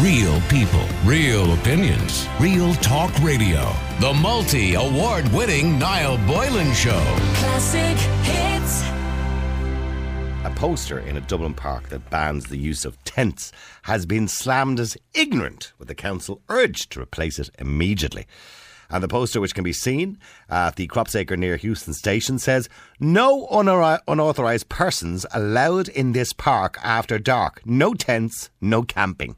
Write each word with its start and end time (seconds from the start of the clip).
Real 0.00 0.40
people, 0.42 0.86
real 1.04 1.54
opinions, 1.54 2.28
real 2.38 2.72
talk 2.74 3.12
radio. 3.18 3.74
The 3.98 4.14
multi 4.14 4.74
award 4.74 5.26
winning 5.32 5.76
Niall 5.76 6.18
Boylan 6.18 6.72
Show. 6.72 7.02
Classic 7.34 7.98
hits. 8.22 8.82
A 10.44 10.52
poster 10.54 11.00
in 11.00 11.16
a 11.16 11.20
Dublin 11.22 11.52
park 11.52 11.88
that 11.88 12.10
bans 12.10 12.44
the 12.46 12.58
use 12.58 12.84
of 12.84 13.02
tents 13.02 13.50
has 13.82 14.06
been 14.06 14.28
slammed 14.28 14.78
as 14.78 14.96
ignorant, 15.14 15.72
with 15.80 15.88
the 15.88 15.96
council 15.96 16.42
urged 16.48 16.92
to 16.92 17.00
replace 17.00 17.40
it 17.40 17.50
immediately. 17.58 18.26
And 18.90 19.02
the 19.02 19.08
poster, 19.08 19.40
which 19.40 19.54
can 19.54 19.64
be 19.64 19.72
seen 19.72 20.18
at 20.48 20.76
the 20.76 20.86
Croppies 20.86 21.16
Acre 21.16 21.36
near 21.36 21.58
Heuston 21.58 21.94
Station, 21.94 22.38
says 22.38 22.68
no 23.00 23.48
unau- 23.48 23.98
unauthorised 24.06 24.68
persons 24.68 25.26
allowed 25.32 25.88
in 25.88 26.12
this 26.12 26.32
park 26.32 26.78
after 26.84 27.18
dark. 27.18 27.62
No 27.66 27.94
tents, 27.94 28.50
no 28.60 28.84
camping. 28.84 29.34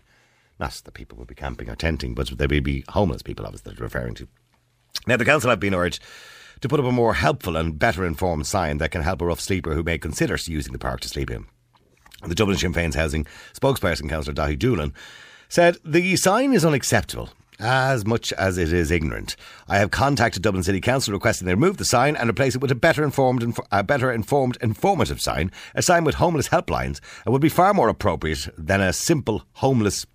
Not 0.60 0.82
that 0.84 0.92
people 0.92 1.16
would 1.16 1.26
be 1.26 1.34
camping 1.34 1.70
or 1.70 1.74
tenting, 1.74 2.14
but 2.14 2.28
there 2.36 2.46
would 2.46 2.62
be 2.62 2.84
homeless 2.90 3.22
people, 3.22 3.46
obviously, 3.46 3.72
they're 3.74 3.82
referring 3.82 4.14
to. 4.16 4.28
Now, 5.06 5.16
the 5.16 5.24
council 5.24 5.48
have 5.48 5.58
been 5.58 5.74
urged 5.74 6.02
to 6.60 6.68
put 6.68 6.78
up 6.78 6.84
a 6.84 6.92
more 6.92 7.14
helpful 7.14 7.56
and 7.56 7.78
better 7.78 8.04
informed 8.04 8.46
sign 8.46 8.76
that 8.76 8.90
can 8.90 9.00
help 9.00 9.22
a 9.22 9.26
rough 9.26 9.40
sleeper 9.40 9.72
who 9.72 9.82
may 9.82 9.96
consider 9.96 10.36
using 10.44 10.74
the 10.74 10.78
park 10.78 11.00
to 11.00 11.08
sleep 11.08 11.30
in. 11.30 11.46
The 12.22 12.34
Dublin 12.34 12.58
Sinn 12.58 12.74
Féin's 12.74 12.96
housing 12.96 13.24
spokesperson, 13.58 14.10
Councillor 14.10 14.34
Daithí 14.34 14.58
Doolan, 14.58 14.92
said 15.48 15.78
the 15.82 16.14
sign 16.16 16.52
is 16.52 16.66
unacceptable 16.66 17.30
as 17.58 18.04
much 18.04 18.30
as 18.34 18.58
it 18.58 18.72
is 18.72 18.90
ignorant. 18.90 19.36
I 19.66 19.78
have 19.78 19.90
contacted 19.90 20.42
Dublin 20.42 20.62
City 20.62 20.80
Council 20.80 21.14
requesting 21.14 21.46
they 21.46 21.54
remove 21.54 21.78
the 21.78 21.84
sign 21.86 22.16
and 22.16 22.28
replace 22.28 22.54
it 22.54 22.60
with 22.60 22.70
a 22.70 22.74
better 22.74 23.02
informed, 23.02 23.42
inf- 23.42 23.60
a 23.70 23.82
better 23.82 24.12
informed, 24.12 24.58
informative 24.60 25.20
sign, 25.20 25.50
a 25.74 25.82
sign 25.82 26.04
with 26.04 26.16
homeless 26.16 26.48
helplines, 26.48 27.00
and 27.24 27.32
would 27.32 27.42
be 27.42 27.48
far 27.48 27.72
more 27.72 27.88
appropriate 27.88 28.48
than 28.56 28.80
a 28.80 28.92
simple 28.92 29.44
homeless 29.54 30.06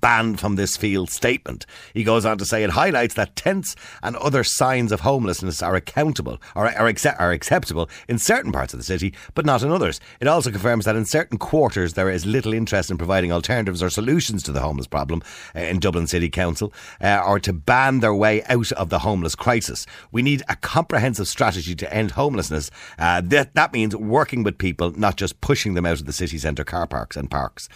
banned 0.00 0.40
from 0.40 0.56
this 0.56 0.76
field 0.76 1.10
statement. 1.10 1.66
He 1.92 2.04
goes 2.04 2.24
on 2.24 2.38
to 2.38 2.44
say 2.44 2.62
it 2.62 2.70
highlights 2.70 3.14
that 3.14 3.36
tents 3.36 3.74
and 4.02 4.16
other 4.16 4.44
signs 4.44 4.92
of 4.92 5.00
homelessness 5.00 5.62
are 5.62 5.74
accountable 5.74 6.40
or 6.54 6.66
are, 6.66 6.86
accept, 6.86 7.20
are 7.20 7.32
acceptable 7.32 7.88
in 8.08 8.18
certain 8.18 8.52
parts 8.52 8.72
of 8.72 8.78
the 8.78 8.84
city, 8.84 9.14
but 9.34 9.46
not 9.46 9.62
in 9.62 9.70
others. 9.70 10.00
It 10.20 10.28
also 10.28 10.50
confirms 10.50 10.84
that 10.84 10.96
in 10.96 11.04
certain 11.04 11.38
quarters 11.38 11.94
there 11.94 12.10
is 12.10 12.26
little 12.26 12.52
interest 12.52 12.90
in 12.90 12.98
providing 12.98 13.32
alternatives 13.32 13.82
or 13.82 13.90
solutions 13.90 14.42
to 14.44 14.52
the 14.52 14.60
homeless 14.60 14.86
problem 14.86 15.22
uh, 15.54 15.60
in 15.60 15.78
Dublin 15.78 16.06
City 16.06 16.28
Council 16.28 16.72
uh, 17.00 17.22
or 17.24 17.38
to 17.40 17.52
ban 17.52 18.00
their 18.00 18.14
way 18.14 18.42
out 18.44 18.72
of 18.72 18.88
the 18.88 19.00
homeless 19.00 19.34
crisis. 19.34 19.86
We 20.12 20.22
need 20.22 20.42
a 20.48 20.56
comprehensive 20.56 21.28
strategy 21.28 21.74
to 21.74 21.94
end 21.94 22.12
homelessness. 22.12 22.70
Uh, 22.98 23.20
that, 23.24 23.54
that 23.54 23.72
means 23.72 23.94
working 23.96 24.42
with 24.42 24.58
people, 24.58 24.92
not 24.92 25.16
just 25.16 25.40
pushing 25.40 25.74
them 25.74 25.86
out 25.86 26.00
of 26.00 26.06
the 26.06 26.12
city 26.12 26.38
centre 26.38 26.64
car 26.64 26.86
parks 26.86 27.16
and 27.16 27.30
parks. 27.30 27.68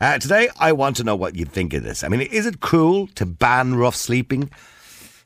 Uh, 0.00 0.18
today, 0.18 0.48
I 0.58 0.72
want 0.72 0.96
to 0.96 1.04
know 1.04 1.14
what 1.14 1.36
you 1.36 1.44
think 1.44 1.61
of 1.70 1.82
this. 1.82 2.02
I 2.02 2.08
mean, 2.08 2.22
is 2.22 2.46
it 2.46 2.60
cruel 2.60 3.06
to 3.14 3.26
ban 3.26 3.74
rough 3.74 3.96
sleeping 3.96 4.50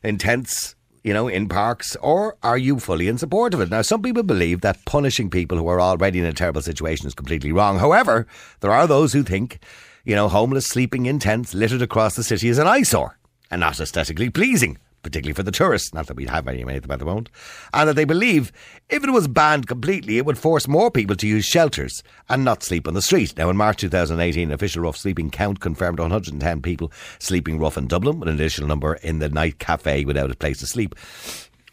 in 0.03 0.19
tents? 0.19 0.75
You 1.03 1.15
know, 1.15 1.29
in 1.29 1.49
parks, 1.49 1.95
or 2.03 2.37
are 2.43 2.59
you 2.59 2.81
fully 2.81 3.07
in 3.07 3.17
support 3.17 3.55
of 3.55 3.61
it? 3.61 3.71
Now, 3.71 3.83
some 3.83 4.03
people 4.03 4.25
believe 4.25 4.63
that 4.63 4.85
punishing 4.87 5.31
people 5.31 5.57
who 5.57 5.69
are 5.69 5.81
already 5.81 6.19
in 6.19 6.25
a 6.25 6.33
terrible 6.33 6.63
situation 6.63 7.07
is 7.07 7.15
completely 7.15 7.53
wrong. 7.53 7.79
However, 7.79 8.27
there 8.59 8.73
are 8.73 8.89
those 8.89 9.13
who 9.13 9.23
think, 9.23 9.61
you 10.05 10.17
know, 10.17 10.29
homeless 10.29 10.67
sleeping 10.67 11.07
in 11.07 11.21
tents 11.21 11.55
littered 11.55 11.81
across 11.81 12.17
the 12.17 12.25
city 12.25 12.49
is 12.49 12.59
an 12.59 12.67
eyesore 12.67 13.17
and 13.53 13.61
not 13.61 13.79
aesthetically 13.79 14.31
pleasing 14.31 14.79
particularly 15.07 15.35
for 15.35 15.45
the 15.45 15.53
tourists, 15.53 15.95
not 15.95 16.09
that 16.09 16.17
we 16.17 16.27
have 16.27 16.49
any 16.49 16.65
many 16.65 16.79
of 16.79 16.83
them 16.83 16.91
at 16.91 16.99
the 16.99 17.05
moment, 17.05 17.31
and 17.73 17.89
that 17.89 17.95
they 17.95 18.05
believe 18.05 18.51
if 18.89 19.05
it 19.05 19.11
was 19.11 19.29
banned 19.29 19.69
completely, 19.69 20.19
it 20.19 20.27
would 20.27 20.37
force 20.37 20.67
more 20.67 20.91
people 20.91 21.15
to 21.15 21.29
use 21.29 21.45
shelters 21.45 22.03
and 22.29 22.45
not 22.45 22.65
sleep 22.65 22.89
on 22.89 22.95
the 22.95 23.03
street. 23.03 23.33
Now, 23.37 23.49
in 23.49 23.57
March 23.57 23.79
2018, 23.79 24.49
an 24.49 24.55
official 24.55 24.83
rough 24.83 24.97
sleeping 24.97 25.31
count 25.31 25.61
confirmed 25.61 26.01
110 26.01 26.61
people 26.61 26.91
sleeping 27.21 27.61
rough 27.61 27.79
in 27.79 27.87
Dublin, 27.87 28.19
with 28.19 28.29
an 28.29 28.35
additional 28.35 28.67
number 28.67 28.95
in 28.95 29.21
the 29.21 29.29
night 29.29 29.61
cafe 29.61 30.05
without 30.05 30.31
a 30.33 30.37
place 30.37 30.59
to 30.59 30.67
sleep 30.67 30.97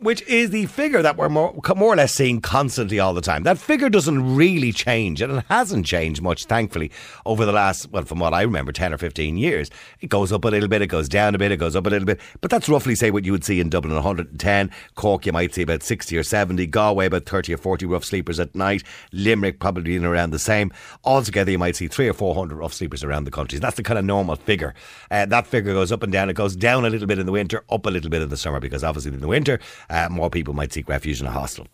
which 0.03 0.21
is 0.23 0.49
the 0.49 0.65
figure 0.65 1.01
that 1.01 1.17
we're 1.17 1.29
more, 1.29 1.53
more 1.75 1.93
or 1.93 1.95
less 1.95 2.13
seeing 2.13 2.41
constantly 2.41 2.99
all 2.99 3.13
the 3.13 3.21
time. 3.21 3.43
That 3.43 3.57
figure 3.57 3.89
doesn't 3.89 4.35
really 4.35 4.71
change, 4.71 5.21
and 5.21 5.37
it 5.37 5.45
hasn't 5.49 5.85
changed 5.85 6.21
much, 6.21 6.45
thankfully, 6.45 6.91
over 7.25 7.45
the 7.45 7.53
last, 7.53 7.89
well, 7.91 8.03
from 8.03 8.19
what 8.19 8.33
I 8.33 8.41
remember, 8.41 8.71
10 8.71 8.93
or 8.93 8.97
15 8.97 9.37
years. 9.37 9.69
It 10.01 10.07
goes 10.07 10.31
up 10.31 10.43
a 10.43 10.49
little 10.49 10.67
bit, 10.67 10.81
it 10.81 10.87
goes 10.87 11.07
down 11.07 11.35
a 11.35 11.37
bit, 11.37 11.51
it 11.51 11.57
goes 11.57 11.75
up 11.75 11.87
a 11.87 11.89
little 11.89 12.05
bit, 12.05 12.19
but 12.41 12.51
that's 12.51 12.67
roughly, 12.67 12.95
say, 12.95 13.11
what 13.11 13.25
you 13.25 13.31
would 13.31 13.45
see 13.45 13.59
in 13.59 13.69
Dublin 13.69 13.93
110. 13.95 14.71
Cork, 14.95 15.25
you 15.25 15.31
might 15.31 15.53
see 15.53 15.61
about 15.61 15.83
60 15.83 16.17
or 16.17 16.23
70. 16.23 16.67
Galway, 16.67 17.05
about 17.05 17.25
30 17.25 17.53
or 17.53 17.57
40 17.57 17.85
rough 17.85 18.03
sleepers 18.03 18.39
at 18.39 18.53
night. 18.53 18.83
Limerick, 19.13 19.59
probably 19.59 19.95
in 19.95 20.03
around 20.03 20.31
the 20.31 20.39
same. 20.39 20.71
Altogether, 21.05 21.51
you 21.51 21.57
might 21.57 21.77
see 21.77 21.87
three 21.87 22.09
or 22.09 22.13
400 22.13 22.55
rough 22.55 22.73
sleepers 22.73 23.03
around 23.03 23.23
the 23.23 23.31
country. 23.31 23.59
That's 23.59 23.77
the 23.77 23.83
kind 23.83 23.97
of 23.97 24.05
normal 24.05 24.35
figure. 24.35 24.73
Uh, 25.09 25.25
that 25.27 25.47
figure 25.47 25.73
goes 25.73 25.91
up 25.91 26.03
and 26.03 26.11
down. 26.11 26.29
It 26.29 26.33
goes 26.33 26.55
down 26.55 26.85
a 26.85 26.89
little 26.89 27.07
bit 27.07 27.19
in 27.19 27.25
the 27.25 27.31
winter, 27.31 27.63
up 27.69 27.85
a 27.85 27.89
little 27.89 28.09
bit 28.09 28.21
in 28.21 28.29
the 28.29 28.37
summer, 28.37 28.59
because 28.59 28.83
obviously 28.83 29.13
in 29.13 29.21
the 29.21 29.27
winter, 29.27 29.59
uh, 29.93 30.09
more 30.09 30.29
people 30.29 30.53
might 30.53 30.73
seek 30.73 30.89
refuge 30.89 31.21
in 31.21 31.27
a 31.27 31.31
hostel. 31.31 31.67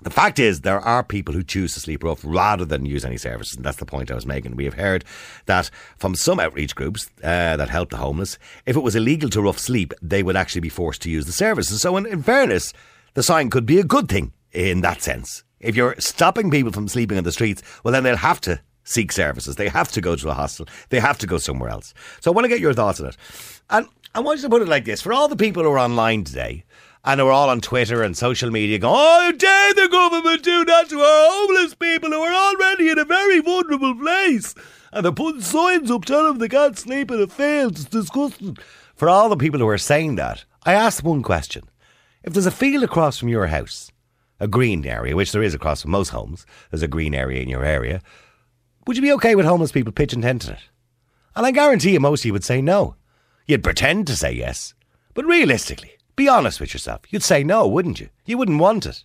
The 0.00 0.10
fact 0.10 0.38
is, 0.38 0.60
there 0.60 0.78
are 0.78 1.02
people 1.02 1.34
who 1.34 1.42
choose 1.42 1.74
to 1.74 1.80
sleep 1.80 2.04
rough 2.04 2.20
rather 2.22 2.64
than 2.64 2.86
use 2.86 3.04
any 3.04 3.16
services, 3.16 3.56
and 3.56 3.64
that's 3.64 3.78
the 3.78 3.84
point 3.84 4.12
I 4.12 4.14
was 4.14 4.26
making. 4.26 4.54
We 4.54 4.64
have 4.64 4.74
heard 4.74 5.04
that 5.46 5.70
from 5.96 6.14
some 6.14 6.38
outreach 6.38 6.76
groups 6.76 7.10
uh, 7.24 7.56
that 7.56 7.68
help 7.68 7.90
the 7.90 7.96
homeless, 7.96 8.38
if 8.64 8.76
it 8.76 8.82
was 8.82 8.94
illegal 8.94 9.28
to 9.30 9.42
rough 9.42 9.58
sleep, 9.58 9.92
they 10.00 10.22
would 10.22 10.36
actually 10.36 10.60
be 10.60 10.68
forced 10.68 11.02
to 11.02 11.10
use 11.10 11.26
the 11.26 11.32
services. 11.32 11.82
So, 11.82 11.96
in, 11.96 12.06
in 12.06 12.22
fairness, 12.22 12.72
the 13.14 13.24
sign 13.24 13.50
could 13.50 13.66
be 13.66 13.80
a 13.80 13.84
good 13.84 14.08
thing 14.08 14.32
in 14.52 14.82
that 14.82 15.02
sense. 15.02 15.42
If 15.58 15.74
you're 15.74 15.96
stopping 15.98 16.48
people 16.52 16.70
from 16.70 16.86
sleeping 16.86 17.18
on 17.18 17.24
the 17.24 17.32
streets, 17.32 17.62
well, 17.82 17.90
then 17.90 18.04
they'll 18.04 18.16
have 18.16 18.40
to 18.42 18.60
seek 18.84 19.10
services. 19.10 19.56
They 19.56 19.68
have 19.68 19.90
to 19.92 20.00
go 20.00 20.14
to 20.14 20.30
a 20.30 20.34
hostel. 20.34 20.68
They 20.90 21.00
have 21.00 21.18
to 21.18 21.26
go 21.26 21.38
somewhere 21.38 21.70
else. 21.70 21.92
So, 22.20 22.30
I 22.30 22.34
want 22.34 22.44
to 22.44 22.48
get 22.48 22.60
your 22.60 22.74
thoughts 22.74 23.00
on 23.00 23.08
it. 23.08 23.16
And 23.68 23.88
I 24.14 24.20
want 24.20 24.38
you 24.38 24.42
to 24.44 24.48
put 24.48 24.62
it 24.62 24.68
like 24.68 24.84
this 24.84 25.02
for 25.02 25.12
all 25.12 25.26
the 25.26 25.36
people 25.36 25.64
who 25.64 25.70
are 25.70 25.78
online 25.78 26.22
today 26.22 26.64
and 27.08 27.24
we're 27.24 27.32
all 27.32 27.48
on 27.48 27.62
Twitter 27.62 28.02
and 28.02 28.14
social 28.14 28.50
media 28.50 28.78
going, 28.78 28.94
Oh, 28.94 29.32
dare 29.32 29.72
the 29.72 29.88
government 29.88 30.42
do 30.42 30.62
that 30.66 30.90
to 30.90 31.00
our 31.00 31.30
homeless 31.30 31.74
people 31.74 32.10
who 32.10 32.20
are 32.20 32.34
already 32.34 32.90
in 32.90 32.98
a 32.98 33.04
very 33.06 33.40
vulnerable 33.40 33.94
place? 33.94 34.54
And 34.92 35.04
they're 35.04 35.12
putting 35.12 35.40
signs 35.40 35.90
up 35.90 36.04
telling 36.04 36.26
them 36.26 36.38
they 36.38 36.50
can't 36.50 36.76
sleep 36.76 37.10
in 37.10 37.22
a 37.22 37.26
field. 37.26 37.72
It's 37.72 37.86
disgusting. 37.86 38.58
For 38.94 39.08
all 39.08 39.30
the 39.30 39.38
people 39.38 39.58
who 39.58 39.68
are 39.68 39.78
saying 39.78 40.16
that, 40.16 40.44
I 40.64 40.74
ask 40.74 41.02
one 41.02 41.22
question. 41.22 41.70
If 42.24 42.34
there's 42.34 42.44
a 42.44 42.50
field 42.50 42.84
across 42.84 43.16
from 43.16 43.30
your 43.30 43.46
house, 43.46 43.90
a 44.38 44.46
green 44.46 44.84
area, 44.84 45.16
which 45.16 45.32
there 45.32 45.42
is 45.42 45.54
across 45.54 45.80
from 45.80 45.92
most 45.92 46.10
homes, 46.10 46.44
there's 46.70 46.82
a 46.82 46.88
green 46.88 47.14
area 47.14 47.40
in 47.40 47.48
your 47.48 47.64
area, 47.64 48.02
would 48.86 48.96
you 48.96 49.02
be 49.02 49.12
okay 49.12 49.34
with 49.34 49.46
homeless 49.46 49.72
people 49.72 49.94
pitching 49.94 50.20
tent 50.20 50.46
in 50.46 50.52
it? 50.52 50.68
And 51.34 51.46
I 51.46 51.52
guarantee 51.52 51.92
you 51.92 52.00
most 52.00 52.20
of 52.20 52.26
you 52.26 52.32
would 52.34 52.44
say 52.44 52.60
no. 52.60 52.96
You'd 53.46 53.64
pretend 53.64 54.06
to 54.08 54.16
say 54.16 54.32
yes. 54.32 54.74
But 55.14 55.24
realistically, 55.24 55.97
be 56.18 56.28
honest 56.28 56.60
with 56.60 56.74
yourself. 56.74 57.00
You'd 57.08 57.22
say 57.22 57.42
no, 57.42 57.66
wouldn't 57.66 58.00
you? 58.00 58.10
You 58.26 58.36
wouldn't 58.36 58.60
want 58.60 58.84
it. 58.84 59.04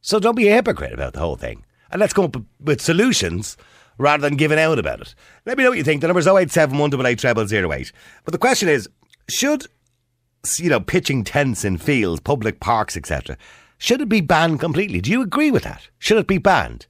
So 0.00 0.18
don't 0.18 0.36
be 0.36 0.48
a 0.48 0.54
hypocrite 0.54 0.94
about 0.94 1.12
the 1.12 1.18
whole 1.18 1.36
thing. 1.36 1.64
And 1.90 2.00
let's 2.00 2.14
come 2.14 2.24
up 2.24 2.36
with 2.60 2.80
solutions 2.80 3.56
rather 3.98 4.22
than 4.22 4.36
giving 4.36 4.58
out 4.58 4.78
about 4.78 5.00
it. 5.00 5.14
Let 5.44 5.58
me 5.58 5.64
know 5.64 5.70
what 5.70 5.78
you 5.78 5.84
think. 5.84 6.00
The 6.00 6.06
number's 6.06 6.26
087 6.26 6.78
188 6.78 7.92
But 8.24 8.32
the 8.32 8.38
question 8.38 8.68
is, 8.68 8.88
should, 9.28 9.66
you 10.58 10.70
know, 10.70 10.80
pitching 10.80 11.24
tents 11.24 11.64
in 11.64 11.76
fields, 11.76 12.20
public 12.20 12.60
parks, 12.60 12.96
etc., 12.96 13.36
should 13.78 14.00
it 14.00 14.08
be 14.08 14.20
banned 14.20 14.60
completely? 14.60 15.00
Do 15.00 15.10
you 15.10 15.20
agree 15.20 15.50
with 15.50 15.64
that? 15.64 15.88
Should 15.98 16.18
it 16.18 16.26
be 16.26 16.38
banned? 16.38 16.86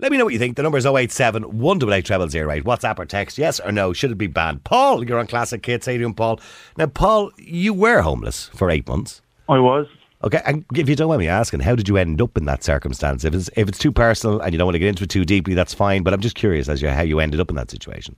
Let 0.00 0.10
me 0.10 0.16
know 0.16 0.24
what 0.24 0.32
you 0.32 0.38
think. 0.38 0.56
The 0.56 0.62
number 0.62 0.78
is 0.78 0.86
087 0.86 1.42
188 1.58 2.06
0008. 2.30 2.64
WhatsApp 2.64 2.98
or 2.98 3.04
text, 3.04 3.36
yes 3.36 3.60
or 3.60 3.70
no? 3.70 3.92
Should 3.92 4.10
it 4.12 4.18
be 4.18 4.26
banned? 4.28 4.64
Paul, 4.64 5.06
you're 5.06 5.18
on 5.18 5.26
Classic 5.26 5.64
Hits. 5.64 5.84
How 5.86 5.92
you 5.92 6.12
Paul? 6.14 6.40
Now, 6.78 6.86
Paul, 6.86 7.30
you 7.36 7.74
were 7.74 8.00
homeless 8.00 8.48
for 8.54 8.70
eight 8.70 8.88
months. 8.88 9.20
I 9.48 9.58
was. 9.58 9.86
Okay, 10.22 10.40
and 10.46 10.64
if 10.74 10.88
you 10.88 10.96
don't 10.96 11.08
mind 11.08 11.20
me 11.20 11.28
asking, 11.28 11.60
how 11.60 11.74
did 11.74 11.88
you 11.88 11.96
end 11.96 12.20
up 12.20 12.36
in 12.36 12.44
that 12.46 12.62
circumstance? 12.62 13.24
If 13.24 13.34
it's 13.34 13.50
if 13.56 13.68
it's 13.68 13.78
too 13.78 13.92
personal 13.92 14.40
and 14.40 14.52
you 14.52 14.58
don't 14.58 14.66
want 14.66 14.74
to 14.74 14.78
get 14.78 14.88
into 14.88 15.04
it 15.04 15.10
too 15.10 15.24
deeply, 15.24 15.54
that's 15.54 15.72
fine. 15.74 16.02
But 16.02 16.12
I'm 16.14 16.20
just 16.20 16.36
curious 16.36 16.68
as 16.68 16.80
to 16.80 16.92
how 16.94 17.02
you 17.02 17.20
ended 17.20 17.40
up 17.40 17.48
in 17.50 17.56
that 17.56 17.70
situation. 17.70 18.16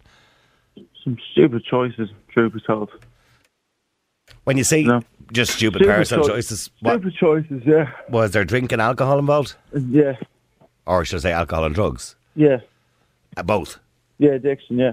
Some 1.05 1.17
stupid 1.32 1.64
choices, 1.64 2.11
truth 2.32 2.55
be 2.55 2.61
told. 2.61 2.90
When 4.44 4.56
you 4.56 4.64
say 4.64 4.82
No. 4.84 5.02
just 5.32 5.52
stupid, 5.55 5.79
Stupid 5.82 5.94
personal 5.94 6.25
choi- 6.26 6.34
choices, 6.34 6.70
what, 6.81 6.93
Stupid 7.00 7.14
choices, 7.14 7.62
yeah. 7.67 7.90
was 8.08 8.32
there 8.32 8.44
drinking 8.44 8.81
alcohol 8.81 9.19
involved, 9.19 9.55
Yeah. 9.88 10.17
Or 10.87 11.05
should 11.05 11.17
I 11.17 11.20
say 11.20 11.32
alcohol 11.32 11.64
and 11.64 11.75
drugs? 11.75 12.17
Yeah. 12.34 12.58
Uh, 13.37 13.43
both. 13.43 13.79
Yeah, 14.19 14.32
addiction, 14.32 14.79
yeah. 14.79 14.93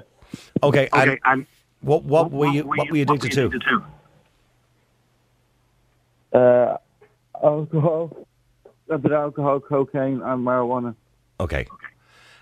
Okay, 0.64 0.90
and 0.94 1.20
and 1.26 1.46
what 1.82 2.04
what 2.04 2.32
were 2.32 2.48
you 2.48 2.64
what 2.64 2.90
were 2.90 2.98
you 2.98 3.04
addicted 3.04 3.32
to? 3.32 3.84
Uh, 6.32 6.78
alcohol, 7.44 8.28
a 8.90 8.98
bit 8.98 9.12
of 9.12 9.18
alcohol, 9.18 9.60
cocaine, 9.60 10.22
and 10.22 10.46
marijuana. 10.46 10.96
Okay. 11.40 11.66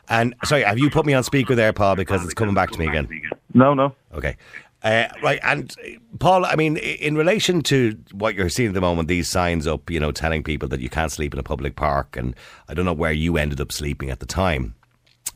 And 0.10 0.34
sorry, 0.46 0.64
have 0.64 0.80
you 0.80 0.90
put 0.90 1.06
me 1.06 1.14
on 1.14 1.24
speaker 1.24 1.56
there, 1.56 1.74
Paul? 1.74 1.96
Because 1.96 2.24
it's 2.24 2.34
coming 2.34 2.56
back 2.56 2.72
to 2.72 2.80
me 2.80 2.88
again. 2.88 3.10
No, 3.54 3.74
no. 3.74 3.94
Okay. 4.14 4.38
Uh, 4.88 5.10
right, 5.22 5.42
and 5.44 5.76
uh, 5.84 6.00
Paul, 6.18 6.46
I 6.46 6.56
mean, 6.56 6.78
in 6.78 7.18
relation 7.18 7.62
to 7.64 7.98
what 8.14 8.36
you're 8.36 8.48
seeing 8.48 8.70
at 8.70 8.74
the 8.74 8.80
moment, 8.80 9.10
these 9.10 9.30
signs 9.30 9.68
up, 9.68 9.90
you 9.90 10.00
know, 10.00 10.14
telling 10.14 10.44
people 10.44 10.70
that 10.70 10.80
you 10.80 10.88
can't 10.88 11.12
sleep 11.12 11.34
in 11.34 11.40
a 11.42 11.44
public 11.44 11.76
park, 11.76 12.16
and 12.16 12.34
I 12.70 12.74
don't 12.74 12.86
know 12.86 12.94
where 12.94 13.12
you 13.12 13.36
ended 13.36 13.60
up 13.60 13.74
sleeping 13.74 14.10
at 14.10 14.22
the 14.22 14.26
time. 14.26 14.76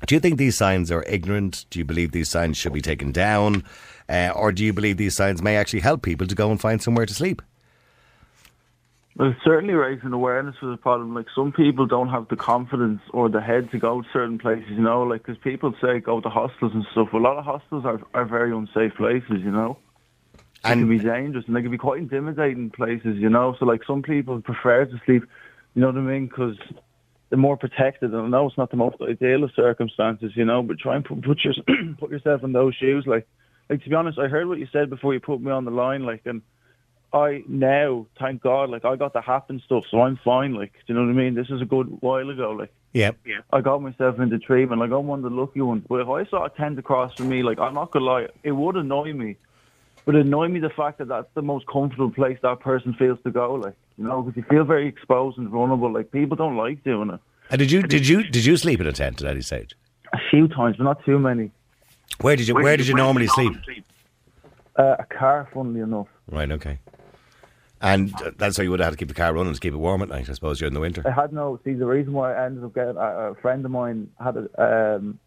Do 0.08 0.16
you 0.16 0.22
think 0.22 0.38
these 0.38 0.56
signs 0.58 0.90
are 0.90 1.04
ignorant? 1.04 1.66
Do 1.70 1.80
you 1.80 1.86
believe 1.86 2.14
these 2.14 2.30
signs 2.30 2.56
should 2.56 2.72
be 2.72 2.80
taken 2.80 3.12
down? 3.12 3.66
Uh, 4.08 4.32
or 4.34 4.54
do 4.54 4.64
you 4.64 4.72
believe 4.72 4.96
these 4.96 5.18
signs 5.18 5.42
may 5.42 5.58
actually 5.58 5.82
help 5.82 6.02
people 6.02 6.28
to 6.28 6.36
go 6.36 6.50
and 6.50 6.62
find 6.62 6.82
somewhere 6.82 7.06
to 7.06 7.14
sleep? 7.14 7.42
Well, 9.18 9.32
it's 9.32 9.44
certainly 9.44 9.74
raising 9.74 10.14
awareness 10.14 10.56
for 10.60 10.68
the 10.68 10.78
problem. 10.78 11.14
Like 11.14 11.28
some 11.36 11.52
people 11.52 11.86
don't 11.86 12.10
have 12.10 12.28
the 12.30 12.38
confidence 12.38 13.02
or 13.12 13.30
the 13.30 13.42
head 13.42 13.70
to 13.72 13.78
go 13.78 14.02
to 14.02 14.08
certain 14.14 14.40
places, 14.40 14.70
you 14.70 14.82
know. 14.82 15.04
Like 15.04 15.24
because 15.26 15.38
people 15.44 15.74
say 15.82 16.00
go 16.00 16.22
to 16.22 16.30
hostels 16.30 16.72
and 16.74 16.86
stuff. 16.92 17.12
A 17.14 17.18
lot 17.18 17.38
of 17.38 17.44
hostels 17.46 17.86
are 17.86 18.00
are 18.14 18.26
very 18.26 18.52
unsafe 18.56 18.96
places, 18.96 19.42
you 19.44 19.52
know. 19.52 19.78
And 20.64 20.80
And- 20.80 20.90
can 20.90 20.98
be 20.98 21.04
dangerous 21.04 21.46
and 21.48 21.56
they 21.56 21.62
can 21.62 21.72
be 21.72 21.78
quite 21.78 22.00
intimidating 22.00 22.70
places, 22.70 23.18
you 23.18 23.30
know. 23.30 23.56
So 23.60 23.66
like 23.66 23.84
some 23.86 24.02
people 24.02 24.42
prefer 24.42 24.86
to 24.86 25.02
sleep, 25.06 25.24
you 25.76 25.82
know 25.82 25.88
what 25.88 25.98
I 25.98 26.02
mean? 26.02 26.28
Because 26.28 26.58
they're 27.30 27.38
more 27.38 27.58
protected. 27.58 28.14
And 28.14 28.22
I 28.22 28.28
know 28.28 28.48
it's 28.48 28.58
not 28.58 28.72
the 28.72 28.78
most 28.78 28.98
ideal 29.02 29.44
of 29.44 29.52
circumstances, 29.56 30.32
you 30.36 30.46
know, 30.46 30.64
but 30.64 30.80
try 30.80 30.96
and 30.96 31.04
put 31.04 31.22
put, 31.22 31.40
your, 31.44 31.54
put 32.00 32.12
yourself 32.12 32.44
in 32.44 32.54
those 32.54 32.76
shoes. 32.76 33.06
Like, 33.06 33.28
like 33.70 33.84
to 33.84 33.90
be 33.90 33.96
honest, 33.96 34.20
I 34.20 34.28
heard 34.30 34.48
what 34.48 34.60
you 34.60 34.68
said 34.72 34.90
before 34.90 35.14
you 35.14 35.20
put 35.20 35.42
me 35.42 35.52
on 35.52 35.66
the 35.66 35.72
line. 35.72 36.04
Like, 36.06 36.22
and 36.26 36.42
I 37.14 37.44
now, 37.48 38.06
thank 38.18 38.42
God, 38.42 38.70
like 38.70 38.86
I 38.86 38.96
got 38.96 39.14
the 39.14 39.22
happen 39.22 39.62
stuff, 39.66 39.86
so 39.92 40.02
I'm 40.02 40.18
fine. 40.24 40.54
Like, 40.54 40.72
do 40.72 40.94
you 40.94 40.96
know 40.96 41.02
what 41.06 41.10
I 41.10 41.14
mean? 41.14 41.34
This 41.36 41.50
is 41.50 41.62
a 41.62 41.66
good 41.66 42.02
while 42.02 42.30
ago. 42.30 42.52
Like, 42.52 42.72
Yeah. 42.94 43.12
yeah. 43.26 43.40
I 43.52 43.60
got 43.62 43.82
myself 43.82 44.20
into 44.20 44.40
treatment. 44.40 44.80
Like, 44.80 44.92
I'm 44.92 45.08
one 45.08 45.20
of 45.20 45.32
the 45.32 45.38
lucky 45.38 45.62
ones. 45.62 45.84
But 45.90 46.02
if 46.02 46.08
I 46.08 46.24
saw 46.26 46.46
a 46.46 46.50
tent 46.50 46.80
across 46.80 47.14
from 47.16 47.28
me, 47.30 47.44
like, 47.44 47.60
I'm 47.60 47.74
not 47.74 47.92
gonna 47.92 48.06
lie, 48.06 48.28
it 48.44 48.54
would 48.54 48.76
annoy 48.78 49.12
me. 49.14 49.36
But 50.06 50.16
it 50.16 50.26
annoy 50.26 50.48
me 50.48 50.60
the 50.60 50.70
fact 50.70 50.98
that 51.00 51.10
that's 51.10 51.28
the 51.34 51.42
most 51.42 51.68
comfortable 51.68 52.10
place 52.12 52.38
that 52.42 52.60
person 52.62 52.94
feels 52.94 53.20
to 53.24 53.32
go. 53.32 53.56
Like, 53.56 53.76
you 53.98 54.06
know, 54.06 54.22
because 54.22 54.38
you 54.38 54.44
feel 54.50 54.64
very 54.64 54.88
exposed 54.88 55.38
and 55.38 55.50
vulnerable. 55.50 55.92
Like, 55.92 56.12
people 56.12 56.38
don't 56.38 56.56
like 56.56 56.84
doing 56.84 57.10
it. 57.12 57.20
And 57.50 57.60
did 57.60 57.70
you 57.70 57.82
did 57.84 58.08
you 58.08 58.24
did 58.24 58.46
you 58.46 58.56
sleep 58.56 58.80
in 58.80 58.88
a 58.88 58.94
tent 58.94 59.22
at 59.22 59.30
any 59.30 59.42
stage? 59.42 59.76
A 60.14 60.20
few 60.30 60.48
times, 60.48 60.78
but 60.78 60.86
not 60.86 61.04
too 61.04 61.20
many. 61.20 61.52
Where 62.22 62.38
did 62.38 62.48
you 62.48 62.56
where 62.56 62.78
did 62.78 62.88
you 62.88 62.96
normally 62.96 63.28
sleep? 63.28 63.54
Uh, 64.78 64.96
a 65.00 65.04
car, 65.04 65.50
funnily 65.54 65.82
enough. 65.82 66.08
Right. 66.30 66.50
Okay. 66.50 66.80
And 67.82 68.14
that's 68.38 68.58
how 68.58 68.64
you 68.64 68.70
would 68.70 68.80
have 68.80 68.88
had 68.88 68.92
to 68.92 68.98
keep 68.98 69.08
the 69.08 69.16
car 69.16 69.34
running 69.34 69.54
to 69.54 69.60
keep 69.60 69.74
it 69.74 69.78
warm 69.78 70.04
at 70.04 70.10
night, 70.10 70.30
I 70.30 70.34
suppose, 70.34 70.60
during 70.60 70.76
the 70.76 70.80
winter. 70.80 71.04
I 71.06 71.12
had 71.12 71.34
no. 71.34 71.60
See, 71.66 71.74
the 71.74 71.88
reason 71.88 72.14
why 72.14 72.36
I 72.36 72.46
ended 72.46 72.64
up 72.64 72.76
getting 72.76 72.96
a, 72.98 73.32
a 73.32 73.36
friend 73.36 73.66
of 73.66 73.72
mine 73.72 74.10
had 74.24 74.38
a. 74.38 74.96
Um, 74.96 75.20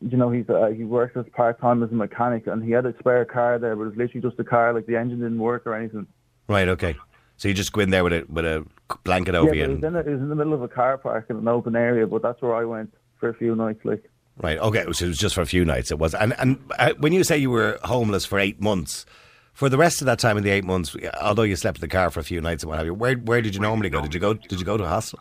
you 0.00 0.16
know, 0.16 0.30
he's 0.30 0.48
uh, 0.48 0.66
he 0.76 0.84
works 0.84 1.16
as 1.16 1.24
part 1.32 1.60
time 1.60 1.82
as 1.82 1.90
a 1.90 1.94
mechanic, 1.94 2.46
and 2.46 2.62
he 2.62 2.72
had 2.72 2.84
a 2.86 2.94
spare 2.98 3.24
car 3.24 3.58
there, 3.58 3.76
but 3.76 3.82
it 3.82 3.86
was 3.86 3.96
literally 3.96 4.20
just 4.20 4.38
a 4.38 4.44
car. 4.44 4.74
Like 4.74 4.86
the 4.86 4.96
engine 4.96 5.20
didn't 5.20 5.38
work 5.38 5.66
or 5.66 5.74
anything. 5.74 6.06
Right. 6.48 6.68
Okay. 6.68 6.96
So 7.36 7.48
you 7.48 7.54
just 7.54 7.72
go 7.72 7.80
in 7.80 7.90
there 7.90 8.04
with 8.04 8.12
a 8.12 8.26
with 8.28 8.44
a 8.44 8.66
blanket 9.04 9.34
over 9.34 9.48
but 9.50 9.56
you. 9.56 9.64
it 9.64 9.68
was, 9.68 9.84
in 9.84 9.96
a, 9.96 10.00
it 10.00 10.08
was 10.08 10.20
in 10.20 10.28
the 10.28 10.34
middle 10.34 10.54
of 10.54 10.62
a 10.62 10.68
car 10.68 10.98
park 10.98 11.26
in 11.30 11.36
an 11.36 11.48
open 11.48 11.76
area, 11.76 12.06
but 12.06 12.20
that's 12.20 12.42
where 12.42 12.54
I 12.54 12.64
went 12.64 12.92
for 13.18 13.28
a 13.28 13.34
few 13.34 13.54
nights. 13.54 13.80
Like, 13.84 14.10
right. 14.38 14.58
Okay. 14.58 14.84
So 14.92 15.06
it 15.06 15.08
was 15.08 15.18
just 15.18 15.34
for 15.34 15.40
a 15.40 15.46
few 15.46 15.64
nights. 15.64 15.90
It 15.90 15.98
was. 15.98 16.14
And 16.14 16.34
and 16.38 16.58
uh, 16.78 16.92
when 16.98 17.12
you 17.12 17.24
say 17.24 17.38
you 17.38 17.50
were 17.50 17.78
homeless 17.84 18.26
for 18.26 18.38
eight 18.38 18.60
months, 18.60 19.06
for 19.52 19.68
the 19.68 19.76
rest 19.78 20.00
of 20.00 20.06
that 20.06 20.18
time 20.18 20.36
in 20.36 20.42
the 20.44 20.50
eight 20.50 20.64
months, 20.64 20.96
although 21.20 21.42
you 21.42 21.56
slept 21.56 21.78
in 21.78 21.80
the 21.82 21.88
car 21.88 22.10
for 22.10 22.20
a 22.20 22.24
few 22.24 22.40
nights 22.40 22.62
and 22.62 22.70
what 22.70 22.78
have 22.78 22.86
you, 22.86 22.94
where 22.94 23.14
where 23.16 23.42
did 23.42 23.54
you 23.54 23.60
normally 23.60 23.90
go? 23.90 24.00
Did 24.00 24.14
you 24.14 24.20
go 24.20 24.34
Did 24.34 24.58
you 24.58 24.64
go 24.64 24.76
to 24.76 24.84
a 24.84 24.88
hostel? 24.88 25.18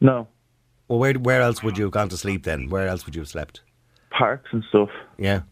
no 0.00 0.26
Well, 0.88 0.98
where 0.98 1.14
where 1.14 1.40
else 1.42 1.62
would 1.62 1.76
you 1.78 1.84
have 1.84 1.92
gone 1.92 2.08
to 2.08 2.16
sleep 2.16 2.44
then? 2.44 2.68
Where 2.70 2.88
else 2.88 3.04
would 3.06 3.14
you 3.14 3.20
have 3.22 3.28
slept? 3.28 3.62
parks 4.10 4.48
and 4.52 4.64
stuff, 4.68 4.90
Yeah. 5.18 5.42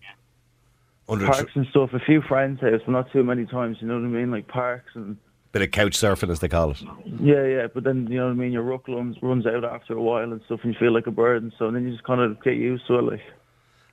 Under 1.09 1.25
a 1.25 1.29
tr- 1.29 1.33
parks 1.35 1.53
and 1.55 1.67
stuff. 1.71 1.95
A 1.95 2.01
few 2.01 2.21
friends' 2.21 2.61
house, 2.61 2.81
but 2.85 2.93
not 2.93 3.11
too 3.13 3.23
many 3.25 3.47
times. 3.47 3.79
You 3.81 3.89
know 3.89 3.95
what 3.95 4.05
I 4.05 4.09
mean? 4.09 4.31
Like 4.31 4.47
parks 4.49 4.91
and 4.95 5.17
bit 5.53 5.63
of 5.63 5.71
couch 5.71 5.97
surfing, 5.97 6.29
as 6.31 6.41
they 6.41 6.49
call 6.49 6.73
it. 6.73 6.83
yeah, 7.21 7.45
yeah. 7.47 7.67
But 7.73 7.85
then 7.85 8.07
you 8.11 8.19
know 8.19 8.27
what 8.27 8.33
I 8.33 8.35
mean. 8.35 8.53
Your 8.53 8.63
ruck 8.65 8.87
runs 8.89 9.17
runs 9.23 9.47
out 9.47 9.65
after 9.65 9.95
a 9.95 10.03
while 10.03 10.31
and 10.33 10.43
stuff, 10.45 10.61
and 10.65 10.75
you 10.75 10.79
feel 10.79 10.93
like 10.93 11.07
a 11.07 11.11
bird 11.11 11.43
and 11.43 11.53
so. 11.59 11.67
And 11.67 11.77
then 11.77 11.85
you 11.87 11.93
just 11.93 12.05
kind 12.05 12.21
of 12.21 12.43
get 12.43 12.57
used 12.57 12.87
to 12.89 12.99
it. 12.99 13.03
Like, 13.05 13.21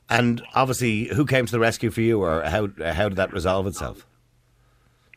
And 0.10 0.42
obviously, 0.54 1.06
who 1.06 1.25
came 1.25 1.46
to 1.46 1.52
the 1.52 1.60
rescue 1.60 1.90
for 1.90 2.02
you, 2.02 2.22
or 2.22 2.44
how 2.44 2.69
how 2.94 3.10
did 3.10 3.18
that 3.18 3.34
resolve 3.34 3.66
itself? 3.68 4.06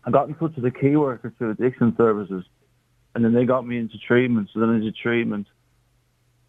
I 0.05 0.11
got 0.11 0.29
in 0.29 0.35
touch 0.35 0.57
with 0.57 0.65
a 0.65 0.71
key 0.71 0.97
worker 0.97 1.33
through 1.37 1.51
addiction 1.51 1.95
services, 1.97 2.45
and 3.15 3.25
then 3.25 3.35
they 3.35 3.45
got 3.45 3.67
me 3.67 3.79
into 3.79 3.99
treatment. 3.99 4.49
So 4.55 4.61
then 4.61 4.71
I 4.71 4.79
did 4.79 4.97
treatment 4.97 5.47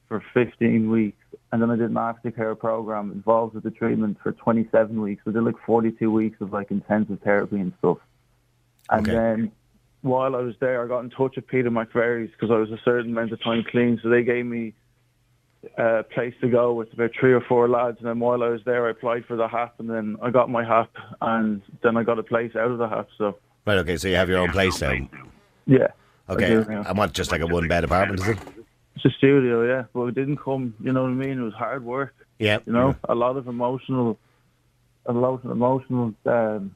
for 0.07 0.24
15 0.33 0.89
weeks, 0.89 1.24
and 1.51 1.62
then 1.62 1.69
I 1.69 1.75
did 1.75 1.89
an 1.89 1.95
aftercare 1.95 2.57
program 2.57 3.12
involved 3.12 3.56
with 3.56 3.63
the 3.63 3.71
treatment 3.71 4.18
for 4.24 4.31
27 4.31 5.01
weeks. 5.01 5.21
So 5.25 5.31
I 5.31 5.33
did 5.33 5.44
like 5.44 5.56
42 5.65 6.09
weeks 6.12 6.39
of 6.42 6.53
like 6.53 6.71
intensive 6.71 7.19
therapy 7.21 7.57
and 7.59 7.74
stuff. 7.80 7.97
And 8.89 9.03
Okay. 9.03 9.12
then 9.12 9.51
while 10.01 10.35
I 10.35 10.39
was 10.39 10.56
there, 10.59 10.83
I 10.83 10.88
got 10.88 11.01
in 11.01 11.09
touch 11.09 11.35
with 11.35 11.47
Peter 11.47 11.69
McVerry's 11.69 12.31
because 12.31 12.50
I 12.51 12.57
was 12.57 12.71
a 12.71 12.80
certain 12.83 13.12
amount 13.12 13.33
of 13.33 13.44
time 13.44 13.63
clean. 13.69 14.00
So 14.01 14.09
they 14.09 14.24
gave 14.24 14.45
me 14.45 14.74
a 15.77 16.03
place 16.03 16.33
to 16.41 16.50
go 16.50 16.73
with 16.73 16.91
about 16.94 17.11
three 17.19 17.33
or 17.33 17.41
four 17.41 17.67
lads. 17.67 17.97
And 18.00 18.07
then 18.07 18.19
while 18.19 18.44
I 18.44 18.50
was 18.50 18.61
there, 18.65 18.88
I 18.88 18.91
applied 18.91 19.25
for 19.25 19.35
the 19.35 19.47
HAP, 19.47 19.79
and 19.79 19.89
then 19.89 20.17
I 20.21 20.29
got 20.29 20.50
my 20.50 20.63
HAP, 20.63 20.91
and 21.21 21.61
then 21.83 21.97
I 21.97 22.03
got 22.03 22.19
a 22.19 22.23
place 22.23 22.56
out 22.56 22.71
of 22.71 22.77
the 22.77 22.88
HAP. 22.88 23.09
So 23.17 23.35
Right. 23.65 23.77
Okay. 23.79 23.97
So 23.97 24.07
you 24.07 24.15
have 24.15 24.29
your 24.29 24.39
own 24.39 24.51
place 24.51 24.81
now. 24.81 24.97
yeah. 25.67 25.88
Okay. 26.27 26.50
do, 26.50 26.65
yeah. 26.69 26.83
I 26.88 26.91
want 26.94 27.13
just 27.13 27.31
like 27.31 27.41
a 27.41 27.47
one 27.47 27.67
bed 27.67 27.83
apartment, 27.83 28.21
is 28.21 28.27
it? 28.29 28.38
It's 28.95 29.06
a 29.06 29.09
studio, 29.17 29.63
yeah, 29.63 29.85
but 29.94 30.06
it 30.06 30.15
didn't 30.15 30.38
come. 30.38 30.73
You 30.81 30.91
know 30.91 31.03
what 31.03 31.09
I 31.09 31.13
mean? 31.13 31.39
It 31.39 31.44
was 31.44 31.53
hard 31.53 31.85
work. 31.85 32.13
Yeah. 32.38 32.59
You 32.65 32.73
know, 32.73 32.95
a 33.07 33.15
lot 33.15 33.38
of 33.38 33.47
emotional, 33.47 34.19
a 35.06 35.13
lot 35.13 35.44
of 35.44 35.51
emotional 35.51 36.13
um, 36.25 36.75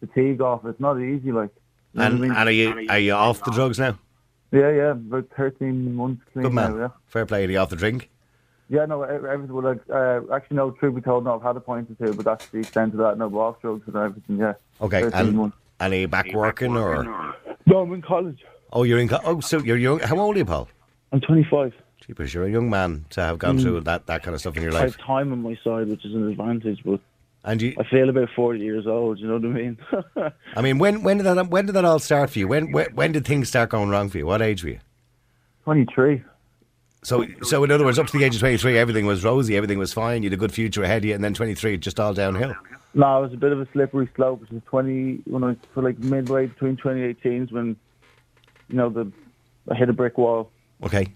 fatigue 0.00 0.40
off. 0.40 0.64
It's 0.64 0.80
not 0.80 1.00
easy, 1.00 1.30
like. 1.30 1.50
And, 1.94 2.02
I 2.02 2.08
mean? 2.10 2.30
and 2.32 2.48
are 2.48 2.52
you 2.52 2.86
are 2.88 2.98
you 2.98 3.12
off 3.12 3.44
the 3.44 3.52
drugs 3.52 3.78
now? 3.78 3.98
Yeah, 4.54 4.70
yeah, 4.70 4.90
about 4.92 5.26
thirteen 5.36 5.94
months 5.94 6.22
clean 6.32 6.44
Good 6.44 6.52
man. 6.54 6.72
now. 6.76 6.78
Yeah, 6.82 6.88
Fair 7.06 7.26
play. 7.26 7.44
Are 7.44 7.50
you 7.50 7.58
off 7.58 7.70
the 7.70 7.76
drink? 7.76 8.08
yeah, 8.70 8.86
no, 8.86 9.04
e- 9.04 9.08
everything. 9.08 9.54
Well, 9.54 9.78
uh, 9.90 10.34
actually, 10.34 10.56
no. 10.56 10.70
Truth 10.70 10.94
be 10.94 11.00
told, 11.02 11.24
no, 11.24 11.34
I've 11.36 11.42
had 11.42 11.56
a 11.56 11.60
point 11.60 11.90
or 11.90 12.06
two, 12.06 12.14
but 12.14 12.24
that's 12.24 12.46
the 12.46 12.58
extent 12.58 12.92
of 12.94 12.98
that. 13.00 13.18
No, 13.18 13.28
but 13.28 13.38
off 13.38 13.60
drugs 13.60 13.82
and 13.86 13.96
everything. 13.96 14.38
Yeah. 14.38 14.54
Okay. 14.80 15.02
13 15.02 15.20
And, 15.20 15.36
months. 15.36 15.56
and 15.80 15.92
are 15.92 15.96
you 15.96 16.08
back 16.08 16.32
working 16.32 16.76
or? 16.76 17.04
No, 17.66 17.80
I'm 17.80 17.92
in 17.92 18.02
college. 18.02 18.42
Oh, 18.72 18.82
you're 18.84 18.98
in. 18.98 19.08
co- 19.08 19.20
Oh, 19.24 19.40
so 19.40 19.58
you're 19.58 19.76
young. 19.76 20.00
How 20.00 20.18
old 20.18 20.34
are 20.36 20.38
you, 20.38 20.44
Paul? 20.44 20.68
I'm 21.12 21.20
25. 21.20 21.74
Jeepers, 22.06 22.34
you're 22.34 22.44
a 22.44 22.50
young 22.50 22.68
man 22.68 23.04
to 23.10 23.20
have 23.22 23.38
gone 23.38 23.58
through 23.58 23.80
that, 23.82 24.06
that 24.06 24.22
kind 24.22 24.34
of 24.34 24.40
stuff 24.40 24.56
in 24.56 24.62
your 24.62 24.72
life. 24.72 24.80
I 24.82 24.84
have 24.86 24.98
time 24.98 25.32
on 25.32 25.42
my 25.42 25.56
side, 25.64 25.88
which 25.88 26.04
is 26.04 26.14
an 26.14 26.28
advantage, 26.28 26.80
but 26.84 27.00
And 27.46 27.60
you, 27.60 27.74
I 27.78 27.84
feel 27.84 28.08
about 28.08 28.30
40 28.34 28.58
years 28.58 28.86
old. 28.86 29.18
You 29.18 29.26
know 29.28 29.34
what 29.34 29.44
I 29.44 29.48
mean? 29.48 29.78
I 30.56 30.62
mean, 30.62 30.78
when 30.78 31.02
when 31.02 31.18
did 31.18 31.24
that 31.26 31.48
when 31.48 31.66
did 31.66 31.72
that 31.72 31.84
all 31.84 31.98
start 31.98 32.30
for 32.30 32.38
you? 32.38 32.48
When 32.48 32.72
when, 32.72 32.86
when 32.94 33.12
did 33.12 33.26
things 33.26 33.48
start 33.48 33.68
going 33.70 33.90
wrong 33.90 34.08
for 34.08 34.16
you? 34.18 34.26
What 34.26 34.40
age 34.40 34.64
were 34.64 34.70
you? 34.70 34.80
23. 35.64 36.22
So 37.02 37.26
so 37.42 37.62
in 37.64 37.70
other 37.70 37.84
words, 37.84 37.98
up 37.98 38.06
to 38.06 38.18
the 38.18 38.24
age 38.24 38.34
of 38.34 38.40
twenty 38.40 38.56
three, 38.56 38.78
everything 38.78 39.04
was 39.04 39.22
rosy, 39.24 39.58
everything 39.58 39.78
was 39.78 39.92
fine. 39.92 40.22
You 40.22 40.30
had 40.30 40.38
a 40.38 40.40
good 40.40 40.52
future 40.52 40.82
ahead 40.82 40.98
of 40.98 41.04
you, 41.04 41.14
and 41.14 41.22
then 41.22 41.34
twenty 41.34 41.54
three, 41.54 41.76
just 41.76 42.00
all 42.00 42.14
downhill. 42.14 42.54
No, 42.94 43.18
it 43.18 43.22
was 43.22 43.32
a 43.34 43.36
bit 43.36 43.52
of 43.52 43.60
a 43.60 43.68
slippery 43.72 44.08
slope. 44.14 44.42
It 44.44 44.52
was 44.52 44.62
20 44.66 45.22
when 45.26 45.42
I 45.44 45.48
was 45.48 45.56
for 45.74 45.82
like 45.82 45.98
midway 45.98 46.46
between 46.46 46.76
2018s 46.76 47.50
when 47.52 47.76
you 48.68 48.76
know 48.76 48.88
the 48.88 49.10
I 49.70 49.74
hit 49.74 49.88
a 49.90 49.92
brick 49.92 50.16
wall 50.16 50.50
Okay. 50.82 51.08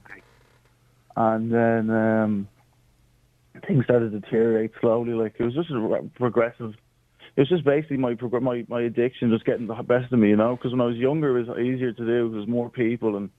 and 1.16 1.50
then 1.52 1.88
um, 1.90 2.48
things 3.66 3.84
started 3.84 4.12
to 4.12 4.20
deteriorate 4.20 4.72
slowly. 4.80 5.12
Like 5.12 5.34
it 5.38 5.44
was 5.44 5.54
just 5.54 5.70
a 5.70 6.10
progressive. 6.16 6.74
It 7.36 7.42
was 7.42 7.48
just 7.48 7.64
basically 7.64 7.98
my 7.98 8.16
my 8.40 8.64
my 8.68 8.82
addiction 8.82 9.30
just 9.30 9.44
getting 9.44 9.66
the 9.66 9.74
best 9.74 10.12
of 10.12 10.18
me, 10.18 10.30
you 10.30 10.36
know. 10.36 10.56
Because 10.56 10.72
when 10.72 10.80
I 10.80 10.86
was 10.86 10.96
younger, 10.96 11.36
it 11.38 11.46
was 11.46 11.58
easier 11.58 11.92
to 11.92 12.06
do. 12.06 12.30
There's 12.32 12.48
more 12.48 12.68
people 12.70 13.16
and 13.16 13.30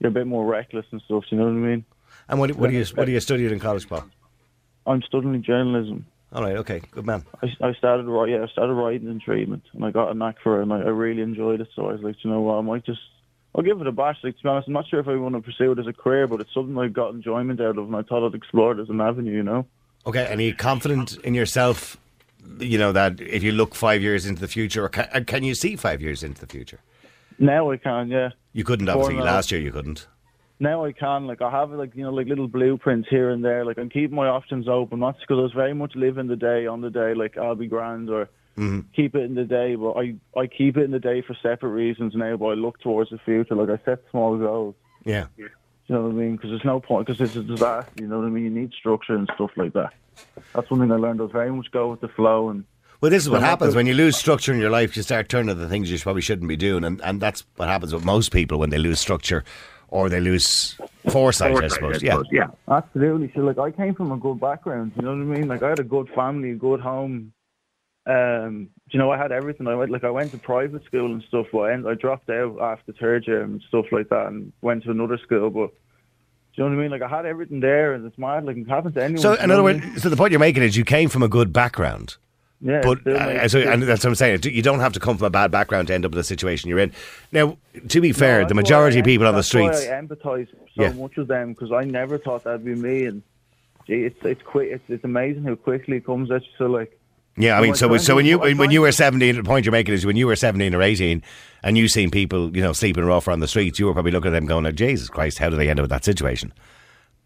you're 0.00 0.10
a 0.10 0.12
bit 0.12 0.26
more 0.26 0.44
reckless 0.44 0.86
and 0.90 1.00
stuff. 1.02 1.24
You 1.30 1.38
know 1.38 1.44
what 1.44 1.50
I 1.50 1.54
mean? 1.54 1.84
And 2.28 2.40
what 2.40 2.50
what 2.56 2.70
do 2.70 2.76
you 2.76 2.84
what 2.94 3.06
do 3.06 3.12
you 3.12 3.20
studied 3.20 3.52
in 3.52 3.60
college, 3.60 3.88
Paul? 3.88 4.04
I'm 4.86 5.02
studying 5.02 5.42
journalism. 5.42 6.06
All 6.32 6.42
right, 6.42 6.56
okay, 6.56 6.80
good 6.90 7.04
man. 7.04 7.24
I, 7.42 7.46
I 7.60 7.74
started 7.74 8.06
wri- 8.06 8.30
yeah, 8.30 8.42
I 8.42 8.48
started 8.48 8.72
writing 8.72 9.08
in 9.08 9.20
treatment, 9.20 9.64
and 9.74 9.84
I 9.84 9.90
got 9.90 10.10
a 10.10 10.14
knack 10.14 10.36
for 10.42 10.58
it, 10.58 10.62
and 10.62 10.72
I, 10.72 10.78
I 10.78 10.88
really 10.88 11.20
enjoyed 11.20 11.60
it. 11.60 11.68
So 11.76 11.88
I 11.88 11.92
was 11.92 12.00
like, 12.00 12.16
you 12.24 12.30
know 12.30 12.40
what, 12.40 12.54
I 12.54 12.60
might 12.62 12.86
just, 12.86 13.00
I'll 13.54 13.62
give 13.62 13.80
it 13.80 13.86
a 13.86 13.92
bash. 13.92 14.16
Like 14.22 14.36
to 14.36 14.42
be 14.42 14.48
honest, 14.48 14.68
I'm 14.68 14.74
not 14.74 14.88
sure 14.88 15.00
if 15.00 15.08
I 15.08 15.16
want 15.16 15.34
to 15.34 15.40
pursue 15.42 15.72
it 15.72 15.78
as 15.78 15.86
a 15.86 15.92
career, 15.92 16.26
but 16.26 16.40
it's 16.40 16.52
something 16.54 16.76
I've 16.78 16.92
got 16.92 17.14
enjoyment 17.14 17.60
out 17.60 17.76
of, 17.78 17.86
and 17.86 17.96
I 17.96 18.02
thought 18.02 18.26
I'd 18.26 18.34
explore 18.34 18.72
it 18.72 18.80
as 18.80 18.88
an 18.88 19.00
avenue. 19.00 19.32
You 19.32 19.42
know, 19.42 19.66
Okay, 20.06 20.26
and 20.28 20.40
are 20.40 20.44
you 20.44 20.54
confident 20.54 21.16
in 21.18 21.34
yourself? 21.34 21.96
You 22.58 22.78
know 22.78 22.92
that 22.92 23.20
if 23.20 23.42
you 23.42 23.52
look 23.52 23.74
five 23.74 24.02
years 24.02 24.26
into 24.26 24.40
the 24.40 24.48
future, 24.48 24.84
or 24.84 24.88
can, 24.88 25.08
uh, 25.12 25.20
can 25.26 25.44
you 25.44 25.54
see 25.54 25.76
five 25.76 26.00
years 26.02 26.22
into 26.22 26.40
the 26.40 26.46
future? 26.46 26.80
now 27.38 27.70
I 27.70 27.76
can, 27.76 28.08
yeah. 28.08 28.30
You 28.52 28.64
couldn't 28.64 28.86
Before 28.86 29.02
obviously 29.04 29.24
now. 29.24 29.32
last 29.32 29.50
year. 29.52 29.60
You 29.60 29.72
couldn't. 29.72 30.06
Now 30.60 30.84
I 30.84 30.92
can, 30.92 31.26
like 31.26 31.42
I 31.42 31.50
have 31.50 31.70
like 31.72 31.94
you 31.96 32.04
know 32.04 32.12
like 32.12 32.28
little 32.28 32.46
blueprints 32.48 33.08
here 33.08 33.30
and 33.30 33.44
there. 33.44 33.64
Like 33.64 33.78
I'm 33.78 33.88
keeping 33.90 34.14
my 34.16 34.28
options 34.28 34.68
open, 34.68 35.00
not 35.00 35.18
because 35.18 35.38
I 35.38 35.42
was 35.42 35.52
very 35.52 35.74
much 35.74 35.94
living 35.96 36.26
the 36.28 36.36
day 36.36 36.66
on 36.66 36.80
the 36.80 36.90
day, 36.90 37.14
like 37.14 37.36
I'll 37.36 37.54
be 37.56 37.66
grand 37.66 38.10
or 38.10 38.28
Mm-hmm. 38.58 38.80
keep 38.94 39.14
it 39.14 39.22
in 39.22 39.34
the 39.34 39.44
day. 39.44 39.74
But 39.76 39.92
I 39.92 40.14
I 40.36 40.46
keep 40.46 40.76
it 40.76 40.84
in 40.84 40.90
the 40.90 40.98
day 41.00 41.22
for 41.22 41.34
separate 41.42 41.70
reasons 41.70 42.14
now. 42.14 42.36
But 42.36 42.46
I 42.46 42.54
look 42.54 42.80
towards 42.80 43.10
the 43.10 43.18
future. 43.18 43.54
Like 43.54 43.70
I 43.70 43.82
set 43.84 44.02
small 44.10 44.36
goals. 44.36 44.74
Yeah. 45.04 45.26
You 45.36 45.48
know 45.88 46.02
what 46.02 46.10
I 46.10 46.14
mean? 46.14 46.36
Because 46.36 46.50
there's 46.50 46.64
no 46.64 46.80
point. 46.80 47.06
Because 47.06 47.20
it's 47.20 47.36
a 47.36 47.42
disaster. 47.42 47.90
You 48.00 48.06
know 48.06 48.18
what 48.18 48.26
I 48.26 48.30
mean? 48.30 48.44
You 48.44 48.50
need 48.50 48.72
structure 48.72 49.14
and 49.14 49.28
stuff 49.34 49.50
like 49.56 49.72
that. 49.72 49.92
That's 50.54 50.70
one 50.70 50.80
thing 50.80 50.92
I 50.92 50.96
learned. 50.96 51.20
I 51.20 51.24
was 51.24 51.32
very 51.32 51.50
much 51.50 51.70
go 51.70 51.90
with 51.90 52.00
the 52.00 52.08
flow, 52.08 52.50
and 52.50 52.64
Well, 53.00 53.10
this 53.10 53.22
is 53.22 53.30
what 53.30 53.42
happens 53.42 53.74
when 53.74 53.86
you 53.86 53.94
lose 53.94 54.16
structure 54.16 54.52
in 54.52 54.60
your 54.60 54.70
life. 54.70 54.96
You 54.96 55.02
start 55.02 55.28
turning 55.28 55.48
to 55.48 55.54
the 55.54 55.68
things 55.68 55.90
you 55.90 55.98
probably 55.98 56.22
shouldn't 56.22 56.48
be 56.48 56.56
doing, 56.56 56.84
and, 56.84 57.00
and 57.02 57.20
that's 57.20 57.44
what 57.56 57.68
happens 57.68 57.92
with 57.94 58.04
most 58.04 58.30
people 58.32 58.58
when 58.58 58.70
they 58.70 58.78
lose 58.78 59.00
structure 59.00 59.44
or 59.88 60.08
they 60.08 60.20
lose 60.20 60.76
foresight, 61.10 61.56
I 61.62 61.68
suppose. 61.68 62.02
Yeah. 62.02 62.22
yeah, 62.30 62.46
absolutely. 62.68 63.30
So 63.34 63.40
like, 63.40 63.58
I 63.58 63.70
came 63.70 63.94
from 63.94 64.12
a 64.12 64.16
good 64.16 64.40
background. 64.40 64.92
You 64.96 65.02
know 65.02 65.10
what 65.10 65.20
I 65.20 65.38
mean? 65.38 65.48
Like, 65.48 65.62
I 65.62 65.70
had 65.70 65.80
a 65.80 65.84
good 65.84 66.08
family, 66.14 66.52
a 66.52 66.54
good 66.54 66.80
home. 66.80 67.32
Um, 68.04 68.68
you 68.90 68.98
know, 68.98 69.10
I 69.12 69.16
had 69.16 69.30
everything. 69.32 69.66
I 69.68 69.74
went 69.76 69.90
like 69.90 70.04
I 70.04 70.10
went 70.10 70.32
to 70.32 70.38
private 70.38 70.84
school 70.84 71.12
and 71.12 71.22
stuff, 71.22 71.46
but 71.52 71.58
I, 71.60 71.72
end, 71.72 71.88
I 71.88 71.94
dropped 71.94 72.28
out 72.30 72.58
after 72.60 72.92
third 72.92 73.26
year 73.26 73.42
and 73.42 73.62
stuff 73.68 73.86
like 73.92 74.08
that, 74.08 74.26
and 74.26 74.52
went 74.60 74.82
to 74.84 74.90
another 74.90 75.18
school. 75.18 75.50
But 75.50 75.68
do 75.70 76.62
you 76.62 76.64
know 76.64 76.70
what 76.70 76.78
I 76.78 76.82
mean? 76.82 76.90
Like 76.90 77.02
I 77.02 77.08
had 77.08 77.26
everything 77.26 77.60
there, 77.60 77.94
and 77.94 78.04
it's 78.04 78.18
mad. 78.18 78.44
Like 78.44 78.56
it 78.56 78.68
happens 78.68 78.94
to 78.94 79.02
anyone. 79.04 79.22
So, 79.22 79.34
in 79.34 79.50
other 79.50 79.62
words, 79.62 80.02
so 80.02 80.08
the 80.08 80.16
point 80.16 80.32
you're 80.32 80.40
making 80.40 80.64
is 80.64 80.76
you 80.76 80.84
came 80.84 81.08
from 81.08 81.22
a 81.22 81.28
good 81.28 81.52
background. 81.52 82.16
yeah, 82.60 82.80
But 82.82 83.06
uh, 83.06 83.48
so, 83.48 83.60
and 83.60 83.84
that's 83.84 84.02
what 84.04 84.10
I'm 84.10 84.14
saying. 84.16 84.40
You 84.44 84.62
don't 84.62 84.80
have 84.80 84.92
to 84.94 85.00
come 85.00 85.16
from 85.16 85.26
a 85.26 85.30
bad 85.30 85.52
background 85.52 85.86
to 85.88 85.94
end 85.94 86.04
up 86.04 86.10
in 86.12 86.18
the 86.18 86.24
situation 86.24 86.68
you're 86.68 86.80
in. 86.80 86.92
Now, 87.30 87.56
to 87.88 88.00
be 88.00 88.12
fair, 88.12 88.42
No, 88.42 88.48
the 88.48 88.54
majority 88.54 88.98
of 88.98 89.04
people 89.04 89.28
on 89.28 89.36
the 89.36 89.42
streets. 89.44 89.80
I 89.86 89.92
empathise 89.92 90.48
so 90.74 90.82
Yeah. 90.82 90.92
much 90.92 91.16
with 91.16 91.28
them 91.28 91.52
because 91.52 91.70
I 91.70 91.84
never 91.84 92.18
thought 92.18 92.42
that'd 92.44 92.64
be 92.64 92.74
me. 92.74 93.04
And 93.06 93.22
gee, 93.86 94.04
it's 94.04 94.18
it's 94.24 94.42
quick. 94.42 94.70
It's, 94.72 94.84
it's 94.88 95.04
amazing 95.04 95.44
how 95.44 95.54
quickly 95.54 95.98
it 95.98 96.04
comes 96.04 96.32
at 96.32 96.42
you. 96.42 96.48
So 96.58 96.66
like, 96.66 96.98
Yeah, 97.36 97.58
I 97.58 97.62
mean, 97.62 97.74
so 97.74 97.96
so 97.96 98.14
when 98.14 98.26
you 98.26 98.38
when, 98.38 98.58
when 98.58 98.70
you 98.70 98.82
were 98.82 98.92
17, 98.92 99.36
the 99.36 99.42
point 99.42 99.64
you're 99.64 99.72
making 99.72 99.94
is 99.94 100.04
when 100.04 100.16
you 100.16 100.26
were 100.26 100.36
17 100.36 100.74
or 100.74 100.82
18, 100.82 101.22
and 101.62 101.78
you 101.78 101.88
seen 101.88 102.10
people, 102.10 102.54
you 102.54 102.62
know, 102.62 102.72
sleeping 102.72 103.04
rough 103.04 103.26
on 103.26 103.40
the 103.40 103.48
streets, 103.48 103.78
you 103.78 103.86
were 103.86 103.94
probably 103.94 104.12
looking 104.12 104.28
at 104.28 104.34
them 104.34 104.46
going, 104.46 104.66
oh, 104.66 104.72
"Jesus 104.72 105.08
Christ, 105.08 105.38
how 105.38 105.48
do 105.48 105.56
they 105.56 105.70
end 105.70 105.80
up 105.80 105.84
in 105.84 105.88
that 105.88 106.04
situation?" 106.04 106.52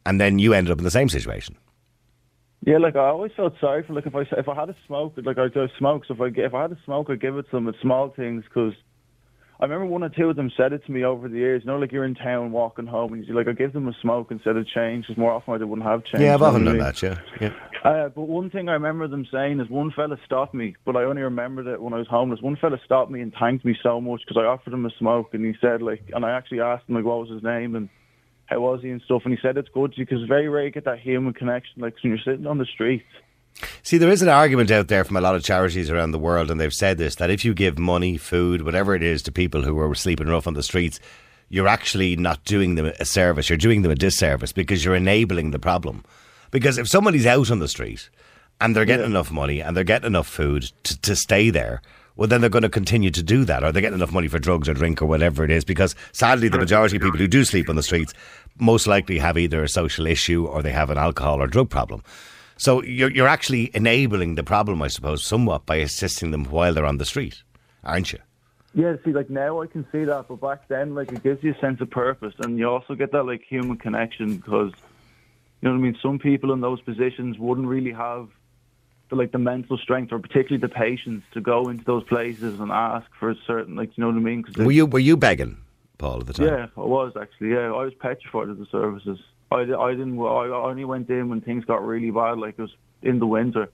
And 0.05 0.21
then 0.21 0.39
you 0.39 0.55
ended 0.55 0.71
up 0.71 0.79
in 0.79 0.85
the 0.85 0.91
same 0.91 1.09
situation. 1.09 1.57
yeah, 2.65 2.79
like 2.79 2.95
I 2.95 3.09
always 3.09 3.33
felt 3.37 3.55
sorry 3.61 3.83
for 3.83 3.95
like 3.95 4.07
if 4.07 4.15
I 4.15 4.21
if 4.21 4.49
I 4.49 4.55
had 4.55 4.69
a 4.69 4.77
smoke, 4.87 5.15
like 5.25 5.39
I 5.39 5.49
do 5.49 5.67
smoke. 5.77 6.05
So 6.07 6.15
if 6.15 6.21
I 6.21 6.41
if 6.41 6.55
I 6.55 6.63
had 6.63 6.73
a 6.73 6.79
smoke, 6.85 7.11
I'd 7.11 7.21
give 7.21 7.37
it 7.37 7.47
to 7.47 7.51
them 7.51 7.65
with 7.65 7.77
small 7.81 8.11
things 8.11 8.45
because. 8.45 8.75
I 9.59 9.65
remember 9.65 9.87
one 9.87 10.03
or 10.03 10.11
two 10.11 10.29
of 10.29 10.37
them 10.37 10.53
said 10.55 10.75
it 10.75 10.85
to 10.85 10.93
me 10.93 11.03
over 11.05 11.29
the 11.29 11.39
years. 11.39 11.63
You 11.65 11.71
know, 11.71 11.79
like 11.79 11.91
you're 11.91 12.05
in 12.05 12.15
town 12.15 12.53
walking 12.53 12.87
home, 12.87 13.15
and 13.15 13.25
you're 13.25 13.37
like, 13.37 13.49
I 13.49 13.53
give 13.53 13.73
them 13.73 13.89
a 13.89 13.95
smoke 14.03 14.31
instead 14.31 14.57
of 14.57 14.67
change, 14.67 15.07
because 15.07 15.19
more 15.19 15.33
often 15.33 15.55
I 15.55 15.65
wouldn't 15.65 15.87
have 15.87 16.05
change. 16.05 16.23
Yeah, 16.23 16.35
I've 16.35 16.43
often 16.43 16.65
done 16.65 16.79
that. 16.79 17.03
Yeah, 17.03 17.19
yeah. 17.41 17.53
Uh, 17.83 18.09
but 18.09 18.23
one 18.23 18.51
thing 18.51 18.69
I 18.69 18.73
remember 18.73 19.09
them 19.09 19.27
saying 19.33 19.61
is 19.61 19.71
one 19.71 19.93
fella 19.93 20.19
stopped 20.27 20.53
me, 20.53 20.77
but 20.85 20.97
I 20.97 21.05
only 21.05 21.23
remembered 21.23 21.67
it 21.67 21.81
when 21.81 21.95
I 21.95 21.99
was 21.99 22.09
homeless. 22.09 22.43
One 22.43 22.57
fella 22.57 22.79
stopped 22.85 23.11
me 23.11 23.21
and 23.21 23.33
thanked 23.39 23.65
me 23.65 23.77
so 23.83 24.01
much 24.01 24.23
because 24.27 24.41
I 24.41 24.47
offered 24.47 24.75
him 24.75 24.85
a 24.85 24.91
smoke, 24.99 25.33
and 25.33 25.45
he 25.45 25.55
said 25.61 25.81
like, 25.81 26.03
and 26.15 26.25
I 26.25 26.33
actually 26.33 26.61
asked 26.61 26.89
him 26.89 26.97
like, 26.97 27.05
what 27.05 27.21
was 27.21 27.31
his 27.31 27.43
name 27.43 27.77
and 27.77 27.89
how 28.47 28.61
was 28.61 28.81
he 28.83 28.91
and 28.91 29.03
stuff, 29.03 29.23
and 29.25 29.33
he 29.33 29.41
said 29.41 29.57
it's 29.57 29.69
good 29.71 29.95
because 29.97 30.23
very 30.29 30.49
rare 30.49 30.65
you 30.65 30.71
get 30.71 30.85
that 30.85 31.01
human 31.01 31.33
connection, 31.33 31.83
like 31.83 31.95
when 32.03 32.13
you're 32.13 32.19
sitting 32.25 32.47
on 32.47 32.59
the 32.59 32.67
streets. 32.67 33.05
See, 33.83 33.99
there 33.99 34.11
is 34.11 34.23
an 34.23 34.29
argument 34.29 34.71
out 34.71 34.89
there 34.89 35.05
from 35.05 35.17
a 35.17 35.21
lot 35.21 35.35
of 35.35 35.45
charities 35.45 35.91
around 35.91 36.11
the 36.11 36.19
world, 36.19 36.51
and 36.51 36.61
they've 36.61 36.73
said 36.73 36.99
this 36.99 37.17
that 37.17 37.31
if 37.31 37.45
you 37.45 37.55
give 37.55 37.79
money, 37.79 38.17
food, 38.17 38.63
whatever 38.63 38.95
it 38.95 39.03
is 39.03 39.23
to 39.23 39.33
people 39.33 39.63
who 39.63 39.79
are 39.79 39.95
sleeping 39.95 40.29
rough 40.29 40.47
on 40.47 40.55
the 40.55 40.63
streets, 40.63 41.01
you're 41.49 41.69
actually 41.69 42.17
not 42.17 42.45
doing 42.45 42.75
them 42.75 42.87
a 42.87 43.05
service. 43.05 43.49
You're 43.49 43.57
doing 43.57 43.83
them 43.83 43.93
a 43.93 43.97
disservice 43.97 44.53
because 44.53 44.85
you're 44.85 44.95
enabling 44.95 45.53
the 45.53 45.59
problem. 45.59 46.05
Because 46.51 46.79
if 46.79 46.89
somebody's 46.89 47.27
out 47.27 47.51
on 47.51 47.59
the 47.59 47.69
street 47.69 48.11
and 48.61 48.75
they're 48.75 48.85
getting 48.85 49.07
enough 49.07 49.31
money 49.31 49.61
and 49.61 49.77
they're 49.77 49.85
getting 49.85 50.07
enough 50.07 50.27
food 50.27 50.71
to, 50.85 51.01
to 51.03 51.17
stay 51.17 51.51
there, 51.51 51.83
well, 52.17 52.29
then 52.29 52.41
they're 52.41 52.51
going 52.51 52.63
to 52.63 52.71
continue 52.71 53.11
to 53.11 53.23
do 53.23 53.45
that, 53.45 53.63
or 53.63 53.71
they're 53.71 53.83
getting 53.83 53.99
enough 53.99 54.13
money 54.13 54.27
for 54.27 54.39
drugs 54.39 54.69
or 54.69 54.75
drink 54.75 55.03
or 55.03 55.07
whatever 55.07 55.45
it 55.45 55.51
is. 55.51 55.65
Because 55.65 55.95
sadly, 56.13 56.49
the 56.49 56.59
majority 56.59 56.97
of 56.97 57.03
people 57.03 57.19
who 57.19 57.29
do 57.29 57.45
sleep 57.45 57.69
on 57.69 57.77
the 57.77 57.83
streets 57.83 58.15
most 58.59 58.87
likely 58.87 59.19
have 59.19 59.37
either 59.37 59.63
a 59.63 59.69
social 59.69 60.07
issue 60.07 60.47
or 60.47 60.63
they 60.63 60.73
have 60.73 60.91
an 60.91 60.99
alcohol 60.99 61.43
or 61.43 61.47
drug 61.47 61.69
problem. 61.69 62.03
So 62.57 62.83
you're 62.83 63.11
you're 63.11 63.29
actually 63.29 63.71
enabling 63.75 64.35
the 64.35 64.45
problem, 64.45 64.83
I 64.83 64.89
suppose, 64.89 65.25
somewhat 65.25 65.67
by 65.67 65.77
assisting 65.77 66.31
them 66.31 66.45
while 66.45 66.73
they're 66.75 66.87
on 66.87 66.99
the 66.99 67.05
street, 67.05 67.43
aren't 67.85 68.13
you? 68.13 68.19
Yeah, 68.75 68.97
see, 69.05 69.13
like 69.13 69.31
now 69.31 69.63
I 69.63 69.67
can 69.67 69.87
see 69.91 70.05
that, 70.05 70.29
but 70.29 70.41
back 70.41 70.69
then, 70.69 70.95
like 70.95 71.11
it 71.11 71.23
gives 71.23 71.43
you 71.43 71.55
a 71.55 71.59
sense 71.59 71.81
of 71.81 71.91
purpose, 71.91 72.35
and 72.39 72.59
you 72.59 72.69
also 72.69 72.95
get 72.95 73.13
that 73.13 73.25
like 73.25 73.43
human 73.43 73.77
connection 73.79 74.37
because, 74.37 74.73
you 75.61 75.69
know 75.69 75.71
what 75.71 75.79
I 75.79 75.81
mean. 75.81 75.99
Some 76.03 76.19
people 76.19 76.53
in 76.53 76.61
those 76.61 76.81
positions 76.83 77.39
wouldn't 77.39 77.67
really 77.67 77.93
have 77.93 78.29
the 79.09 79.17
like 79.17 79.33
the 79.33 79.39
mental 79.39 79.79
strength 79.79 80.13
or 80.13 80.19
particularly 80.19 80.61
the 80.61 80.69
patience 80.69 81.25
to 81.33 81.41
go 81.41 81.69
into 81.69 81.85
those 81.85 82.05
places 82.05 82.61
and 82.61 82.71
ask 82.71 83.07
for 83.19 83.31
a 83.31 83.37
certain, 83.47 83.77
like 83.77 83.97
you 83.97 84.03
know 84.03 84.09
what 84.09 84.17
I 84.17 84.21
mean. 84.21 84.43
Cause 84.43 84.57
Were 84.57 84.73
you 84.73 84.87
were 84.87 84.99
you 84.99 85.17
begging, 85.17 85.57
Paul, 85.99 86.21
at 86.21 86.27
the 86.27 86.33
time? 86.33 86.47
Yeah, 86.47 86.67
I 86.77 86.81
was 86.81 87.13
actually. 87.19 87.51
Yeah, 87.51 87.73
I 87.73 87.83
was 87.83 87.95
petrified 87.95 88.49
of 88.49 88.59
the 88.59 88.67
services. 88.67 89.19
I, 89.57 89.63
I 89.89 89.91
didn't. 89.93 90.19
I 90.19 90.49
only 90.49 90.85
went 90.85 91.09
in 91.11 91.29
when 91.29 91.41
things 91.41 91.65
got 91.65 91.85
really 91.87 92.11
bad, 92.11 92.39
like 92.39 92.55
it 92.59 92.63
was 92.63 92.75
in 93.03 93.19
the 93.19 93.27
winter, 93.27 93.69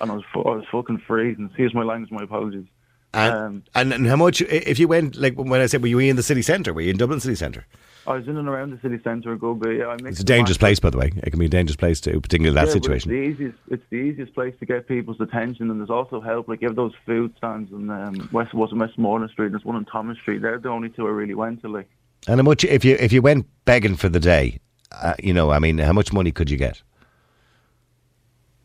and 0.00 0.10
I 0.10 0.14
was 0.14 0.24
I 0.34 0.38
was 0.38 0.64
fucking 0.70 0.98
freezing. 1.06 1.50
Here's 1.56 1.74
my 1.74 1.82
language. 1.82 2.10
My 2.10 2.24
apologies. 2.24 2.66
And, 3.12 3.34
Um, 3.34 3.62
and 3.74 3.92
and 3.92 4.06
how 4.06 4.16
much? 4.16 4.40
If 4.42 4.78
you 4.78 4.88
went 4.88 5.16
like 5.16 5.34
when 5.36 5.60
I 5.60 5.66
said, 5.66 5.82
were 5.82 5.88
you 5.88 5.98
in 6.00 6.16
the 6.16 6.22
city 6.22 6.42
centre? 6.42 6.72
Were 6.74 6.80
you 6.80 6.90
in 6.90 6.96
Dublin 6.96 7.20
city 7.20 7.36
centre? 7.36 7.64
I 8.06 8.16
was 8.16 8.28
in 8.28 8.36
and 8.36 8.48
around 8.48 8.70
the 8.70 8.80
city 8.80 9.02
centre 9.02 9.32
a 9.32 9.38
good 9.38 9.60
bit. 9.60 9.78
Yeah, 9.78 9.96
It's 10.04 10.20
a 10.20 10.24
dangerous 10.24 10.58
place, 10.58 10.78
by 10.78 10.90
the 10.90 10.98
way. 10.98 11.10
It 11.22 11.30
can 11.30 11.38
be 11.38 11.46
a 11.46 11.48
dangerous 11.48 11.76
place 11.76 12.00
too, 12.00 12.20
particularly 12.20 12.48
in 12.58 12.62
that 12.62 12.70
situation. 12.70 13.10
It's 13.10 13.18
the 13.38 13.44
easiest. 13.44 13.58
It's 13.70 13.82
the 13.88 13.96
easiest 13.96 14.34
place 14.34 14.54
to 14.60 14.66
get 14.66 14.86
people's 14.86 15.20
attention, 15.20 15.70
and 15.70 15.80
there's 15.80 15.90
also 15.90 16.20
help. 16.20 16.48
Like 16.48 16.60
you 16.60 16.68
have 16.68 16.76
those 16.76 16.92
food 17.06 17.32
stands 17.38 17.72
in 17.72 17.88
um, 17.88 18.28
West 18.32 18.52
wasn't 18.52 18.80
Westmoreland 18.80 19.30
Street. 19.30 19.52
There's 19.52 19.64
one 19.64 19.76
on 19.76 19.84
Thomas 19.86 20.18
Street. 20.18 20.42
They're 20.42 20.58
the 20.58 20.68
only 20.68 20.90
two 20.90 21.06
I 21.06 21.10
really 21.10 21.34
went 21.34 21.62
to. 21.62 21.68
Like 21.68 21.88
And 22.26 22.40
how 22.40 22.44
much 22.44 22.64
if 22.64 22.84
you 22.84 22.96
if 23.00 23.12
you 23.12 23.22
went 23.22 23.46
begging 23.64 23.96
for 23.96 24.10
the 24.10 24.20
day, 24.20 24.58
uh, 25.02 25.14
you 25.18 25.32
know, 25.32 25.50
I 25.50 25.58
mean, 25.58 25.78
how 25.78 25.92
much 25.92 26.12
money 26.12 26.32
could 26.32 26.50
you 26.50 26.56
get? 26.56 26.82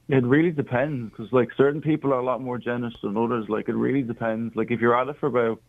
it 0.09 0.23
really 0.25 0.49
depends 0.49 1.11
because 1.11 1.31
like 1.31 1.49
certain 1.55 1.81
people 1.81 2.11
are 2.11 2.19
a 2.19 2.25
lot 2.25 2.41
more 2.41 2.57
generous 2.57 2.95
than 3.03 3.15
others. 3.15 3.47
Like 3.47 3.69
it 3.69 3.75
really 3.75 4.01
depends. 4.01 4.55
Like 4.55 4.71
if 4.71 4.81
you're 4.81 4.99
at 4.99 5.07
it 5.07 5.17
for 5.19 5.27
about 5.27 5.61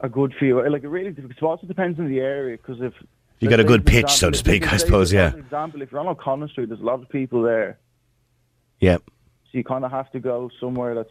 a 0.00 0.08
good 0.08 0.34
few, 0.38 0.68
like 0.68 0.84
it 0.84 0.88
really 0.88 1.08
it 1.08 1.42
also 1.42 1.66
depends 1.66 1.98
on 1.98 2.08
the 2.08 2.20
area 2.20 2.58
because 2.58 2.82
if 2.82 2.92
You 3.38 3.48
got 3.48 3.58
a 3.58 3.64
good 3.64 3.86
pitch, 3.86 4.10
so 4.10 4.30
to 4.30 4.36
speak, 4.36 4.70
I 4.70 4.76
suppose, 4.76 5.10
for 5.10 5.16
yeah. 5.16 5.34
example, 5.34 5.80
if 5.80 5.90
you're 5.90 6.00
on 6.00 6.08
O'Connell 6.08 6.48
Street, 6.48 6.68
there's 6.68 6.82
a 6.82 6.84
lot 6.84 7.00
of 7.00 7.08
people 7.08 7.42
there. 7.42 7.78
Yeah. 8.80 8.98
So 8.98 9.58
you 9.58 9.64
kind 9.64 9.84
of 9.84 9.90
have 9.90 10.12
to 10.12 10.20
go 10.20 10.50
somewhere 10.60 10.94
that's, 10.94 11.10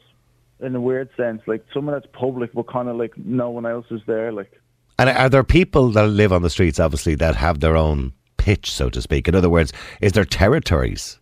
in 0.59 0.75
a 0.75 0.81
weird 0.81 1.09
sense, 1.17 1.41
like 1.47 1.65
somewhere 1.73 1.99
that's 1.99 2.11
public, 2.13 2.53
but 2.53 2.67
kind 2.67 2.87
of 2.87 2.97
like 2.97 3.17
no 3.17 3.49
one 3.49 3.65
else 3.65 3.87
is 3.89 4.01
there. 4.05 4.31
Like, 4.31 4.61
And 4.99 5.09
are 5.09 5.29
there 5.29 5.45
people 5.45 5.91
that 5.91 6.07
live 6.07 6.33
on 6.33 6.41
the 6.41 6.49
streets, 6.49 6.77
obviously, 6.77 7.15
that 7.15 7.37
have 7.37 7.61
their 7.61 7.77
own 7.77 8.11
pitch, 8.35 8.69
so 8.69 8.89
to 8.89 9.01
speak? 9.01 9.29
In 9.29 9.33
other 9.33 9.49
words, 9.49 9.71
is 10.01 10.11
there 10.11 10.25
territories? 10.25 11.17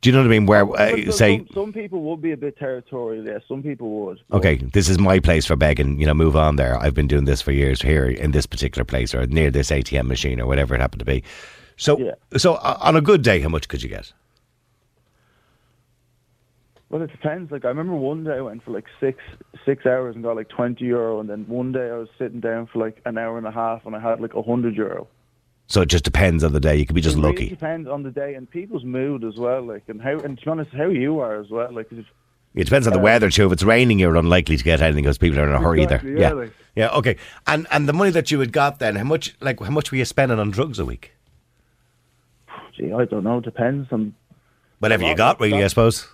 Do 0.00 0.08
you 0.08 0.12
know 0.14 0.20
what 0.20 0.28
I 0.28 0.30
mean? 0.30 0.46
Where, 0.46 0.66
uh, 0.70 0.90
some, 1.02 1.12
say, 1.12 1.36
some, 1.38 1.48
some 1.52 1.72
people 1.74 2.00
would 2.04 2.22
be 2.22 2.32
a 2.32 2.38
bit 2.38 2.56
territorial. 2.56 3.22
Yeah, 3.26 3.38
some 3.46 3.62
people 3.62 3.90
would. 4.06 4.20
okay, 4.32 4.56
this 4.56 4.88
is 4.88 4.98
my 4.98 5.20
place 5.20 5.44
for 5.44 5.56
begging, 5.56 6.00
you 6.00 6.06
know, 6.06 6.14
move 6.14 6.36
on 6.36 6.56
there. 6.56 6.78
I've 6.78 6.94
been 6.94 7.06
doing 7.06 7.26
this 7.26 7.42
for 7.42 7.52
years 7.52 7.82
here 7.82 8.06
in 8.06 8.30
this 8.30 8.46
particular 8.46 8.84
place 8.84 9.14
or 9.14 9.26
near 9.26 9.50
this 9.50 9.70
ATM 9.70 10.06
machine 10.06 10.40
or 10.40 10.46
whatever 10.46 10.74
it 10.74 10.80
happened 10.80 11.00
to 11.00 11.04
be. 11.06 11.22
So, 11.76 11.98
Yeah. 11.98 12.14
so 12.38 12.54
uh, 12.54 12.78
on 12.80 12.96
a 12.96 13.02
good 13.02 13.20
day, 13.20 13.40
how 13.40 13.50
much 13.50 13.68
could 13.68 13.82
you 13.82 13.90
get? 13.90 14.12
Well, 16.88 17.02
it 17.02 17.10
depends. 17.10 17.50
Like 17.50 17.64
I 17.64 17.68
remember 17.68 17.94
one 17.94 18.22
day 18.24 18.34
I 18.34 18.40
went 18.40 18.62
for 18.64 18.70
like 18.70 18.84
six 19.00 19.18
six 19.64 19.84
hours 19.86 20.14
and 20.14 20.22
got 20.22 20.36
like 20.36 20.48
twenty 20.48 20.84
euro, 20.84 21.18
and 21.20 21.28
then 21.28 21.44
one 21.48 21.72
day 21.72 21.90
I 21.90 21.96
was 21.96 22.08
sitting 22.18 22.40
down 22.40 22.66
for 22.66 22.78
like 22.78 23.00
an 23.04 23.18
hour 23.18 23.36
and 23.38 23.46
a 23.46 23.50
half 23.50 23.84
and 23.86 23.96
I 23.96 24.00
had 24.00 24.20
like 24.20 24.34
a 24.34 24.42
hundred 24.42 24.76
euro. 24.76 25.08
So 25.68 25.80
it 25.80 25.88
just 25.88 26.04
depends 26.04 26.44
on 26.44 26.52
the 26.52 26.60
day. 26.60 26.76
You 26.76 26.86
could 26.86 26.94
be 26.94 27.00
just 27.00 27.16
it 27.16 27.20
really 27.20 27.32
lucky. 27.32 27.48
depends 27.48 27.88
on 27.88 28.04
the 28.04 28.12
day 28.12 28.34
and 28.34 28.48
people's 28.48 28.84
mood 28.84 29.24
as 29.24 29.36
well. 29.36 29.62
Like 29.62 29.82
and 29.88 30.00
how 30.00 30.18
and 30.20 30.38
to 30.38 30.44
be 30.44 30.50
honest, 30.50 30.70
how 30.72 30.86
you 30.86 31.18
are 31.18 31.40
as 31.40 31.50
well. 31.50 31.72
Like 31.72 31.88
if, 31.90 32.06
It 32.54 32.64
depends 32.64 32.86
on 32.86 32.92
the 32.92 33.00
uh, 33.00 33.02
weather 33.02 33.30
too. 33.30 33.46
If 33.46 33.52
it's 33.52 33.64
raining, 33.64 33.98
you're 33.98 34.14
unlikely 34.14 34.56
to 34.56 34.62
get 34.64 34.80
anything 34.80 35.02
because 35.02 35.18
people 35.18 35.40
are 35.40 35.48
in 35.48 35.52
a 35.54 35.58
hurry 35.58 35.82
Exactly, 35.82 36.12
there. 36.12 36.20
yeah, 36.20 36.28
Yeah, 36.28 36.34
like- 36.34 36.52
yeah, 36.76 36.88
okay. 36.90 37.16
And 37.48 37.66
and 37.72 37.88
the 37.88 37.92
money 37.92 38.12
that 38.12 38.30
you 38.30 38.38
had 38.38 38.52
got 38.52 38.78
then, 38.78 38.94
how 38.94 39.02
much 39.04 39.34
like 39.40 39.58
how 39.58 39.70
much 39.70 39.90
were 39.90 39.98
you 39.98 40.04
spending 40.04 40.38
on 40.38 40.52
drugs 40.52 40.78
a 40.78 40.84
week? 40.84 41.14
gee, 42.76 42.92
I 42.92 43.04
don't 43.06 43.24
know. 43.24 43.40
Depends 43.40 43.88
on 43.90 44.14
Whatever 44.78 45.04
you 45.04 45.16
got, 45.16 45.40
really, 45.40 45.64
I 45.64 45.68
suppose. 45.68 46.06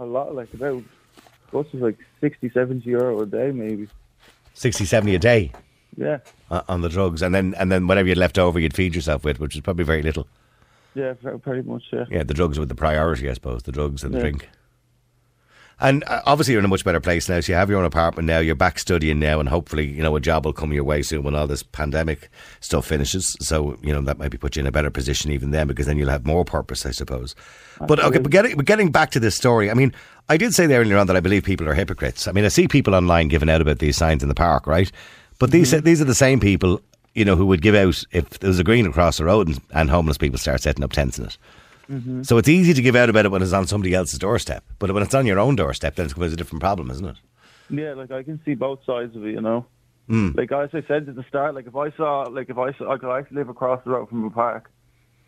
A 0.00 0.04
lot. 0.04 0.34
Like 0.34 0.52
about 0.54 0.82
what's 1.50 1.72
it 1.74 1.80
like 1.80 1.98
60, 2.20 2.50
70 2.50 2.88
euro 2.90 3.20
a 3.20 3.26
day 3.26 3.50
maybe. 3.52 3.88
60, 4.54 4.84
70 4.84 5.14
a 5.14 5.18
day 5.18 5.52
Yeah, 5.96 6.18
uh, 6.50 6.62
on 6.68 6.80
the 6.80 6.88
drugs, 6.88 7.22
and 7.22 7.34
then 7.34 7.54
and 7.58 7.70
then 7.70 7.86
whatever 7.86 8.08
you'd 8.08 8.18
left 8.18 8.38
over, 8.38 8.58
you'd 8.58 8.74
feed 8.74 8.94
yourself 8.94 9.24
with, 9.24 9.38
which 9.40 9.54
is 9.54 9.60
probably 9.60 9.84
very 9.84 10.02
little. 10.02 10.26
yeah, 10.94 11.14
pretty 11.42 11.62
much. 11.68 11.84
Yeah. 11.92 12.04
Yeah, 12.10 12.22
the 12.24 12.34
drugs 12.34 12.58
were 12.58 12.66
the 12.66 12.74
priority, 12.74 13.28
I 13.30 13.34
suppose. 13.34 13.62
The 13.62 13.72
drugs 13.72 14.02
and 14.04 14.12
the 14.12 14.18
Yeah. 14.18 14.22
drink. 14.22 14.48
And 15.80 16.04
uh, 16.04 16.20
obviously, 16.26 16.52
you're 16.52 16.58
in 16.58 16.66
a 16.66 16.68
much 16.68 16.84
better 16.84 17.00
place 17.00 17.28
now. 17.28 17.40
So 17.40 17.52
you 17.52 17.56
have 17.56 17.70
your 17.70 17.78
own 17.78 17.86
apartment 17.86 18.26
now. 18.26 18.38
You're 18.38 18.54
back 18.54 18.78
studying 18.78 19.18
now, 19.18 19.40
and 19.40 19.48
hopefully, 19.48 19.86
you 19.86 20.02
know, 20.02 20.14
a 20.14 20.20
job 20.20 20.44
will 20.44 20.52
come 20.52 20.72
your 20.72 20.84
way 20.84 21.02
soon 21.02 21.22
when 21.22 21.34
all 21.34 21.46
this 21.46 21.62
pandemic 21.62 22.28
stuff 22.60 22.86
finishes. 22.86 23.36
So 23.40 23.78
you 23.82 23.92
know 23.92 24.02
that 24.02 24.18
might 24.18 24.30
be 24.30 24.38
put 24.38 24.56
you 24.56 24.60
in 24.60 24.66
a 24.66 24.72
better 24.72 24.90
position 24.90 25.30
even 25.30 25.50
then, 25.50 25.66
because 25.66 25.86
then 25.86 25.96
you'll 25.96 26.10
have 26.10 26.26
more 26.26 26.44
purpose, 26.44 26.84
I 26.84 26.90
suppose. 26.90 27.34
But 27.86 27.98
okay, 27.98 28.18
but 28.18 28.30
getting, 28.30 28.56
but 28.56 28.66
getting 28.66 28.90
back 28.92 29.10
to 29.12 29.20
this 29.20 29.34
story, 29.34 29.70
I 29.70 29.74
mean, 29.74 29.94
I 30.28 30.36
did 30.36 30.54
say 30.54 30.66
there 30.66 30.80
earlier 30.82 30.98
on 30.98 31.06
that 31.06 31.16
I 31.16 31.20
believe 31.20 31.44
people 31.44 31.68
are 31.68 31.74
hypocrites. 31.74 32.28
I 32.28 32.32
mean, 32.32 32.44
I 32.44 32.48
see 32.48 32.68
people 32.68 32.94
online 32.94 33.28
giving 33.28 33.48
out 33.48 33.62
about 33.62 33.78
these 33.78 33.96
signs 33.96 34.22
in 34.22 34.28
the 34.28 34.34
park, 34.34 34.66
right? 34.66 34.92
But 35.38 35.50
these 35.50 35.70
these 35.82 36.02
are 36.02 36.04
the 36.04 36.14
same 36.14 36.40
people, 36.40 36.82
you 37.14 37.24
know, 37.24 37.36
who 37.36 37.46
would 37.46 37.62
give 37.62 37.74
out 37.74 38.04
if 38.12 38.28
there 38.40 38.48
was 38.48 38.58
a 38.58 38.64
green 38.64 38.86
across 38.86 39.16
the 39.16 39.24
road 39.24 39.48
and, 39.48 39.60
and 39.72 39.88
homeless 39.88 40.18
people 40.18 40.38
start 40.38 40.60
setting 40.60 40.84
up 40.84 40.92
tents 40.92 41.18
in 41.18 41.24
it. 41.24 41.38
So 42.22 42.38
it's 42.38 42.48
easy 42.48 42.72
to 42.72 42.82
give 42.82 42.94
out 42.94 43.10
about 43.10 43.24
it 43.24 43.32
when 43.32 43.42
it's 43.42 43.52
on 43.52 43.66
somebody 43.66 43.94
else's 43.94 44.18
doorstep, 44.18 44.64
but 44.78 44.92
when 44.92 45.02
it's 45.02 45.14
on 45.14 45.26
your 45.26 45.40
own 45.40 45.56
doorstep, 45.56 45.96
then 45.96 46.06
it 46.06 46.10
becomes 46.10 46.32
a 46.32 46.36
different 46.36 46.60
problem, 46.60 46.90
isn't 46.90 47.04
it? 47.04 47.16
Yeah, 47.68 47.94
like 47.94 48.10
I 48.10 48.22
can 48.22 48.40
see 48.44 48.54
both 48.54 48.84
sides 48.84 49.16
of 49.16 49.24
it. 49.24 49.32
You 49.32 49.40
know. 49.40 49.66
Hmm. 50.08 50.30
Like 50.34 50.52
as 50.52 50.70
I 50.72 50.82
said 50.88 51.08
at 51.08 51.14
the 51.14 51.24
start, 51.28 51.54
like 51.54 51.66
if 51.66 51.76
I 51.76 51.90
saw, 51.92 52.22
like 52.22 52.50
if 52.50 52.58
I 52.58 52.72
saw, 52.74 52.84
like 52.84 53.04
I 53.04 53.22
live 53.30 53.48
across 53.48 53.82
the 53.84 53.90
road 53.90 54.08
from 54.08 54.24
a 54.24 54.30
park. 54.30 54.70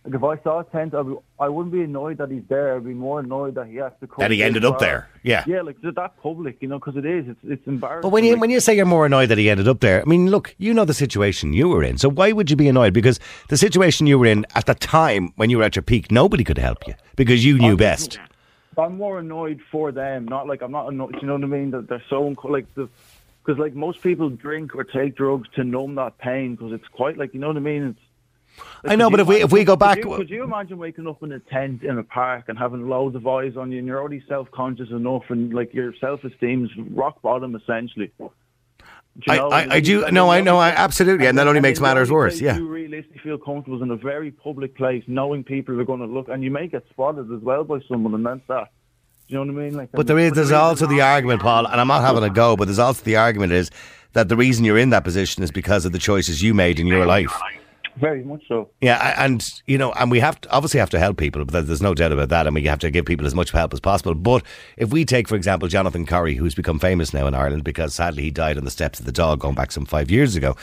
Like 0.04 0.14
if 0.14 0.24
I 0.24 0.36
saw 0.42 0.60
a 0.60 0.64
tent, 0.64 0.94
I'd 0.94 1.06
be, 1.06 1.14
I 1.38 1.48
wouldn't 1.48 1.72
be 1.72 1.82
annoyed 1.82 2.18
that 2.18 2.28
he's 2.30 2.42
there. 2.48 2.74
I'd 2.74 2.84
be 2.84 2.92
more 2.92 3.20
annoyed 3.20 3.54
that 3.54 3.68
he 3.68 3.76
has 3.76 3.92
to 4.00 4.08
come. 4.08 4.16
That 4.18 4.32
he 4.32 4.42
ended 4.42 4.64
up 4.64 4.80
there. 4.80 5.08
Yeah. 5.22 5.44
Yeah, 5.46 5.62
like 5.62 5.80
that 5.82 5.94
that 5.94 6.20
public, 6.20 6.56
you 6.60 6.66
know, 6.66 6.80
because 6.80 6.96
it 6.96 7.06
is. 7.06 7.28
It's 7.28 7.38
it's 7.44 7.66
embarrassing. 7.68 8.02
But 8.02 8.08
when 8.08 8.24
you 8.24 8.32
like, 8.32 8.40
when 8.40 8.50
you 8.50 8.58
say 8.58 8.74
you're 8.74 8.84
more 8.84 9.06
annoyed 9.06 9.28
that 9.28 9.38
he 9.38 9.48
ended 9.48 9.68
up 9.68 9.78
there, 9.78 10.02
I 10.02 10.04
mean, 10.04 10.28
look, 10.28 10.56
you 10.58 10.74
know 10.74 10.84
the 10.84 10.94
situation 10.94 11.52
you 11.52 11.68
were 11.68 11.84
in. 11.84 11.98
So 11.98 12.08
why 12.08 12.32
would 12.32 12.50
you 12.50 12.56
be 12.56 12.66
annoyed? 12.66 12.94
Because 12.94 13.20
the 13.48 13.56
situation 13.56 14.08
you 14.08 14.18
were 14.18 14.26
in 14.26 14.44
at 14.56 14.66
the 14.66 14.74
time 14.74 15.32
when 15.36 15.50
you 15.50 15.58
were 15.58 15.64
at 15.64 15.76
your 15.76 15.84
peak, 15.84 16.10
nobody 16.10 16.42
could 16.42 16.58
help 16.58 16.86
you 16.88 16.94
because 17.14 17.44
you 17.44 17.58
knew 17.58 17.76
best. 17.76 18.18
I'm 18.76 18.96
more 18.96 19.18
annoyed 19.18 19.60
for 19.70 19.92
them, 19.92 20.24
not 20.24 20.48
like 20.48 20.62
I'm 20.62 20.72
not 20.72 20.92
annoyed. 20.92 21.16
You 21.20 21.28
know 21.28 21.34
what 21.34 21.44
I 21.44 21.46
mean? 21.46 21.70
That 21.70 21.88
they're 21.88 22.02
so 22.08 22.34
like 22.42 22.74
the 22.74 22.88
because 23.44 23.58
like 23.58 23.74
most 23.74 24.02
people 24.02 24.30
drink 24.30 24.74
or 24.74 24.82
take 24.82 25.14
drugs 25.14 25.48
to 25.54 25.62
numb 25.64 25.94
that 25.96 26.18
pain 26.18 26.56
because 26.56 26.72
it's 26.72 26.88
quite 26.88 27.18
like 27.18 27.34
you 27.34 27.40
know 27.40 27.48
what 27.48 27.56
I 27.56 27.60
mean. 27.60 27.82
It's 27.84 28.00
I 28.84 28.96
know, 28.96 29.10
but 29.10 29.20
if 29.20 29.26
we 29.26 29.36
if 29.42 29.52
we 29.52 29.64
go 29.64 29.76
back, 29.76 30.02
Could 30.02 30.10
you, 30.10 30.16
could 30.16 30.30
you 30.30 30.42
imagine 30.42 30.78
waking 30.78 31.06
up 31.06 31.22
in 31.22 31.32
a 31.32 31.38
tent 31.38 31.82
in 31.82 31.98
a 31.98 32.02
park 32.02 32.44
and 32.48 32.58
having 32.58 32.88
loads 32.88 33.14
of 33.16 33.26
eyes 33.26 33.56
on 33.56 33.70
you, 33.72 33.78
and 33.78 33.86
you're 33.86 34.00
already 34.00 34.22
self-conscious 34.28 34.90
enough, 34.90 35.22
and 35.28 35.54
like 35.54 35.72
your 35.72 35.94
self-esteem's 36.00 36.70
rock 36.90 37.22
bottom 37.22 37.54
essentially? 37.54 38.10
Do 38.18 38.26
you 39.26 39.32
I- 39.34 39.36
know? 39.36 39.48
I- 39.50 39.66
I 39.76 39.80
do- 39.80 40.10
no, 40.10 40.30
I 40.30 40.40
know, 40.40 40.58
I- 40.58 40.70
absolutely, 40.70 41.26
and 41.26 41.36
that 41.38 41.46
only 41.46 41.60
makes 41.60 41.80
matters 41.80 42.10
worse, 42.10 42.40
yeah. 42.40 42.56
You 42.56 42.66
realistically 42.66 43.20
feel 43.22 43.38
comfortable 43.38 43.82
in 43.82 43.90
a 43.90 43.96
very 43.96 44.30
public 44.30 44.74
place, 44.74 45.04
knowing 45.06 45.44
people 45.44 45.78
are 45.80 45.84
going 45.84 46.00
to 46.00 46.06
look, 46.06 46.28
and 46.28 46.42
you 46.42 46.50
may 46.50 46.66
get 46.66 46.84
spotted 46.90 47.30
as 47.32 47.40
well 47.42 47.62
by 47.62 47.80
someone, 47.88 48.14
and 48.14 48.24
that's 48.24 48.40
that. 48.48 48.68
Do 49.28 49.34
you 49.38 49.44
know 49.44 49.52
what 49.52 49.62
I 49.62 49.64
mean? 49.64 49.76
Like, 49.76 49.92
But 49.92 50.06
there 50.06 50.18
is 50.18 50.32
there's 50.32 50.50
also 50.50 50.86
the 50.86 51.02
argument, 51.02 51.42
Paul, 51.42 51.66
and 51.66 51.80
I'm 51.80 51.88
not 51.88 52.02
having 52.02 52.22
a 52.24 52.30
go, 52.30 52.56
but 52.56 52.64
there's 52.66 52.78
also 52.78 53.04
the 53.04 53.16
argument 53.16 53.52
is 53.52 53.70
that 54.14 54.28
the 54.28 54.36
reason 54.36 54.64
you're 54.64 54.78
in 54.78 54.90
that 54.90 55.04
position 55.04 55.42
is 55.42 55.50
because 55.50 55.84
of 55.84 55.92
the 55.92 55.98
choices 55.98 56.42
you 56.42 56.52
made 56.54 56.80
in 56.80 56.86
your 56.86 57.06
life. 57.06 57.32
Very 57.96 58.24
much 58.24 58.42
so. 58.48 58.70
Yeah, 58.80 59.14
and 59.18 59.44
you 59.66 59.76
know, 59.76 59.92
and 59.92 60.10
we 60.10 60.20
have 60.20 60.40
to, 60.40 60.50
obviously 60.50 60.80
have 60.80 60.90
to 60.90 60.98
help 60.98 61.18
people, 61.18 61.44
but 61.44 61.66
there's 61.66 61.82
no 61.82 61.94
doubt 61.94 62.12
about 62.12 62.30
that, 62.30 62.46
and 62.46 62.54
we 62.54 62.62
have 62.64 62.78
to 62.80 62.90
give 62.90 63.04
people 63.04 63.26
as 63.26 63.34
much 63.34 63.50
help 63.50 63.74
as 63.74 63.80
possible. 63.80 64.14
But 64.14 64.44
if 64.76 64.90
we 64.90 65.04
take, 65.04 65.28
for 65.28 65.36
example, 65.36 65.68
Jonathan 65.68 66.06
Corrie, 66.06 66.34
who's 66.34 66.54
become 66.54 66.78
famous 66.78 67.12
now 67.12 67.26
in 67.26 67.34
Ireland 67.34 67.64
because 67.64 67.94
sadly 67.94 68.22
he 68.22 68.30
died 68.30 68.56
on 68.56 68.64
the 68.64 68.70
steps 68.70 68.98
of 68.98 69.06
the 69.06 69.12
Dáil 69.12 69.38
going 69.38 69.54
back 69.54 69.72
some 69.72 69.84
five 69.84 70.10
years 70.10 70.36
ago. 70.36 70.56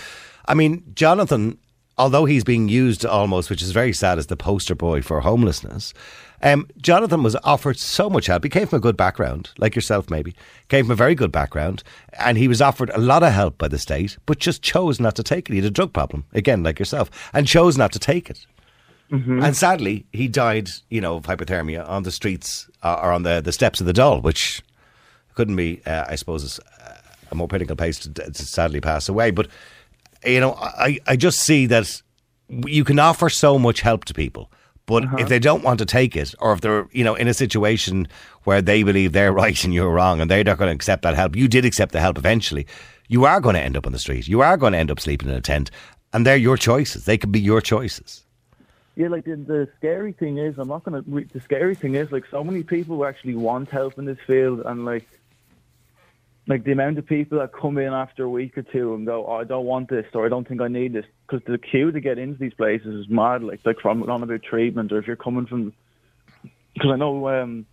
I 0.47 0.55
mean, 0.55 0.83
Jonathan, 0.95 1.59
although 1.97 2.25
he's 2.25 2.43
being 2.43 2.67
used 2.67 3.05
almost, 3.05 3.49
which 3.49 3.61
is 3.61 3.71
very 3.71 3.93
sad, 3.93 4.17
as 4.17 4.27
the 4.27 4.37
poster 4.37 4.75
boy 4.75 5.01
for 5.01 5.21
homelessness. 5.21 5.93
Um, 6.41 6.67
Jonathan 6.77 7.23
was 7.23 7.35
offered 7.43 7.77
so 7.77 8.09
much 8.09 8.27
help. 8.27 8.43
He 8.43 8.49
came 8.49 8.67
from 8.67 8.77
a 8.77 8.81
good 8.81 8.95
background, 8.95 9.49
like 9.57 9.75
yourself, 9.75 10.09
maybe. 10.09 10.33
Came 10.69 10.85
from 10.85 10.91
a 10.91 10.95
very 10.95 11.15
good 11.15 11.31
background, 11.31 11.83
and 12.17 12.37
he 12.37 12.47
was 12.47 12.61
offered 12.61 12.89
a 12.91 12.97
lot 12.97 13.23
of 13.23 13.33
help 13.33 13.57
by 13.57 13.67
the 13.67 13.77
state, 13.77 14.17
but 14.25 14.39
just 14.39 14.61
chose 14.61 14.99
not 14.99 15.15
to 15.15 15.23
take 15.23 15.49
it. 15.49 15.53
He 15.53 15.59
had 15.59 15.65
a 15.65 15.71
drug 15.71 15.91
problem, 15.93 16.25
again, 16.33 16.63
like 16.63 16.79
yourself, 16.79 17.09
and 17.33 17.47
chose 17.47 17.77
not 17.77 17.91
to 17.91 17.99
take 17.99 18.29
it. 18.29 18.45
And 19.43 19.55
sadly, 19.57 20.05
he 20.13 20.27
died, 20.27 20.69
you 20.89 21.01
know, 21.01 21.15
of 21.15 21.23
hypothermia 21.23 21.87
on 21.89 22.03
the 22.03 22.11
streets 22.11 22.69
uh, 22.83 22.99
or 23.01 23.11
on 23.11 23.23
the, 23.23 23.41
the 23.41 23.51
steps 23.51 23.81
of 23.81 23.87
the 23.87 23.93
Dáil, 23.93 24.21
which 24.21 24.61
couldn't 25.33 25.55
be, 25.55 25.81
uh, 25.85 26.05
I 26.07 26.15
suppose, 26.15 26.59
a 27.31 27.35
more 27.35 27.47
critical 27.47 27.75
place 27.75 27.97
to, 27.99 28.09
to 28.13 28.45
sadly 28.45 28.79
pass 28.79 29.09
away. 29.09 29.31
But, 29.31 29.47
you 30.23 30.39
know, 30.39 30.53
I, 30.53 30.99
I 31.07 31.15
just 31.15 31.39
see 31.39 31.65
that 31.65 32.01
you 32.49 32.83
can 32.83 32.99
offer 32.99 33.29
so 33.29 33.57
much 33.57 33.81
help 33.81 34.05
to 34.05 34.13
people. 34.13 34.51
But 34.89 35.03
if 35.03 35.09
uh-huh. 35.13 35.25
they 35.25 35.37
don't 35.37 35.63
want 35.63 35.77
to 35.77 35.85
take 35.85 36.15
it, 36.15 36.33
or 36.39 36.51
if 36.51 36.61
they're, 36.61 36.87
you 36.91 37.03
know, 37.03 37.13
in 37.13 37.27
a 37.27 37.33
situation 37.35 38.07
where 38.45 38.59
they 38.59 38.81
believe 38.81 39.11
they're 39.11 39.31
right 39.43 39.63
and 39.63 39.71
you're 39.71 39.91
wrong 39.91 40.19
and 40.19 40.31
they're 40.31 40.43
not 40.43 40.57
going 40.57 40.69
to 40.69 40.73
accept 40.73 41.03
that 41.03 41.15
help, 41.15 41.35
you 41.35 41.47
did 41.47 41.63
accept 41.63 41.91
the 41.91 41.99
help 41.99 42.17
eventually, 42.17 42.65
you 43.07 43.23
are 43.25 43.39
going 43.39 43.53
to 43.53 43.61
end 43.61 43.77
up 43.77 43.85
on 43.85 43.93
the 43.93 43.99
street. 43.99 44.27
You 44.27 44.41
are 44.41 44.57
going 44.57 44.73
to 44.73 44.79
end 44.79 44.89
up 44.89 44.99
sleeping 44.99 45.29
in 45.29 45.35
a 45.35 45.41
tent. 45.41 45.69
And 46.11 46.25
they're 46.25 46.37
your 46.37 46.57
choices. 46.57 47.05
They 47.05 47.19
could 47.19 47.31
be 47.31 47.39
your 47.39 47.61
choices. 47.61 48.25
Yeah, 48.95 49.09
like 49.09 49.25
the, 49.25 49.35
the 49.35 49.67
scary 49.77 50.11
thing 50.11 50.39
is, 50.39 50.57
I'm 50.57 50.69
not 50.69 50.83
gonna. 50.83 51.03
Re- 51.07 51.29
the 51.31 51.39
scary 51.39 51.75
thing 51.75 51.93
is, 51.95 52.11
like, 52.11 52.25
so 52.29 52.43
many 52.43 52.63
people 52.63 53.05
actually 53.05 53.35
want 53.35 53.69
help 53.69 53.97
in 53.97 54.03
this 54.05 54.17
field, 54.27 54.61
and 54.65 54.83
like, 54.83 55.07
like 56.49 56.63
the 56.63 56.71
amount 56.71 56.97
of 56.97 57.05
people 57.05 57.37
that 57.37 57.53
come 57.53 57.77
in 57.77 57.93
after 57.93 58.23
a 58.23 58.29
week 58.29 58.57
or 58.57 58.63
two 58.63 58.95
and 58.95 59.05
go, 59.05 59.25
oh, 59.27 59.33
I 59.35 59.43
don't 59.43 59.65
want 59.65 59.87
this, 59.87 60.07
or 60.13 60.25
I 60.25 60.29
don't 60.29 60.47
think 60.47 60.61
I 60.61 60.67
need 60.67 60.93
this, 60.93 61.05
because 61.27 61.45
the 61.45 61.59
queue 61.59 61.91
to 61.91 61.99
get 62.01 62.17
into 62.17 62.39
these 62.39 62.55
places 62.55 62.87
is 62.87 63.07
mad. 63.07 63.43
Like, 63.43 63.61
like 63.63 63.79
from 63.79 64.01
on 64.09 64.23
about 64.23 64.41
treatment, 64.41 64.91
or 64.91 64.97
if 64.97 65.05
you're 65.05 65.15
coming 65.15 65.45
from, 65.45 65.73
because 66.73 66.91
I 66.91 66.95
know 66.97 67.29
um, 67.29 67.65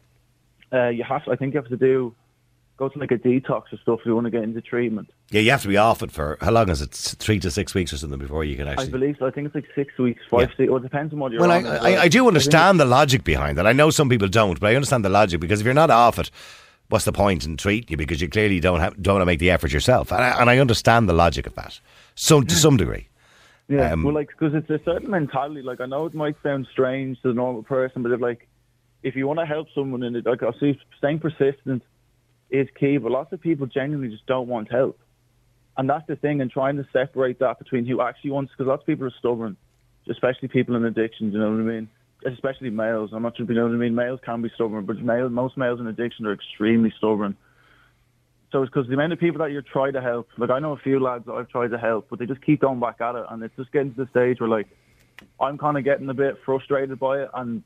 uh, 0.72 0.88
you 0.88 1.04
have. 1.04 1.24
To, 1.24 1.32
I 1.32 1.36
think 1.36 1.54
you 1.54 1.60
have 1.60 1.70
to 1.70 1.76
do 1.76 2.14
go 2.76 2.90
to 2.90 2.98
like 2.98 3.10
a 3.10 3.16
detox 3.16 3.72
or 3.72 3.78
stuff 3.80 4.00
if 4.00 4.06
you 4.06 4.14
want 4.14 4.26
to 4.26 4.30
get 4.30 4.42
into 4.42 4.60
treatment. 4.60 5.08
Yeah, 5.30 5.40
you 5.40 5.50
have 5.50 5.62
to 5.62 5.68
be 5.68 5.78
off 5.78 6.02
it 6.02 6.10
for 6.12 6.36
how 6.42 6.50
long 6.50 6.68
is 6.68 6.82
it? 6.82 6.90
Three 6.90 7.40
to 7.40 7.50
six 7.50 7.74
weeks 7.74 7.94
or 7.94 7.96
something 7.96 8.18
before 8.18 8.44
you 8.44 8.56
can 8.56 8.68
actually. 8.68 8.88
I 8.88 8.90
believe 8.90 9.16
so. 9.18 9.26
I 9.26 9.30
think 9.30 9.46
it's 9.46 9.54
like 9.54 9.68
six 9.74 9.96
weeks, 9.98 10.20
five, 10.30 10.50
Yeah. 10.50 10.56
six. 10.56 10.68
Well, 10.70 10.80
it 10.80 10.82
depends 10.82 11.14
on 11.14 11.18
what 11.18 11.32
you're 11.32 11.40
Well, 11.40 11.50
I, 11.50 11.60
I. 11.60 12.02
I 12.02 12.08
do 12.08 12.28
understand 12.28 12.78
the 12.78 12.84
logic 12.84 13.24
behind 13.24 13.56
that. 13.56 13.66
I 13.66 13.72
know 13.72 13.88
some 13.88 14.10
people 14.10 14.28
don't, 14.28 14.60
but 14.60 14.70
I 14.70 14.76
understand 14.76 15.04
the 15.04 15.08
logic 15.08 15.40
because 15.40 15.60
if 15.60 15.64
you're 15.64 15.72
not 15.74 15.90
off 15.90 16.18
it, 16.18 16.30
what's 16.88 17.04
the 17.04 17.12
point 17.12 17.44
in 17.44 17.56
treating 17.56 17.90
you? 17.90 17.96
Because 17.96 18.20
you 18.20 18.28
clearly 18.28 18.60
don't 18.60 18.80
have, 18.80 19.00
don't 19.02 19.14
want 19.14 19.22
to 19.22 19.26
make 19.26 19.38
the 19.40 19.50
effort 19.50 19.72
yourself, 19.72 20.12
and 20.12 20.22
I, 20.22 20.40
and 20.40 20.50
I 20.50 20.58
understand 20.58 21.08
the 21.08 21.12
logic 21.12 21.46
of 21.46 21.54
that, 21.54 21.80
so 22.14 22.40
to 22.40 22.54
some 22.54 22.76
degree. 22.76 23.08
Yeah, 23.68 23.92
Um, 23.92 24.04
well, 24.04 24.14
like 24.14 24.28
because 24.28 24.54
it's 24.54 24.70
a 24.70 24.80
certain 24.84 25.10
mentality. 25.10 25.62
Like 25.62 25.80
I 25.80 25.86
know 25.86 26.06
it 26.06 26.14
might 26.14 26.36
sound 26.42 26.68
strange 26.70 27.20
to 27.22 27.28
the 27.28 27.34
normal 27.34 27.64
person, 27.64 28.02
but 28.02 28.12
if 28.12 28.20
like 28.20 28.48
if 29.02 29.16
you 29.16 29.26
want 29.26 29.40
to 29.40 29.46
help 29.46 29.68
someone 29.74 30.02
in 30.02 30.14
it, 30.14 30.24
like 30.24 30.42
I 30.42 30.52
see 30.60 30.78
staying 30.98 31.18
persistent 31.18 31.82
is 32.50 32.68
key. 32.78 32.98
But 32.98 33.10
lots 33.10 33.32
of 33.32 33.40
people 33.40 33.66
genuinely 33.66 34.14
just 34.14 34.26
don't 34.26 34.46
want 34.46 34.70
help, 34.70 35.00
and 35.76 35.90
that's 35.90 36.06
the 36.06 36.14
thing. 36.16 36.40
And 36.40 36.50
trying 36.50 36.76
to 36.76 36.86
separate 36.92 37.40
that 37.40 37.58
between 37.58 37.86
who 37.86 38.00
actually 38.00 38.30
wants, 38.30 38.52
because 38.52 38.68
lots 38.68 38.82
of 38.82 38.86
people 38.86 39.06
are 39.06 39.14
stubborn, 39.18 39.56
especially 40.08 40.46
people 40.46 40.76
in 40.76 40.84
addiction. 40.84 41.32
You 41.32 41.38
know 41.40 41.50
what 41.50 41.60
I 41.60 41.64
mean? 41.64 41.88
Especially 42.26 42.70
males. 42.70 43.10
I'm 43.12 43.22
not 43.22 43.36
sure 43.36 43.44
if 43.44 43.50
you 43.50 43.54
know 43.54 43.66
what 43.66 43.74
I 43.74 43.76
mean. 43.76 43.94
Males 43.94 44.20
can 44.24 44.42
be 44.42 44.50
stubborn, 44.54 44.84
but 44.84 44.98
male, 44.98 45.28
most 45.28 45.56
males 45.56 45.78
in 45.78 45.86
addiction 45.86 46.26
are 46.26 46.32
extremely 46.32 46.92
stubborn. 46.98 47.36
So 48.50 48.62
it's 48.62 48.70
because 48.70 48.88
the 48.88 48.94
amount 48.94 49.12
of 49.12 49.20
people 49.20 49.38
that 49.40 49.52
you 49.52 49.62
try 49.62 49.90
to 49.90 50.00
help, 50.00 50.28
like 50.36 50.50
I 50.50 50.58
know 50.58 50.72
a 50.72 50.76
few 50.76 50.98
lads 50.98 51.26
that 51.26 51.32
I've 51.32 51.48
tried 51.48 51.70
to 51.70 51.78
help, 51.78 52.08
but 52.10 52.18
they 52.18 52.26
just 52.26 52.42
keep 52.42 52.60
going 52.60 52.80
back 52.80 53.00
at 53.00 53.14
it, 53.14 53.24
and 53.30 53.42
it's 53.42 53.54
just 53.56 53.70
getting 53.70 53.94
to 53.94 54.04
the 54.04 54.10
stage 54.10 54.40
where 54.40 54.48
like 54.48 54.66
I'm 55.40 55.56
kind 55.56 55.78
of 55.78 55.84
getting 55.84 56.08
a 56.08 56.14
bit 56.14 56.38
frustrated 56.44 56.98
by 56.98 57.22
it, 57.22 57.30
and 57.34 57.62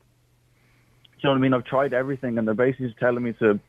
you 1.17 1.23
know 1.23 1.31
what 1.31 1.37
I 1.37 1.39
mean. 1.39 1.53
I've 1.53 1.65
tried 1.65 1.93
everything, 1.93 2.37
and 2.37 2.47
they're 2.47 2.55
basically 2.55 2.87
just 2.87 2.99
telling 2.99 3.23
me 3.23 3.33
to 3.33 3.59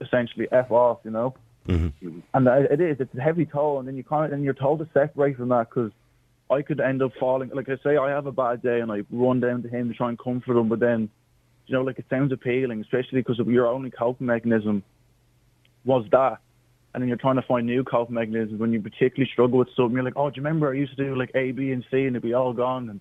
essentially 0.00 0.48
f 0.50 0.70
off, 0.70 0.98
you 1.04 1.10
know. 1.10 1.34
Mm-hmm. 1.68 2.20
And 2.34 2.48
it 2.48 2.80
is, 2.80 2.96
it's 2.98 3.14
a 3.14 3.20
heavy 3.20 3.46
toll, 3.46 3.78
and 3.78 3.86
then 3.86 3.96
you 3.96 4.02
kind 4.02 4.26
of, 4.26 4.32
and 4.32 4.42
you're 4.44 4.54
told 4.54 4.80
to 4.80 4.88
separate 4.92 5.36
from 5.36 5.50
that 5.50 5.68
because 5.68 5.92
I 6.52 6.62
could 6.62 6.80
end 6.80 7.02
up 7.02 7.12
falling. 7.18 7.50
Like 7.54 7.68
I 7.68 7.76
say, 7.82 7.96
I 7.96 8.10
have 8.10 8.26
a 8.26 8.32
bad 8.32 8.62
day, 8.62 8.80
and 8.80 8.92
I 8.92 9.02
run 9.10 9.40
down 9.40 9.62
to 9.62 9.68
him 9.68 9.88
to 9.88 9.94
try 9.94 10.08
and 10.08 10.18
comfort 10.18 10.56
him, 10.58 10.68
but 10.68 10.80
then, 10.80 11.08
you 11.66 11.74
know, 11.74 11.82
like 11.82 11.98
it 11.98 12.06
sounds 12.10 12.32
appealing, 12.32 12.80
especially 12.80 13.20
because 13.20 13.40
your 13.46 13.66
only 13.66 13.90
coping 13.90 14.26
mechanism 14.26 14.82
was 15.84 16.04
that. 16.12 16.38
And 16.94 17.00
then 17.00 17.08
you're 17.08 17.16
trying 17.16 17.36
to 17.36 17.42
find 17.42 17.66
new 17.66 17.84
coping 17.84 18.14
mechanisms 18.14 18.60
when 18.60 18.72
you 18.72 18.80
particularly 18.82 19.30
struggle 19.32 19.58
with 19.58 19.68
something. 19.74 19.94
You're 19.94 20.04
like, 20.04 20.16
oh, 20.16 20.28
do 20.28 20.36
you 20.36 20.42
remember 20.42 20.70
I 20.70 20.76
used 20.76 20.96
to 20.96 21.04
do 21.04 21.16
like 21.16 21.30
A, 21.34 21.52
B, 21.52 21.72
and 21.72 21.84
C, 21.90 21.98
and 22.04 22.08
it'd 22.08 22.22
be 22.22 22.34
all 22.34 22.52
gone. 22.52 22.90
And 22.90 23.00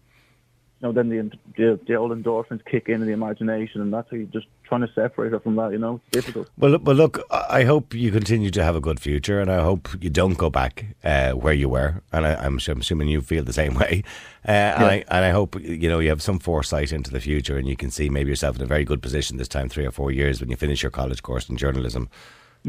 you 0.81 0.87
know, 0.87 0.91
then 0.93 1.09
the 1.09 1.31
the, 1.57 1.79
the 1.87 1.95
old 1.95 2.11
endorphins 2.11 2.65
kick 2.65 2.89
in 2.89 3.01
in 3.01 3.07
the 3.07 3.13
imagination, 3.13 3.81
and 3.81 3.93
that's 3.93 4.09
how 4.09 4.17
you're 4.17 4.25
just 4.27 4.47
trying 4.63 4.81
to 4.81 4.91
separate 4.93 5.31
it 5.33 5.43
from 5.43 5.55
that. 5.57 5.71
You 5.71 5.77
know, 5.77 6.01
it's 6.07 6.11
difficult. 6.11 6.49
Well, 6.57 6.71
look- 6.71 6.85
well, 6.85 6.95
look, 6.95 7.21
I 7.29 7.63
hope 7.65 7.93
you 7.93 8.11
continue 8.11 8.49
to 8.51 8.63
have 8.63 8.75
a 8.75 8.81
good 8.81 8.99
future, 8.99 9.39
and 9.39 9.51
I 9.51 9.61
hope 9.61 9.89
you 10.01 10.09
don't 10.09 10.37
go 10.37 10.49
back 10.49 10.85
uh, 11.03 11.31
where 11.33 11.53
you 11.53 11.69
were. 11.69 12.01
And 12.11 12.25
I, 12.25 12.33
I'm, 12.35 12.59
I'm 12.67 12.79
assuming 12.79 13.09
you 13.09 13.21
feel 13.21 13.43
the 13.43 13.53
same 13.53 13.75
way. 13.81 14.03
Uh, 14.47 14.51
and, 14.51 14.85
I, 14.85 14.95
and 15.09 15.25
I 15.25 15.29
hope 15.29 15.59
you 15.61 15.87
know 15.87 15.99
you 15.99 16.09
have 16.09 16.21
some 16.21 16.39
foresight 16.39 16.91
into 16.91 17.11
the 17.11 17.19
future, 17.21 17.57
and 17.57 17.67
you 17.67 17.75
can 17.75 17.91
see 17.91 18.09
maybe 18.09 18.29
yourself 18.31 18.55
in 18.55 18.63
a 18.63 18.65
very 18.65 18.83
good 18.83 19.01
position 19.03 19.37
this 19.37 19.47
time, 19.47 19.69
three 19.69 19.85
or 19.85 19.91
four 19.91 20.11
years 20.11 20.39
when 20.41 20.49
you 20.49 20.55
finish 20.55 20.81
your 20.81 20.91
college 20.91 21.21
course 21.21 21.47
in 21.49 21.57
journalism. 21.57 22.09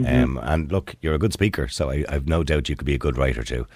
Um, 0.07 0.39
and 0.43 0.73
look, 0.73 0.95
you're 1.03 1.15
a 1.15 1.19
good 1.19 1.35
speaker, 1.35 1.69
so 1.69 1.91
I, 1.91 2.03
I've 2.09 2.27
no 2.27 2.43
doubt 2.43 2.71
you 2.71 2.77
could 2.77 2.87
be 2.87 2.95
a 2.95 2.99
good 2.99 3.19
writer 3.19 3.43
too. 3.43 3.67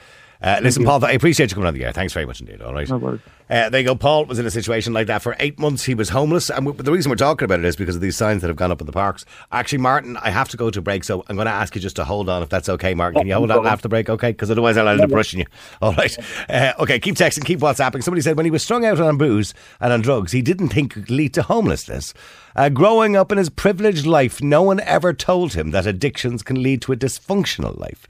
Uh, 0.43 0.61
listen, 0.63 0.85
Paul, 0.85 1.05
I 1.05 1.13
appreciate 1.13 1.51
you 1.51 1.55
coming 1.55 1.69
on 1.69 1.75
the 1.75 1.85
air. 1.85 1.93
Thanks 1.93 2.13
very 2.13 2.27
much 2.27 2.41
indeed. 2.41 2.61
All 2.61 2.75
right. 2.75 2.89
No 2.89 2.99
worries. 2.99 3.21
Uh, 3.49 3.71
there 3.71 3.81
you 3.81 3.87
go. 3.87 3.95
Paul 3.95 4.25
was 4.25 4.41
in 4.41 4.47
a 4.47 4.51
situation 4.51 4.93
like 4.93 5.07
that 5.07 5.23
for 5.23 5.37
eight 5.39 5.57
months. 5.59 5.85
He 5.85 5.95
was 5.95 6.09
homeless, 6.09 6.51
and 6.51 6.67
w- 6.67 6.83
the 6.83 6.91
reason 6.91 7.11
we're 7.11 7.17
talking 7.17 7.45
about 7.45 7.61
it 7.61 7.65
is 7.65 7.77
because 7.77 7.95
of 7.95 8.01
these 8.03 8.17
signs 8.17 8.43
that 8.43 8.49
have 8.49 8.57
gone 8.57 8.73
up 8.73 8.81
in 8.81 8.87
the 8.87 8.93
parks. 8.93 9.25
Actually, 9.53 9.79
Martin, 9.79 10.17
I 10.17 10.31
have 10.31 10.49
to 10.49 10.57
go 10.57 10.69
to 10.69 10.81
a 10.81 10.83
break, 10.83 11.05
so 11.05 11.25
I'm 11.29 11.37
going 11.37 11.47
to 11.47 11.53
ask 11.53 11.75
you 11.77 11.81
just 11.81 11.95
to 11.97 12.05
hold 12.05 12.29
on 12.29 12.43
if 12.43 12.49
that's 12.49 12.69
okay, 12.69 12.93
Martin. 12.95 13.21
Can 13.21 13.29
you 13.29 13.35
hold 13.35 13.53
on 13.53 13.65
after 13.65 13.83
the 13.83 13.89
break, 13.89 14.11
okay? 14.11 14.33
Because 14.33 14.51
otherwise 14.51 14.77
I'll 14.77 14.89
end 14.89 15.01
up 15.01 15.13
rushing 15.13 15.39
you. 15.39 15.47
All 15.81 15.95
right. 15.95 16.17
Uh, 16.51 16.73
okay, 16.81 16.99
keep 16.99 17.15
texting, 17.15 17.45
keep 17.45 17.61
WhatsApping. 17.61 18.03
Somebody 18.03 18.21
said 18.23 18.37
when 18.37 18.47
he 18.47 18.51
was 18.51 18.65
strung 18.65 18.85
out 18.85 19.01
on 19.01 19.17
booze 19.17 19.55
and 19.81 19.93
on 19.93 20.01
drugs, 20.01 20.33
he 20.33 20.43
didn't 20.43 20.71
think 20.71 20.97
it 20.97 21.01
could 21.07 21.11
lead 21.11 21.33
to 21.35 21.43
homelessness. 21.43 22.15
Uh, 22.57 22.69
growing 22.69 23.15
up 23.15 23.31
in 23.31 23.39
his 23.39 23.49
privileged 23.51 24.07
life, 24.07 24.43
no 24.43 24.63
one 24.63 24.81
ever 24.81 25.13
told 25.13 25.53
him 25.55 25.71
that 25.71 25.87
addictions 25.87 26.43
can 26.43 26.61
lead 26.63 26.83
to 26.83 26.93
a 26.93 26.97
dysfunctional 26.97 27.79
life. 27.79 28.09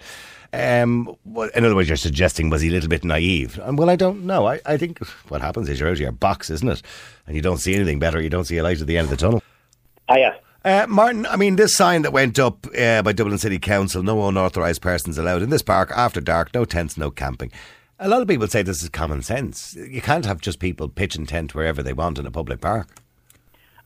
Um, 0.57 1.15
what, 1.25 1.55
in 1.55 1.65
other 1.65 1.75
words, 1.75 1.89
you're 1.89 1.97
suggesting 1.97 2.49
was 2.49 2.63
he 2.63 2.69
a 2.69 2.73
little 2.73 2.89
bit 2.89 3.05
naive? 3.05 3.59
And 3.63 3.79
well, 3.79 3.91
I 3.91 3.97
don't 3.97 4.25
know. 4.25 4.47
I, 4.47 4.61
I 4.65 4.77
think 4.77 4.99
what 5.29 5.43
happens 5.43 5.69
is 5.69 5.79
you're 5.79 5.89
out 5.89 5.93
of 5.93 6.01
your 6.01 6.13
box, 6.13 6.49
isn't 6.49 6.69
it? 6.69 6.83
And 7.27 7.37
you 7.37 7.43
don't 7.43 7.59
see 7.59 7.75
anything 7.75 7.99
better. 7.99 8.21
You 8.21 8.31
don't 8.31 8.45
see 8.45 8.57
a 8.57 8.63
light 8.63 8.81
at 8.81 8.87
the 8.87 8.97
end 8.97 9.07
of 9.07 9.11
the 9.11 9.17
tunnel. 9.17 9.43
Hiya. 10.11 10.37
Uh, 10.65 10.87
Martin, 10.89 11.27
I 11.27 11.37
mean, 11.37 11.57
this 11.57 11.77
sign 11.77 12.03
that 12.03 12.13
went 12.13 12.39
up 12.39 12.67
uh, 12.77 13.03
by 13.03 13.13
Dublin 13.13 13.39
City 13.39 13.59
Council, 13.59 14.03
no 14.03 14.27
unauthorised 14.27 14.83
persons 14.83 15.19
allowed 15.19 15.43
in 15.43 15.51
this 15.51 15.63
park 15.63 15.93
after 15.95 16.21
dark, 16.21 16.53
no 16.55 16.65
tents, 16.65 16.97
no 16.97 17.11
camping. 17.11 17.53
A 17.99 18.09
lot 18.09 18.21
of 18.21 18.29
people 18.29 18.49
say 18.49 18.63
this 18.63 18.83
is 18.83 18.89
common 18.89 19.23
sense. 19.23 19.77
You 19.77 20.03
can't 20.03 20.27
have 20.27 20.41
just 20.41 20.59
people 20.59 20.89
pitch 20.89 21.17
and 21.17 21.29
tent 21.29 21.55
wherever 21.55 21.83
they 21.83 21.93
want 21.93 22.19
in 22.19 22.27
a 22.27 22.31
public 22.31 22.61
park. 22.61 22.89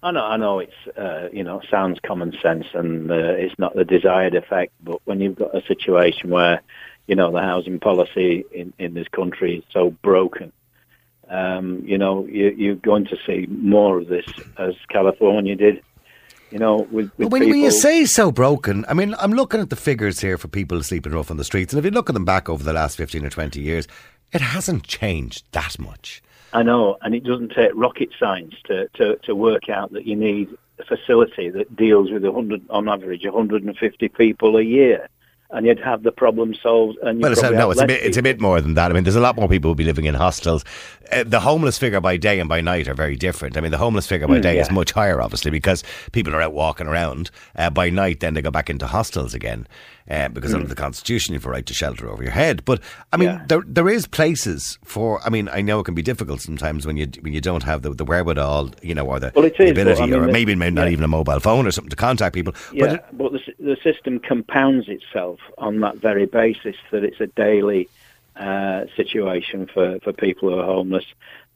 I 0.02 0.12
know, 0.12 0.24
I 0.24 0.36
know. 0.38 0.58
It's 0.60 0.96
uh, 0.96 1.28
you 1.32 1.44
know 1.44 1.60
sounds 1.70 1.98
common 2.02 2.32
sense, 2.42 2.66
and 2.72 3.10
uh, 3.10 3.14
it's 3.14 3.58
not 3.58 3.74
the 3.74 3.84
desired 3.84 4.34
effect. 4.34 4.72
But 4.82 5.00
when 5.04 5.20
you've 5.20 5.36
got 5.36 5.54
a 5.54 5.62
situation 5.66 6.30
where 6.30 6.62
you 7.06 7.14
know 7.14 7.30
the 7.30 7.42
housing 7.42 7.78
policy 7.78 8.44
in, 8.52 8.72
in 8.78 8.94
this 8.94 9.08
country 9.08 9.58
is 9.58 9.64
so 9.70 9.90
broken, 9.90 10.52
um, 11.28 11.82
you 11.84 11.98
know 11.98 12.26
you, 12.26 12.54
you're 12.56 12.76
going 12.76 13.04
to 13.06 13.16
see 13.26 13.46
more 13.50 13.98
of 13.98 14.08
this 14.08 14.26
as 14.58 14.74
California 14.88 15.54
did. 15.54 15.82
You 16.50 16.58
know, 16.58 16.78
with, 16.90 17.12
with 17.16 17.30
when, 17.30 17.48
when 17.48 17.60
you 17.60 17.70
say 17.70 18.04
so 18.06 18.32
broken, 18.32 18.84
I 18.88 18.94
mean, 18.94 19.14
I'm 19.20 19.32
looking 19.32 19.60
at 19.60 19.70
the 19.70 19.76
figures 19.76 20.18
here 20.18 20.36
for 20.36 20.48
people 20.48 20.82
sleeping 20.82 21.12
rough 21.12 21.30
on 21.30 21.36
the 21.36 21.44
streets, 21.44 21.72
and 21.72 21.78
if 21.78 21.84
you 21.84 21.92
look 21.92 22.10
at 22.10 22.14
them 22.14 22.24
back 22.24 22.48
over 22.48 22.64
the 22.64 22.72
last 22.72 22.96
15 22.96 23.24
or 23.24 23.30
20 23.30 23.60
years, 23.60 23.86
it 24.32 24.40
hasn't 24.40 24.82
changed 24.84 25.44
that 25.52 25.78
much. 25.78 26.22
I 26.52 26.62
know, 26.62 26.96
and 27.02 27.14
it 27.14 27.24
doesn't 27.24 27.52
take 27.52 27.70
rocket 27.74 28.10
science 28.18 28.54
to, 28.64 28.88
to, 28.94 29.16
to 29.24 29.34
work 29.34 29.68
out 29.68 29.92
that 29.92 30.06
you 30.06 30.16
need 30.16 30.48
a 30.78 30.84
facility 30.84 31.48
that 31.50 31.76
deals 31.76 32.10
with 32.10 32.24
100, 32.24 32.62
on 32.70 32.88
average 32.88 33.24
150 33.24 34.08
people 34.08 34.56
a 34.56 34.62
year. 34.62 35.08
And 35.52 35.66
you'd 35.66 35.80
have 35.80 36.04
the 36.04 36.12
problem 36.12 36.54
solved. 36.54 36.98
And 37.02 37.20
Well, 37.20 37.32
it's, 37.32 37.42
no, 37.42 37.72
it's 37.72 37.80
a 37.80 37.86
bit. 37.86 38.04
It's 38.04 38.16
a 38.16 38.22
bit 38.22 38.40
more 38.40 38.60
than 38.60 38.74
that. 38.74 38.92
I 38.92 38.94
mean, 38.94 39.02
there's 39.02 39.16
a 39.16 39.20
lot 39.20 39.34
more 39.34 39.48
people 39.48 39.66
who 39.66 39.70
will 39.72 39.74
be 39.74 39.82
living 39.82 40.04
in 40.04 40.14
hostels. 40.14 40.64
Uh, 41.10 41.24
the 41.26 41.40
homeless 41.40 41.76
figure 41.76 42.00
by 42.00 42.16
day 42.16 42.38
and 42.38 42.48
by 42.48 42.60
night 42.60 42.86
are 42.86 42.94
very 42.94 43.16
different. 43.16 43.56
I 43.56 43.60
mean, 43.60 43.72
the 43.72 43.78
homeless 43.78 44.06
figure 44.06 44.28
by 44.28 44.38
day 44.38 44.60
is 44.60 44.68
Hmm, 44.68 44.74
yeah. 44.74 44.78
much 44.78 44.92
higher, 44.92 45.20
obviously, 45.20 45.50
because 45.50 45.82
people 46.12 46.36
are 46.36 46.40
out 46.40 46.52
walking 46.52 46.86
around. 46.86 47.32
Uh, 47.56 47.68
by 47.68 47.90
night, 47.90 48.20
then 48.20 48.34
they 48.34 48.42
go 48.42 48.52
back 48.52 48.70
into 48.70 48.86
hostels 48.86 49.34
again, 49.34 49.66
uh, 50.10 50.28
because 50.28 50.52
under 50.52 50.66
the 50.66 50.74
constitution, 50.74 51.32
you 51.34 51.38
have 51.38 51.46
a 51.46 51.50
right 51.50 51.64
to 51.66 51.74
shelter 51.74 52.08
over 52.10 52.22
your 52.22 52.32
head. 52.32 52.64
But 52.64 52.80
I 53.12 53.16
mean, 53.16 53.28
Hmm. 53.30 53.34
Yeah. 53.36 53.44
there 53.48 53.62
there 53.66 53.88
is 53.88 54.06
places 54.06 54.78
for. 54.84 55.20
I 55.24 55.30
mean, 55.30 55.48
I 55.48 55.60
know 55.60 55.80
it 55.80 55.84
can 55.84 55.94
be 55.94 56.02
difficult 56.02 56.40
sometimes 56.40 56.86
when 56.86 56.96
you 56.96 57.06
when 57.20 57.32
you 57.32 57.40
don't 57.40 57.62
have 57.62 57.82
the, 57.82 57.90
the 57.94 58.04
wherewithal, 58.04 58.70
you 58.82 58.94
know, 58.94 59.06
or 59.06 59.20
the, 59.20 59.32
Well, 59.34 59.44
is, 59.44 59.52
ability, 59.70 60.02
I 60.02 60.06
mean, 60.06 60.14
or 60.14 60.26
the- 60.26 60.32
maybe 60.32 60.54
not 60.54 60.74
yeah. 60.74 60.88
even 60.88 61.04
a 61.04 61.08
mobile 61.08 61.40
phone 61.40 61.66
or 61.66 61.70
something 61.70 61.90
to 61.90 61.96
contact 61.96 62.34
people. 62.34 62.54
Yeah, 62.72 62.86
But 62.86 62.94
it- 62.94 63.04
but, 63.12 63.32
the, 63.32 63.40
the 63.60 63.76
system 63.82 64.18
compounds 64.18 64.88
itself 64.88 65.38
on 65.58 65.80
that 65.80 65.96
very 65.96 66.26
basis 66.26 66.76
that 66.90 67.04
it's 67.04 67.20
a 67.20 67.26
daily 67.28 67.88
uh, 68.36 68.86
situation 68.96 69.66
for, 69.72 69.98
for 70.00 70.12
people 70.12 70.48
who 70.50 70.58
are 70.58 70.64
homeless. 70.64 71.04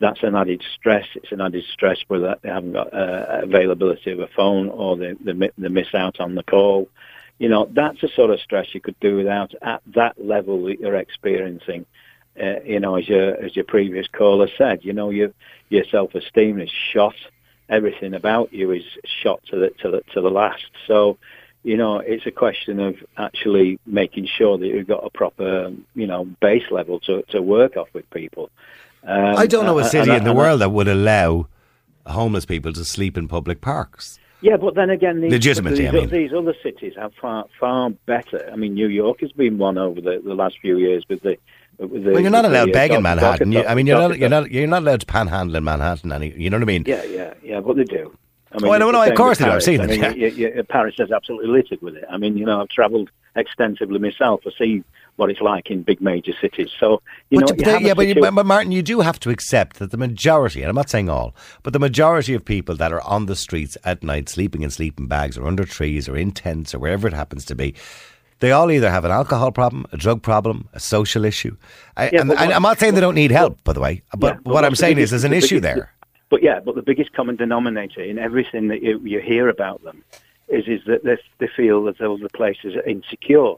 That's 0.01 0.23
an 0.23 0.35
added 0.35 0.63
stress. 0.75 1.07
It's 1.15 1.33
an 1.33 1.41
added 1.41 1.65
stress 1.73 1.99
whether 2.09 2.37
they 2.43 2.49
haven't 2.51 2.73
got 2.73 2.93
uh, 2.93 3.41
availability 3.43 4.11
of 4.11 4.19
a 4.19 4.27
phone 4.27 4.69
or 4.69 4.97
they, 4.97 5.13
they, 5.21 5.51
they 5.57 5.69
miss 5.69 5.95
out 5.95 6.21
on 6.21 6.35
the 6.35 6.43
call. 6.43 6.89
You 7.39 7.49
know, 7.49 7.69
that's 7.73 8.03
a 8.03 8.09
sort 8.09 8.31
of 8.31 8.41
stress 8.41 8.75
you 8.75 8.81
could 8.81 8.99
do 9.01 9.17
without 9.17 9.55
at 9.61 9.83
that 9.95 10.25
level 10.25 10.65
that 10.67 10.79
you're 10.81 10.95
experiencing. 10.97 11.85
Uh, 12.41 12.61
you 12.65 12.81
know, 12.81 12.97
as 12.97 13.09
your 13.09 13.35
as 13.43 13.55
your 13.55 13.65
previous 13.65 14.07
caller 14.09 14.49
said, 14.57 14.85
you 14.85 14.93
know, 14.93 15.11
your 15.11 15.33
your 15.69 15.85
self 15.85 16.15
esteem 16.15 16.61
is 16.61 16.71
shot. 16.71 17.15
Everything 17.69 18.15
about 18.15 18.53
you 18.53 18.71
is 18.73 18.85
shot 19.05 19.41
to 19.51 19.57
the 19.57 19.71
to 19.81 19.91
the 19.91 20.03
to 20.13 20.21
the 20.21 20.31
last. 20.31 20.67
So, 20.87 21.17
you 21.63 21.77
know, 21.77 21.99
it's 21.99 22.27
a 22.27 22.31
question 22.31 22.79
of 22.79 22.97
actually 23.17 23.79
making 23.87 24.27
sure 24.27 24.59
that 24.59 24.67
you've 24.67 24.87
got 24.87 25.05
a 25.05 25.11
proper, 25.11 25.73
you 25.95 26.07
know, 26.07 26.25
base 26.41 26.71
level 26.71 27.01
to 27.01 27.23
to 27.31 27.41
work 27.41 27.77
off 27.77 27.89
with 27.93 28.09
people. 28.11 28.51
Um, 29.07 29.37
I 29.37 29.47
don't 29.47 29.67
know 29.67 29.79
a 29.79 29.85
city 29.85 30.11
and- 30.11 30.19
in 30.19 30.25
the 30.25 30.31
and- 30.31 30.39
world 30.39 30.61
that 30.61 30.71
would 30.71 30.89
allow 30.89 31.47
homeless 32.07 32.45
people 32.45 32.73
to 32.73 32.85
sleep 32.85 33.17
in 33.17 33.29
public 33.29 33.61
parks. 33.61 34.19
Yeah, 34.45 34.59
but 34.59 34.75
then 34.75 34.91
again, 34.91 35.23
these, 35.23 35.33
Legitimately, 35.33 35.79
these, 35.79 35.89
I 35.89 35.93
mean. 35.93 36.11
these 36.11 36.33
other 36.35 36.55
cities 36.63 36.93
have 36.97 37.15
far 37.15 37.47
far 37.59 37.89
better. 38.05 38.47
I 38.53 38.57
mean, 38.57 38.75
New 38.75 38.89
York 38.89 39.21
has 39.23 39.33
been 39.33 39.57
one 39.57 39.79
over 39.79 40.03
the, 40.03 40.21
the 40.23 40.35
last 40.35 40.59
few 40.61 40.77
years 40.77 41.03
with 41.09 41.23
the. 41.23 41.39
With 41.79 42.05
the 42.05 42.11
Well, 42.11 42.21
you're 42.21 42.31
not 42.31 42.45
allowed 42.45 42.65
uh, 42.65 42.67
the, 42.67 42.73
beg 42.73 42.93
in 42.93 43.03
Manhattan. 43.03 43.53
You, 43.53 43.65
I 43.65 43.75
mean, 43.75 43.87
you're 43.87 43.99
not, 43.99 44.19
you're 44.19 44.29
not, 44.29 44.51
you're 44.51 44.67
not 44.67 44.83
allowed 44.83 45.01
to 45.01 45.07
panhandle 45.07 45.57
in 45.57 45.65
Manhattan. 45.65 46.13
Any, 46.13 46.39
you 46.39 46.51
know 46.51 46.59
what 46.59 46.63
I 46.65 46.67
mean? 46.67 46.85
Yeah, 46.87 47.03
yeah, 47.05 47.33
yeah, 47.43 47.61
but 47.61 47.77
they 47.77 47.85
do. 47.85 48.15
I 48.53 48.59
Oh, 48.63 48.71
I 48.71 48.79
know, 48.79 48.91
it's 48.91 48.93
no, 48.93 49.03
of 49.03 49.15
course 49.15 49.39
they 49.39 49.47
do. 49.47 49.51
I've 49.51 49.63
seen 49.63 49.81
I 49.81 49.85
it, 49.85 50.17
mean, 50.17 50.35
yeah. 50.37 50.63
Paris 50.69 50.97
is 50.99 51.11
absolutely 51.11 51.49
littered 51.51 51.81
with 51.81 51.97
it. 51.97 52.05
I 52.11 52.19
mean, 52.19 52.37
you 52.37 52.45
know, 52.45 52.61
I've 52.61 52.69
travelled 52.69 53.11
extensively 53.35 53.99
myself. 53.99 54.43
I 54.47 54.51
see 54.59 54.85
what 55.17 55.31
it's 55.31 55.41
like 55.41 55.71
in 55.71 55.83
big 55.83 56.01
major 56.01 56.33
cities. 56.41 56.71
So, 56.79 57.01
you 57.31 57.39
know, 57.41 57.47
you 57.49 57.55
but- 57.65 57.83
yeah, 57.83 57.95
but, 57.95 58.07
you- 58.07 58.15
but, 58.17 58.35
but 58.35 58.47
Martin, 58.47 58.73
you 58.73 58.83
do 58.83 59.01
have 59.01 59.21
to 59.21 59.31
accept 59.31 59.79
that 59.79 59.91
the 59.91 59.97
majority, 59.97 60.61
and 60.63 60.69
I'm 60.69 60.75
not 60.75 60.91
saying 60.91 61.09
all, 61.09 61.35
but 61.63 61.73
the 61.73 61.79
majority 61.79 62.35
of 62.35 62.45
people 62.45 62.75
that 62.77 62.93
are 62.93 63.01
on 63.03 63.27
the 63.27 63.37
streets 63.37 63.77
at 63.85 64.03
night, 64.03 64.29
sleeping 64.29 64.63
in 64.63 64.71
sleeping 64.71 65.07
bags 65.07 65.39
or 65.39 65.47
under 65.47 65.65
trees 65.65 66.09
or 66.09 66.17
in 66.17 66.33
tents 66.33 66.75
or 66.75 66.79
wherever 66.79 67.07
it 67.07 67.13
happens 67.15 67.45
to 67.47 67.55
be, 67.55 67.75
they 68.41 68.51
all 68.51 68.71
either 68.71 68.91
have 68.91 69.05
an 69.05 69.11
alcohol 69.13 69.53
problem, 69.53 69.87
a 69.93 69.97
drug 69.97 70.21
problem, 70.23 70.69
a 70.73 70.81
social 70.81 71.25
issue. 71.25 71.57
I, 71.97 72.11
Yeah, 72.11 72.21
and, 72.21 72.29
but 72.29 72.39
and 72.39 72.49
what- 72.49 72.57
I'm 72.57 72.63
not 72.63 72.79
saying 72.79 72.95
they 72.95 73.01
don't 73.01 73.15
need 73.15 73.31
help, 73.31 73.63
by 73.65 73.73
the 73.73 73.81
way. 73.81 74.03
But 74.17 74.27
Yeah, 74.35 74.41
but 74.45 74.53
what 74.55 74.65
I'm 74.65 74.75
saying 74.75 74.99
is 74.99 75.11
there's 75.11 75.25
an 75.25 75.31
the 75.31 75.37
issue 75.39 75.61
biggest- 75.61 75.77
there. 75.77 75.91
But 76.31 76.43
yeah, 76.43 76.59
but 76.59 76.75
the 76.75 76.83
biggest 76.83 77.13
common 77.13 77.37
denominator 77.37 78.03
in 78.03 78.19
everything 78.19 78.67
that 78.69 78.83
you, 78.83 78.99
you 79.05 79.21
hear 79.21 79.49
about 79.49 79.85
them 79.85 80.03
is 80.49 80.67
is 80.67 80.81
that 80.87 81.05
they, 81.05 81.17
they 81.39 81.47
feel 81.47 81.85
that 81.85 81.99
the 81.99 82.29
places 82.35 82.75
are 82.75 82.83
insecure. 82.83 83.55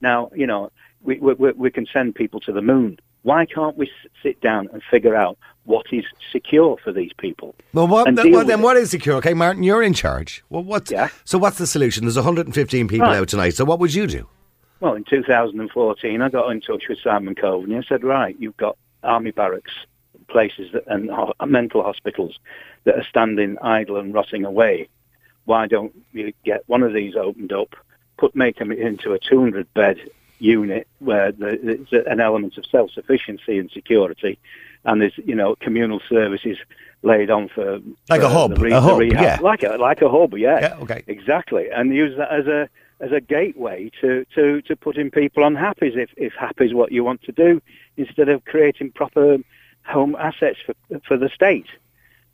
Now, 0.00 0.30
you 0.34 0.46
know, 0.46 0.70
we, 1.02 1.18
we, 1.18 1.34
we 1.52 1.70
can 1.70 1.86
send 1.92 2.14
people 2.14 2.40
to 2.40 2.52
the 2.52 2.62
moon. 2.62 2.98
Why 3.22 3.44
can't 3.44 3.76
we 3.76 3.90
sit 4.22 4.40
down 4.40 4.68
and 4.72 4.82
figure 4.90 5.14
out 5.14 5.36
what 5.64 5.86
is 5.92 6.04
secure 6.32 6.78
for 6.82 6.90
these 6.92 7.12
people? 7.18 7.54
Well, 7.74 7.86
what, 7.86 8.12
well, 8.14 8.44
then 8.46 8.62
what 8.62 8.76
is 8.78 8.90
secure? 8.90 9.16
Okay, 9.16 9.34
Martin, 9.34 9.62
you're 9.62 9.82
in 9.82 9.92
charge. 9.92 10.42
Well, 10.48 10.62
what? 10.64 10.90
Yeah. 10.90 11.08
So 11.24 11.36
what's 11.38 11.58
the 11.58 11.66
solution? 11.66 12.04
There's 12.04 12.16
115 12.16 12.88
people 12.88 13.06
Right. 13.06 13.18
out 13.18 13.28
tonight. 13.28 13.50
So 13.50 13.64
what 13.64 13.78
would 13.78 13.92
you 13.94 14.06
do? 14.06 14.26
Well, 14.80 14.94
in 14.94 15.04
2014, 15.04 16.22
I 16.22 16.28
got 16.30 16.50
in 16.50 16.60
touch 16.62 16.84
with 16.88 16.98
Simon 17.04 17.34
Coveney 17.34 17.74
and 17.74 17.84
said, 17.86 18.02
right, 18.02 18.34
you've 18.38 18.56
got 18.56 18.78
army 19.02 19.30
barracks, 19.30 19.72
places 20.28 20.70
that, 20.72 20.84
and 20.86 21.10
ho- 21.10 21.34
mental 21.46 21.82
hospitals 21.82 22.38
that 22.84 22.94
are 22.96 23.04
standing 23.04 23.58
idle 23.60 23.98
and 23.98 24.14
rotting 24.14 24.46
away. 24.46 24.88
Why 25.44 25.66
don't 25.66 25.92
you 26.12 26.32
get 26.44 26.62
one 26.66 26.82
of 26.82 26.94
these 26.94 27.14
opened 27.16 27.52
up, 27.52 27.74
put 28.20 28.36
make 28.36 28.58
them 28.58 28.70
into 28.70 29.12
a 29.14 29.18
200 29.18 29.72
bed 29.74 29.98
unit 30.38 30.86
where 30.98 31.32
the, 31.32 31.58
there's 31.62 32.06
an 32.06 32.20
element 32.20 32.56
of 32.58 32.66
self-sufficiency 32.66 33.58
and 33.58 33.70
security, 33.70 34.38
and 34.84 35.00
there's 35.00 35.16
you 35.18 35.34
know 35.34 35.56
communal 35.56 36.00
services 36.08 36.58
laid 37.02 37.30
on 37.30 37.48
for 37.48 37.80
Like 38.08 38.20
a 38.20 38.28
for 38.28 38.28
hub, 38.28 38.58
the 38.58 38.76
a 38.76 38.80
hub, 38.80 39.02
yeah. 39.02 39.38
like 39.40 39.62
a 39.62 39.76
like 39.78 40.02
a 40.02 40.08
hub, 40.08 40.36
yeah, 40.36 40.60
Yeah, 40.60 40.76
okay. 40.82 41.02
exactly, 41.06 41.70
and 41.70 41.94
use 41.94 42.16
that 42.18 42.30
as 42.30 42.46
a 42.46 42.68
as 43.00 43.12
a 43.12 43.20
gateway 43.20 43.90
to, 44.02 44.26
to, 44.34 44.60
to 44.60 44.76
putting 44.76 45.10
people 45.10 45.42
on 45.42 45.54
happies 45.54 45.96
if, 45.96 46.10
if 46.18 46.34
happy 46.34 46.66
is 46.66 46.74
what 46.74 46.92
you 46.92 47.02
want 47.02 47.22
to 47.22 47.32
do, 47.32 47.62
instead 47.96 48.28
of 48.28 48.44
creating 48.44 48.92
proper 48.92 49.38
home 49.86 50.14
assets 50.18 50.58
for 50.66 50.74
for 51.06 51.16
the 51.16 51.30
state. 51.30 51.66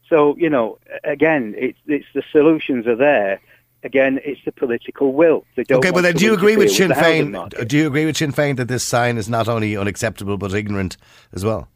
So 0.09 0.37
you 0.37 0.51
know, 0.51 0.79
again, 1.05 1.55
it's 1.57 1.79
it's 1.87 2.07
the 2.15 2.23
solutions 2.33 2.87
are 2.87 2.97
there. 2.97 3.41
Again, 3.85 4.21
it's 4.25 4.41
the 4.45 4.53
political 4.53 5.13
will. 5.13 5.45
They 5.55 5.65
don't 5.65 5.79
Okay, 5.79 5.91
but 5.91 6.03
then 6.03 6.15
do 6.15 6.25
you 6.25 6.35
agree 6.35 6.57
with 6.57 6.73
Sinn 6.73 6.91
Féin? 6.91 7.69
Do 7.69 7.77
you 7.77 7.87
agree 7.87 8.05
with 8.05 8.17
Sinn 8.17 8.33
Féin 8.33 8.57
that 8.57 8.69
this 8.69 8.87
sign 8.87 9.17
is 9.17 9.29
not 9.29 9.49
only 9.49 9.77
unacceptable 9.77 10.39
but 10.39 10.53
ignorant 10.55 10.97
as 11.33 11.45
well? 11.45 11.69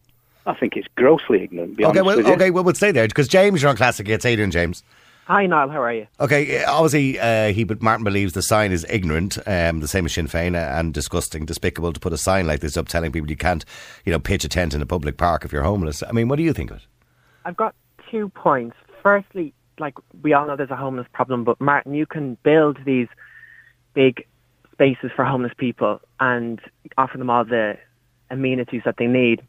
I 0.46 0.54
think 0.54 0.76
it's 0.76 0.88
grossly 0.96 1.42
ignorant. 1.42 1.76
Be 1.76 1.84
Okay, 1.84 2.02
well, 2.02 2.16
with 2.16 2.26
okay, 2.26 2.50
well, 2.50 2.64
we'll 2.64 2.74
stay 2.74 2.90
there 2.90 3.06
because 3.06 3.28
James, 3.28 3.62
you're 3.62 3.70
on 3.70 3.76
Classic 3.76 4.06
Hits 4.06 4.24
Adrian 4.24 4.50
James? 4.50 4.82
Hi, 5.26 5.46
Niall. 5.46 5.68
How 5.68 5.82
are 5.82 5.92
you? 5.92 6.08
Okay, 6.18 6.64
uh, 6.64 6.72
obviously, 6.72 7.20
uh, 7.20 7.52
he 7.52 7.62
but 7.62 7.80
Martin 7.80 8.02
believes 8.02 8.32
the 8.32 8.42
sign 8.42 8.72
is 8.72 8.84
ignorant, 8.90 9.38
um, 9.46 9.78
the 9.78 9.86
same 9.86 10.04
as 10.06 10.14
Sinn 10.14 10.26
Féin, 10.26 10.56
uh, 10.56 10.76
and 10.76 10.92
disgusting, 10.92 11.44
despicable 11.44 11.92
to 11.92 12.00
put 12.00 12.12
a 12.12 12.18
sign 12.18 12.48
like 12.48 12.58
this 12.58 12.76
up 12.76 12.88
telling 12.88 13.12
people 13.12 13.30
you 13.30 13.36
can't, 13.36 13.64
you 14.04 14.10
know, 14.10 14.18
pitch 14.18 14.44
a 14.44 14.48
tent 14.48 14.74
in 14.74 14.82
a 14.82 14.86
public 14.86 15.18
park 15.18 15.44
if 15.44 15.52
you're 15.52 15.62
homeless. 15.62 16.02
I 16.02 16.10
mean, 16.10 16.26
what 16.26 16.36
do 16.36 16.42
you 16.42 16.52
think 16.52 16.72
of 16.72 16.78
it? 16.78 16.86
I've 17.44 17.56
got 17.56 17.76
two 18.10 18.30
points. 18.30 18.76
Firstly, 19.04 19.54
like 19.80 19.94
we 20.22 20.32
all 20.32 20.46
know 20.46 20.56
there's 20.56 20.70
a 20.70 20.76
homeless 20.76 21.06
problem, 21.12 21.44
but 21.44 21.60
Martin, 21.60 21.94
you 21.94 22.06
can 22.06 22.36
build 22.42 22.78
these 22.84 23.08
big 23.94 24.26
spaces 24.72 25.10
for 25.14 25.24
homeless 25.24 25.52
people 25.56 26.00
and 26.20 26.60
offer 26.96 27.18
them 27.18 27.30
all 27.30 27.44
the 27.44 27.76
amenities 28.30 28.82
that 28.84 28.96
they 28.98 29.06
need. 29.06 29.42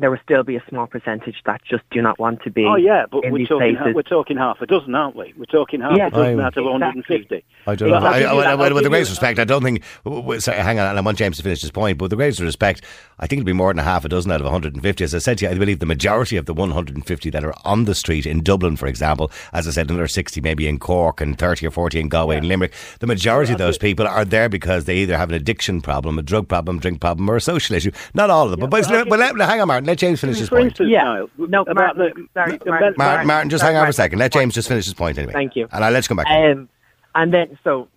There 0.00 0.10
will 0.10 0.18
still 0.22 0.44
be 0.44 0.54
a 0.56 0.62
small 0.68 0.86
percentage 0.86 1.36
that 1.44 1.60
just 1.68 1.82
do 1.90 2.00
not 2.00 2.18
want 2.18 2.42
to 2.42 2.50
be. 2.50 2.64
Oh 2.64 2.76
yeah, 2.76 3.06
but 3.10 3.24
in 3.24 3.32
we're 3.32 3.46
talking 3.46 3.76
places. 3.76 3.94
we're 3.94 4.02
talking 4.02 4.36
half 4.36 4.60
a 4.60 4.66
dozen, 4.66 4.94
aren't 4.94 5.16
we? 5.16 5.34
We're 5.36 5.44
talking 5.46 5.80
half 5.80 5.96
Yeah. 5.96 6.06
a 6.06 6.10
dozen 6.10 6.40
I- 6.40 6.44
out 6.44 6.56
of 6.56 6.64
150. 6.64 7.44
I 7.66 7.74
don't 7.74 7.90
know. 7.90 7.96
I'll 7.96 8.06
I, 8.06 8.10
I, 8.10 8.18
you 8.18 8.40
that. 8.58 8.74
With 8.74 8.84
the 8.84 8.88
greatest 8.90 9.10
respect, 9.10 9.38
I 9.38 9.44
don't 9.44 9.62
think. 9.62 9.82
w- 10.04 10.22
w- 10.22 10.40
sorry, 10.40 10.58
hang 10.58 10.78
on, 10.78 10.86
and 10.88 10.98
I 10.98 11.00
want 11.02 11.18
James 11.18 11.36
to 11.38 11.42
finish 11.42 11.60
his 11.60 11.70
point. 11.70 11.98
But 11.98 12.04
with 12.04 12.10
the 12.10 12.16
greatest 12.16 12.40
respect, 12.40 12.82
I 13.18 13.26
think 13.26 13.40
it'll 13.40 13.46
be 13.46 13.52
more 13.52 13.70
than 13.72 13.80
a 13.80 13.82
half 13.82 14.04
a 14.04 14.08
dozen 14.08 14.30
out 14.30 14.40
of 14.40 14.44
150. 14.44 15.02
As 15.04 15.14
I 15.14 15.18
said 15.18 15.38
to 15.38 15.44
you, 15.46 15.50
I 15.50 15.54
believe 15.58 15.80
the 15.80 15.86
majority 15.86 16.36
of 16.36 16.46
the 16.46 16.54
150 16.54 17.30
that 17.30 17.44
are 17.44 17.54
on 17.64 17.84
the 17.84 17.94
street 17.94 18.24
in 18.24 18.42
Dublin, 18.42 18.76
for 18.76 18.86
example, 18.86 19.30
as 19.52 19.66
I 19.66 19.72
said, 19.72 19.90
another 19.90 20.06
60 20.08 20.40
maybe 20.40 20.68
in 20.68 20.78
Cork 20.78 21.20
and 21.20 21.36
30 21.38 21.66
or 21.66 21.70
40 21.70 22.00
in 22.00 22.08
Galway 22.08 22.36
and 22.36 22.46
Limerick, 22.46 22.72
the 23.00 23.06
majority 23.06 23.52
of 23.52 23.58
those 23.58 23.76
people 23.78 24.06
are 24.06 24.24
there 24.24 24.48
because 24.48 24.84
they 24.84 24.98
either 24.98 25.16
have 25.18 25.28
an 25.30 25.34
addiction 25.34 25.80
problem, 25.80 26.18
a 26.18 26.22
drug 26.22 26.46
problem, 26.48 26.78
drink 26.78 27.00
problem, 27.00 27.28
or 27.28 27.36
a 27.36 27.40
social 27.40 27.74
issue. 27.74 27.90
Not 28.14 28.30
all 28.30 28.44
of 28.44 28.52
them. 28.52 28.60
but 28.60 28.70
but, 28.70 28.86
but 28.88 28.94
I'll 28.94 29.04
but 29.06 29.18
let, 29.18 29.48
hang 29.48 29.60
on, 29.60 29.68
Martin. 29.68 29.87
Let 29.88 29.96
James 29.96 30.20
finish 30.20 30.36
his 30.38 30.50
point. 30.50 30.66
instance, 30.66 30.90
Yeah. 30.90 31.04
Niall, 31.04 31.30
No, 31.38 31.62
about 31.62 31.96
Martin, 31.96 32.28
sorry, 32.34 32.58
Martin, 32.66 32.94
Martin, 32.98 33.26
Martin, 33.26 33.48
just 33.48 33.64
hang 33.64 33.74
on 33.74 33.86
for 33.86 33.88
a 33.88 33.92
second. 33.94 34.18
Let 34.18 34.32
James 34.32 34.52
just 34.52 34.68
finish 34.68 34.84
his 34.84 34.92
point 34.92 35.16
anyway. 35.16 35.32
Thank 35.32 35.56
you. 35.56 35.66
And 35.72 35.82
I'll 35.82 35.90
let 35.90 36.04
you 36.04 36.08
come 36.08 36.18
back. 36.18 36.26
Um, 36.26 36.68
and 37.14 37.32
then, 37.32 37.58
so 37.64 37.88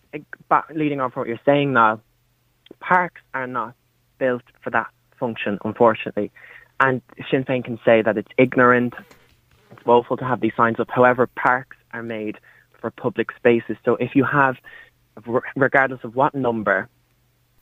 back, 0.48 0.70
leading 0.74 1.02
on 1.02 1.12
from 1.12 1.22
what 1.22 1.28
you're 1.28 1.42
saying 1.44 1.74
now, 1.74 2.00
parks 2.80 3.20
are 3.34 3.46
not 3.46 3.74
built 4.20 4.44
for 4.64 4.70
that 4.70 4.88
function, 5.20 5.60
unfortunately. 5.66 6.32
And 6.80 7.02
Sinn 7.30 7.44
Féin 7.44 7.62
can 7.62 7.78
say 7.84 8.02
that 8.02 8.18
it's 8.18 8.32
ignorant, 8.38 8.94
it's 9.72 9.86
woeful 9.86 10.16
to 10.16 10.24
have 10.24 10.40
these 10.40 10.54
signs 10.56 10.80
up. 10.80 10.90
However, 10.90 11.28
parks 11.28 11.76
are 11.92 12.04
made 12.04 12.38
for 12.80 12.90
public 12.90 13.34
spaces. 13.36 13.76
So 13.84 13.98
if 13.98 14.16
you 14.16 14.24
have, 14.24 14.56
regardless 15.58 16.06
of 16.06 16.16
what 16.16 16.34
number 16.34 16.88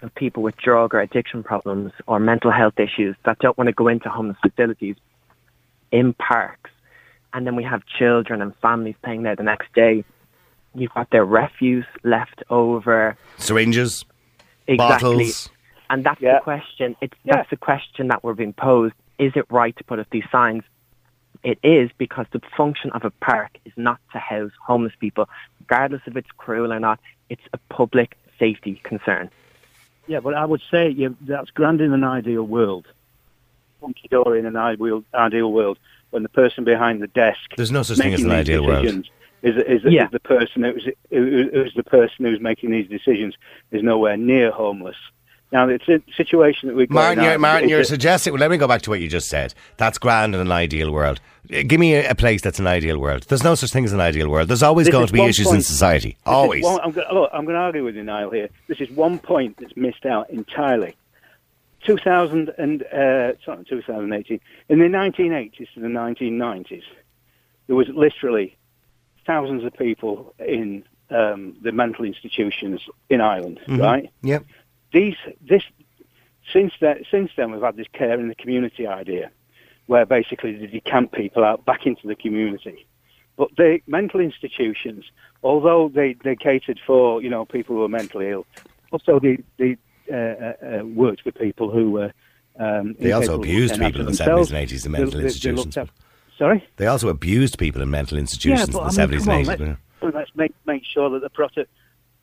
of 0.01 0.13
people 0.15 0.43
with 0.43 0.55
drug 0.57 0.93
or 0.93 0.99
addiction 0.99 1.43
problems 1.43 1.91
or 2.07 2.19
mental 2.19 2.51
health 2.51 2.79
issues 2.79 3.15
that 3.25 3.39
don't 3.39 3.57
want 3.57 3.67
to 3.67 3.73
go 3.73 3.87
into 3.87 4.09
homeless 4.09 4.37
facilities 4.41 4.95
in 5.91 6.13
parks, 6.13 6.69
and 7.33 7.45
then 7.45 7.55
we 7.55 7.63
have 7.63 7.83
children 7.85 8.41
and 8.41 8.55
families 8.57 8.95
paying 9.03 9.23
there 9.23 9.35
the 9.35 9.43
next 9.43 9.73
day, 9.73 10.03
you've 10.75 10.93
got 10.93 11.09
their 11.09 11.25
refuse 11.25 11.85
left 12.03 12.43
over. 12.49 13.17
Syringes, 13.37 14.05
Exactly. 14.67 15.15
bottles. 15.15 15.49
And 15.89 16.03
that's 16.03 16.21
Yeah. 16.21 16.35
the 16.35 16.41
question. 16.41 16.95
It's 17.01 17.17
Yeah. 17.23 17.37
that's 17.37 17.49
the 17.49 17.57
question 17.57 18.07
that 18.09 18.23
we're 18.23 18.35
being 18.35 18.53
posed. 18.53 18.93
Is 19.17 19.35
it 19.35 19.45
right 19.49 19.75
to 19.77 19.83
put 19.83 19.99
up 19.99 20.07
these 20.11 20.29
signs? 20.31 20.63
It 21.43 21.57
is 21.63 21.89
because 21.97 22.27
the 22.31 22.41
function 22.55 22.91
of 22.91 23.03
a 23.05 23.09
park 23.09 23.57
is 23.65 23.73
not 23.77 23.99
to 24.11 24.19
house 24.19 24.51
homeless 24.61 24.93
people, 24.99 25.27
regardless 25.61 26.01
if 26.05 26.15
it's 26.15 26.29
cruel 26.37 26.71
or 26.71 26.79
not. 26.79 26.99
It's 27.29 27.41
a 27.53 27.57
public 27.69 28.15
safety 28.37 28.79
concern. 28.83 29.29
Yeah, 30.09 30.19
but 30.21 30.33
I 30.33 30.43
would 30.43 30.61
say 30.71 30.89
yeah, 30.89 31.09
that's 31.21 31.51
grand 31.51 31.81
in 31.81 31.93
an 31.93 32.03
ideal 32.03 32.43
world. 32.43 32.87
Funky 33.79 34.07
dory 34.09 34.39
in 34.39 34.47
an 34.47 34.57
ideal 34.57 35.03
ideal 35.13 35.51
world 35.53 35.77
when 36.09 36.23
the 36.23 36.29
person 36.29 36.63
behind 36.63 37.01
the 37.01 37.07
desk 37.07 37.39
There's 37.55 37.71
no 37.71 37.83
such 37.83 37.99
thing 37.99 38.15
as 38.15 38.23
an 38.23 38.31
ideal 38.31 38.65
world. 38.65 38.85
Is, 39.41 39.55
is, 39.55 39.83
Yeah. 39.85 40.05
is 40.05 40.11
the 40.11 40.19
person 40.19 40.63
who's, 40.63 40.89
who, 41.11 41.49
who's 41.53 41.73
the 41.75 41.83
person 41.83 42.25
who's 42.25 42.41
making 42.41 42.71
these 42.71 42.89
decisions 42.89 43.35
is 43.71 43.83
nowhere 43.83 44.17
near 44.17 44.51
homeless. 44.51 44.97
Now, 45.51 45.67
it's 45.67 45.87
a 45.89 45.99
situation 46.15 46.69
that 46.69 46.75
we've 46.75 46.89
Martin, 46.91 47.23
you're, 47.23 47.39
Martin, 47.39 47.69
you're 47.69 47.83
suggesting. 47.83 48.33
Well, 48.33 48.39
let 48.39 48.51
me 48.51 48.57
go 48.57 48.67
back 48.67 48.83
to 48.83 48.91
what 48.91 48.99
you 48.99 49.07
just 49.07 49.29
said. 49.29 49.55
That's 49.77 49.97
grand 49.97 50.35
in 50.35 50.41
an 50.41 50.51
ideal 50.51 50.91
world. 50.91 51.19
Uh, 51.51 51.63
Give 51.63 51.79
me 51.79 51.95
a, 51.95 52.11
a 52.11 52.15
place 52.15 52.41
that's 52.43 52.59
an 52.59 52.67
ideal 52.67 52.99
world. 52.99 53.23
There's 53.23 53.43
no 53.43 53.55
such 53.55 53.71
thing 53.71 53.83
as 53.83 53.91
an 53.91 53.99
ideal 53.99 54.29
world. 54.29 54.47
There's 54.47 54.61
always 54.61 54.85
This 54.85 54.91
going 54.93 55.07
to 55.07 55.13
be 55.13 55.23
issues 55.23 55.51
in 55.51 55.63
society. 55.63 56.17
Always. 56.25 56.63
one- 56.63 56.79
I'm 56.81 56.91
going 56.91 57.07
look, 57.11 57.31
I'm 57.33 57.45
going 57.45 57.55
to 57.55 57.61
argue 57.61 57.83
with 57.83 57.95
you, 57.95 58.03
Niall. 58.03 58.29
Here, 58.29 58.49
this 58.67 58.79
is 58.79 58.91
one 58.91 59.17
point 59.17 59.57
that's 59.59 59.75
missed 59.75 60.05
out 60.05 60.29
entirely. 60.29 60.95
2000 61.85 62.51
and 62.57 62.83
uh, 62.83 63.33
sorry, 63.43 63.65
2018. 63.67 64.39
In 64.67 64.79
the 64.79 64.85
1980s 64.85 65.73
to 65.73 65.79
the 65.79 65.87
1990s, 65.87 66.83
there 67.67 67.75
was 67.75 67.87
literally 67.87 68.55
thousands 69.25 69.63
of 69.63 69.73
people 69.73 70.33
in 70.39 70.83
um, 71.09 71.55
the 71.61 71.71
mental 71.71 72.05
institutions 72.05 72.81
in 73.09 73.21
Ireland. 73.21 73.59
Mm-hmm. 73.67 73.81
Right? 73.81 74.09
Yep. 74.23 74.45
These 74.91 75.15
this 75.47 75.63
since 76.51 76.73
that 76.81 77.03
since 77.11 77.31
then 77.35 77.51
we've 77.51 77.61
had 77.61 77.75
this 77.77 77.87
care 77.93 78.19
in 78.19 78.27
the 78.27 78.35
community 78.35 78.87
idea, 78.87 79.29
where 79.85 80.05
basically 80.05 80.55
they 80.55 80.67
decamp 80.67 81.11
people 81.11 81.43
out 81.43 81.65
back 81.65 81.85
into 81.85 82.07
the 82.07 82.15
community. 82.15 82.85
But 83.37 83.55
the 83.55 83.79
mental 83.87 84.19
institutions, 84.19 85.05
although 85.43 85.89
they, 85.89 86.15
they 86.23 86.35
catered 86.35 86.79
for 86.85 87.21
you 87.21 87.29
know 87.29 87.45
people 87.45 87.75
who 87.75 87.81
were 87.81 87.87
mentally 87.87 88.29
ill, 88.29 88.45
also 88.91 89.19
they 89.19 89.37
they 89.57 89.77
uh, 90.11 90.15
uh, 90.15 90.53
uh, 90.79 90.85
worked 90.85 91.23
with 91.25 91.35
people 91.35 91.69
who 91.69 91.91
were. 91.91 92.11
Um, 92.59 92.95
They 92.99 93.13
also 93.13 93.35
abused 93.35 93.79
people 93.79 94.01
in 94.01 94.07
the 94.07 94.11
70s 94.11 94.51
and 94.51 94.67
80s 94.67 94.85
in 94.85 94.91
mental 94.91 95.11
they- 95.11 95.19
they 95.19 95.25
institutions. 95.25 95.77
at- 95.77 95.89
sorry. 96.37 96.67
They 96.75 96.87
also 96.87 97.07
abused 97.07 97.57
people 97.57 97.81
in 97.81 97.89
mental 97.89 98.17
institutions 98.17 98.59
yeah, 98.59 98.65
in 98.65 98.71
the 98.71 99.01
I 99.01 99.07
mean, 99.07 99.19
70s 99.19 99.27
and 99.27 99.47
80s. 99.47 99.77
let's, 100.01 100.15
let's 100.15 100.35
make 100.35 100.53
make 100.65 100.83
sure 100.83 101.09
that 101.11 101.21
the 101.21 101.29
proper 101.29 101.65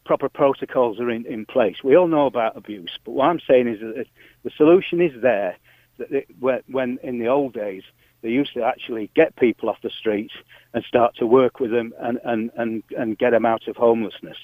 proper 0.07 0.29
protocols 0.29 1.01
are 1.01 1.11
in, 1.11 1.27
in 1.27 1.45
place. 1.45 1.77
We 1.85 1.97
all 1.97 2.07
know 2.09 2.27
about 2.27 2.57
abuse, 2.57 2.99
but 3.05 3.13
what 3.13 3.29
I'm 3.29 3.41
saying 3.41 3.69
is 3.69 3.81
that 3.81 4.07
the 4.45 4.51
solution 4.57 5.01
is 5.03 5.21
there. 5.21 5.57
That 5.99 6.13
it, 6.13 6.27
when, 6.39 6.61
when 6.69 6.99
in 7.03 7.19
the 7.19 7.29
old 7.29 7.53
days 7.55 7.83
they 8.23 8.29
used 8.29 8.55
to 8.55 8.63
actually 8.63 9.11
get 9.15 9.37
people 9.37 9.69
off 9.69 9.79
the 9.83 9.91
streets 9.91 10.35
and 10.73 10.85
start 10.85 11.17
to 11.17 11.27
work 11.27 11.59
with 11.61 11.71
them 11.71 11.93
and 11.99 12.19
and 12.25 12.51
and, 12.57 12.83
and 12.97 13.19
get 13.19 13.31
them 13.31 13.45
out 13.45 13.67
of 13.69 13.77
homelessness. 13.77 14.37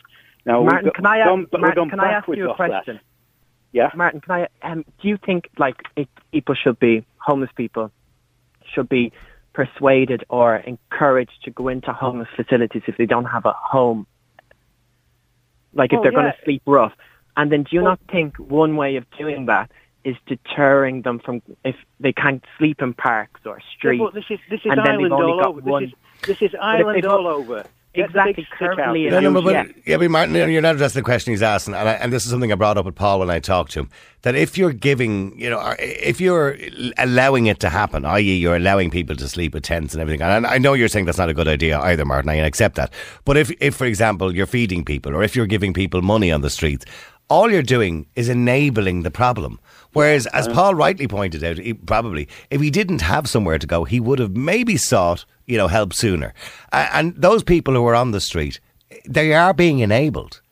Now 0.45 0.63
Martin, 0.63 0.87
got- 0.87 0.95
can 0.95 1.07
I 1.07 1.19
ask, 1.19 1.29
gone- 1.29 1.47
Martin, 1.61 1.91
can 1.91 2.01
I 2.01 2.13
ask 2.13 2.29
you 2.29 2.47
a 2.47 2.51
off 2.51 2.59
that. 2.59 2.69
question? 2.69 3.01
Yeah. 3.73 3.91
Martin, 3.95 4.21
can 4.21 4.33
I? 4.35 4.49
Um, 4.63 4.85
do 5.01 5.09
you 5.09 5.17
think 5.17 5.49
like 5.59 5.77
if 5.97 6.09
people 6.33 6.55
should 6.55 6.79
be 6.79 7.05
homeless 7.19 7.51
people 7.57 7.91
should 8.73 8.89
be 8.89 9.13
persuaded 9.53 10.25
or 10.29 10.57
encouraged 10.57 11.43
to 11.45 11.51
go 11.51 11.69
into 11.69 11.93
homeless 11.93 12.29
facilities 12.37 12.83
if 12.87 12.97
they 12.97 13.07
don't 13.07 13.27
have 13.27 13.45
a 13.47 13.53
home? 13.53 14.07
Like 15.75 15.93
if 15.93 15.97
Well, 15.97 16.03
they're 16.03 16.13
going 16.13 16.33
to 16.33 16.39
sleep 16.45 16.63
rough, 16.67 16.93
and 17.37 17.51
then 17.51 17.63
do 17.65 17.77
you 17.77 17.83
Well- 17.83 17.93
not 17.93 18.01
think 18.11 18.37
one 18.37 18.77
way 18.77 18.97
of 18.97 19.07
doing 19.19 19.47
that 19.47 19.71
is 20.05 20.17
deterring 20.27 21.03
them 21.03 21.19
from 21.21 21.43
if 21.65 21.77
they 22.01 22.13
can't 22.13 22.45
sleep 22.59 22.83
in 22.83 22.93
parks 22.95 23.41
or 23.47 23.61
streets? 23.77 24.03
Yeah, 24.03 24.11
this 24.13 24.25
is 24.31 24.41
this 24.51 24.61
is 24.65 24.73
and 24.73 24.81
Ireland 24.81 25.13
all 25.13 25.47
over. 25.47 25.61
This 25.61 25.89
is 25.89 25.95
this 26.27 26.43
is 26.43 26.55
Ireland 26.61 27.07
all 27.07 27.27
over. 27.27 27.65
Get 27.95 28.11
the 28.13 28.21
Exactly, 28.21 28.33
big 28.33 28.47
currently 28.59 29.11
No, 29.11 29.21
no, 29.21 29.43
but, 29.43 29.53
Yeah. 29.53 29.65
but 29.65 29.75
yeah, 29.87 29.97
but 29.99 30.11
Martin, 30.11 30.35
you're 30.51 30.63
not 30.63 30.77
addressing 30.77 31.01
the 31.01 31.05
question 31.05 31.33
he's 31.33 31.43
asking, 31.43 31.75
and, 31.75 31.87
I, 31.89 31.93
and 31.93 32.11
this 32.11 32.25
is 32.25 32.31
something 32.31 32.51
I 32.51 32.55
brought 32.55 32.79
up 32.79 32.87
with 32.87 32.95
Paul 32.95 33.19
when 33.19 33.29
I 33.29 33.39
talked 33.39 33.73
to 33.73 33.81
him. 33.81 33.91
That 34.23 34.35
if 34.35 34.57
you're 34.57 34.73
giving, 34.73 35.39
you 35.39 35.51
know, 35.51 35.75
if 35.79 36.21
you're 36.21 36.57
allowing 36.97 37.47
it 37.47 37.61
to 37.61 37.69
happen, 37.69 38.05
i.e., 38.07 38.37
you're 38.37 38.57
allowing 38.57 38.91
people 38.91 39.17
to 39.17 39.29
sleep 39.29 39.53
with 39.53 39.65
tents 39.65 39.93
and 39.93 40.01
everything, 40.01 40.23
and 40.23 40.47
I 40.47 40.59
know 40.59 40.73
you're 40.73 40.89
saying 40.89 41.05
that's 41.05 41.19
not 41.19 41.29
a 41.29 41.35
good 41.35 41.49
idea 41.49 41.79
either, 41.81 42.05
Martin. 42.07 42.31
I 42.31 42.37
accept 42.37 42.77
that. 42.77 42.93
But 43.27 43.37
if, 43.37 43.51
if 43.61 43.75
for 43.75 43.85
example, 43.85 44.35
you're 44.35 44.47
feeding 44.47 44.85
people, 44.85 45.15
or 45.15 45.23
if 45.23 45.37
you're 45.37 45.47
giving 45.47 45.75
people 45.75 46.01
money 46.03 46.31
on 46.33 46.41
the 46.41 46.51
streets, 46.51 46.87
all 47.33 47.51
you're 47.51 47.63
doing 47.63 48.05
is 48.15 48.29
enabling 48.29 49.05
the 49.05 49.11
problem. 49.11 49.59
Whereas, 49.95 50.27
as 50.27 50.49
Paul 50.49 50.75
rightly 50.75 51.09
pointed 51.09 51.43
out, 51.43 51.57
he, 51.57 51.73
probably 51.73 52.29
if 52.51 52.61
he 52.61 52.71
didn't 52.71 53.01
have 53.01 53.27
somewhere 53.27 53.59
to 53.59 53.67
go, 53.67 53.85
he 53.85 54.01
would 54.01 54.19
have 54.19 54.37
maybe 54.37 54.77
sought, 54.77 55.25
you 55.47 55.57
know, 55.57 55.69
help 55.69 55.95
sooner. 55.95 56.35
Uh, 56.73 56.89
and 56.93 57.15
those 57.17 57.43
people 57.43 57.73
who 57.73 57.87
are 57.87 57.95
on 57.95 58.11
the 58.11 58.21
street, 58.21 58.61
they 59.09 59.33
are 59.33 59.55
being 59.55 59.79
enabled. 59.79 60.43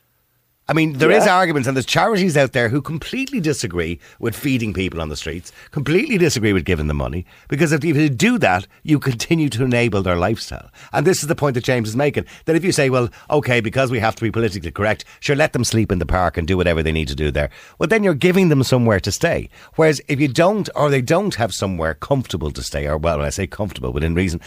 I 0.70 0.72
mean, 0.72 0.98
there 0.98 1.10
is 1.10 1.26
Yeah. 1.26 1.36
arguments, 1.36 1.66
and 1.66 1.76
there's 1.76 1.84
charities 1.84 2.36
out 2.36 2.52
there 2.52 2.68
who 2.68 2.80
completely 2.80 3.40
disagree 3.40 3.98
with 4.20 4.36
feeding 4.36 4.72
people 4.72 5.00
on 5.00 5.08
the 5.08 5.16
streets, 5.16 5.50
completely 5.72 6.16
disagree 6.16 6.52
with 6.52 6.64
giving 6.64 6.86
them 6.86 6.98
money, 6.98 7.26
because 7.48 7.72
if 7.72 7.82
you 7.82 8.08
do 8.08 8.38
that, 8.38 8.68
you 8.84 9.00
continue 9.00 9.48
to 9.48 9.64
enable 9.64 10.00
their 10.00 10.14
lifestyle. 10.14 10.70
And 10.92 11.04
this 11.04 11.22
is 11.22 11.26
the 11.26 11.34
point 11.34 11.54
that 11.54 11.64
James 11.64 11.88
is 11.88 11.96
making 11.96 12.24
that 12.44 12.54
if 12.54 12.62
you 12.62 12.70
say, 12.70 12.88
well, 12.88 13.08
okay, 13.30 13.60
because 13.60 13.90
we 13.90 13.98
have 13.98 14.14
to 14.14 14.22
be 14.22 14.30
politically 14.30 14.70
correct, 14.70 15.04
sure, 15.18 15.34
let 15.34 15.54
them 15.54 15.64
sleep 15.64 15.90
in 15.90 15.98
the 15.98 16.06
park 16.06 16.36
and 16.36 16.46
do 16.46 16.56
whatever 16.56 16.84
they 16.84 16.92
need 16.92 17.08
to 17.08 17.16
do 17.16 17.32
there. 17.32 17.50
Well, 17.80 17.88
then 17.88 18.04
you're 18.04 18.14
giving 18.14 18.48
them 18.48 18.62
somewhere 18.62 19.00
to 19.00 19.10
stay. 19.10 19.48
Whereas 19.74 20.00
if 20.06 20.20
you 20.20 20.28
don't, 20.28 20.70
or 20.76 20.88
they 20.88 21.02
don't 21.02 21.34
have 21.34 21.52
somewhere 21.52 21.94
comfortable 21.94 22.52
to 22.52 22.62
stay, 22.62 22.86
or 22.86 22.96
well, 22.96 23.18
when 23.18 23.26
I 23.26 23.30
say 23.30 23.48
comfortable, 23.48 23.92
within 23.92 24.14
reason, 24.14 24.40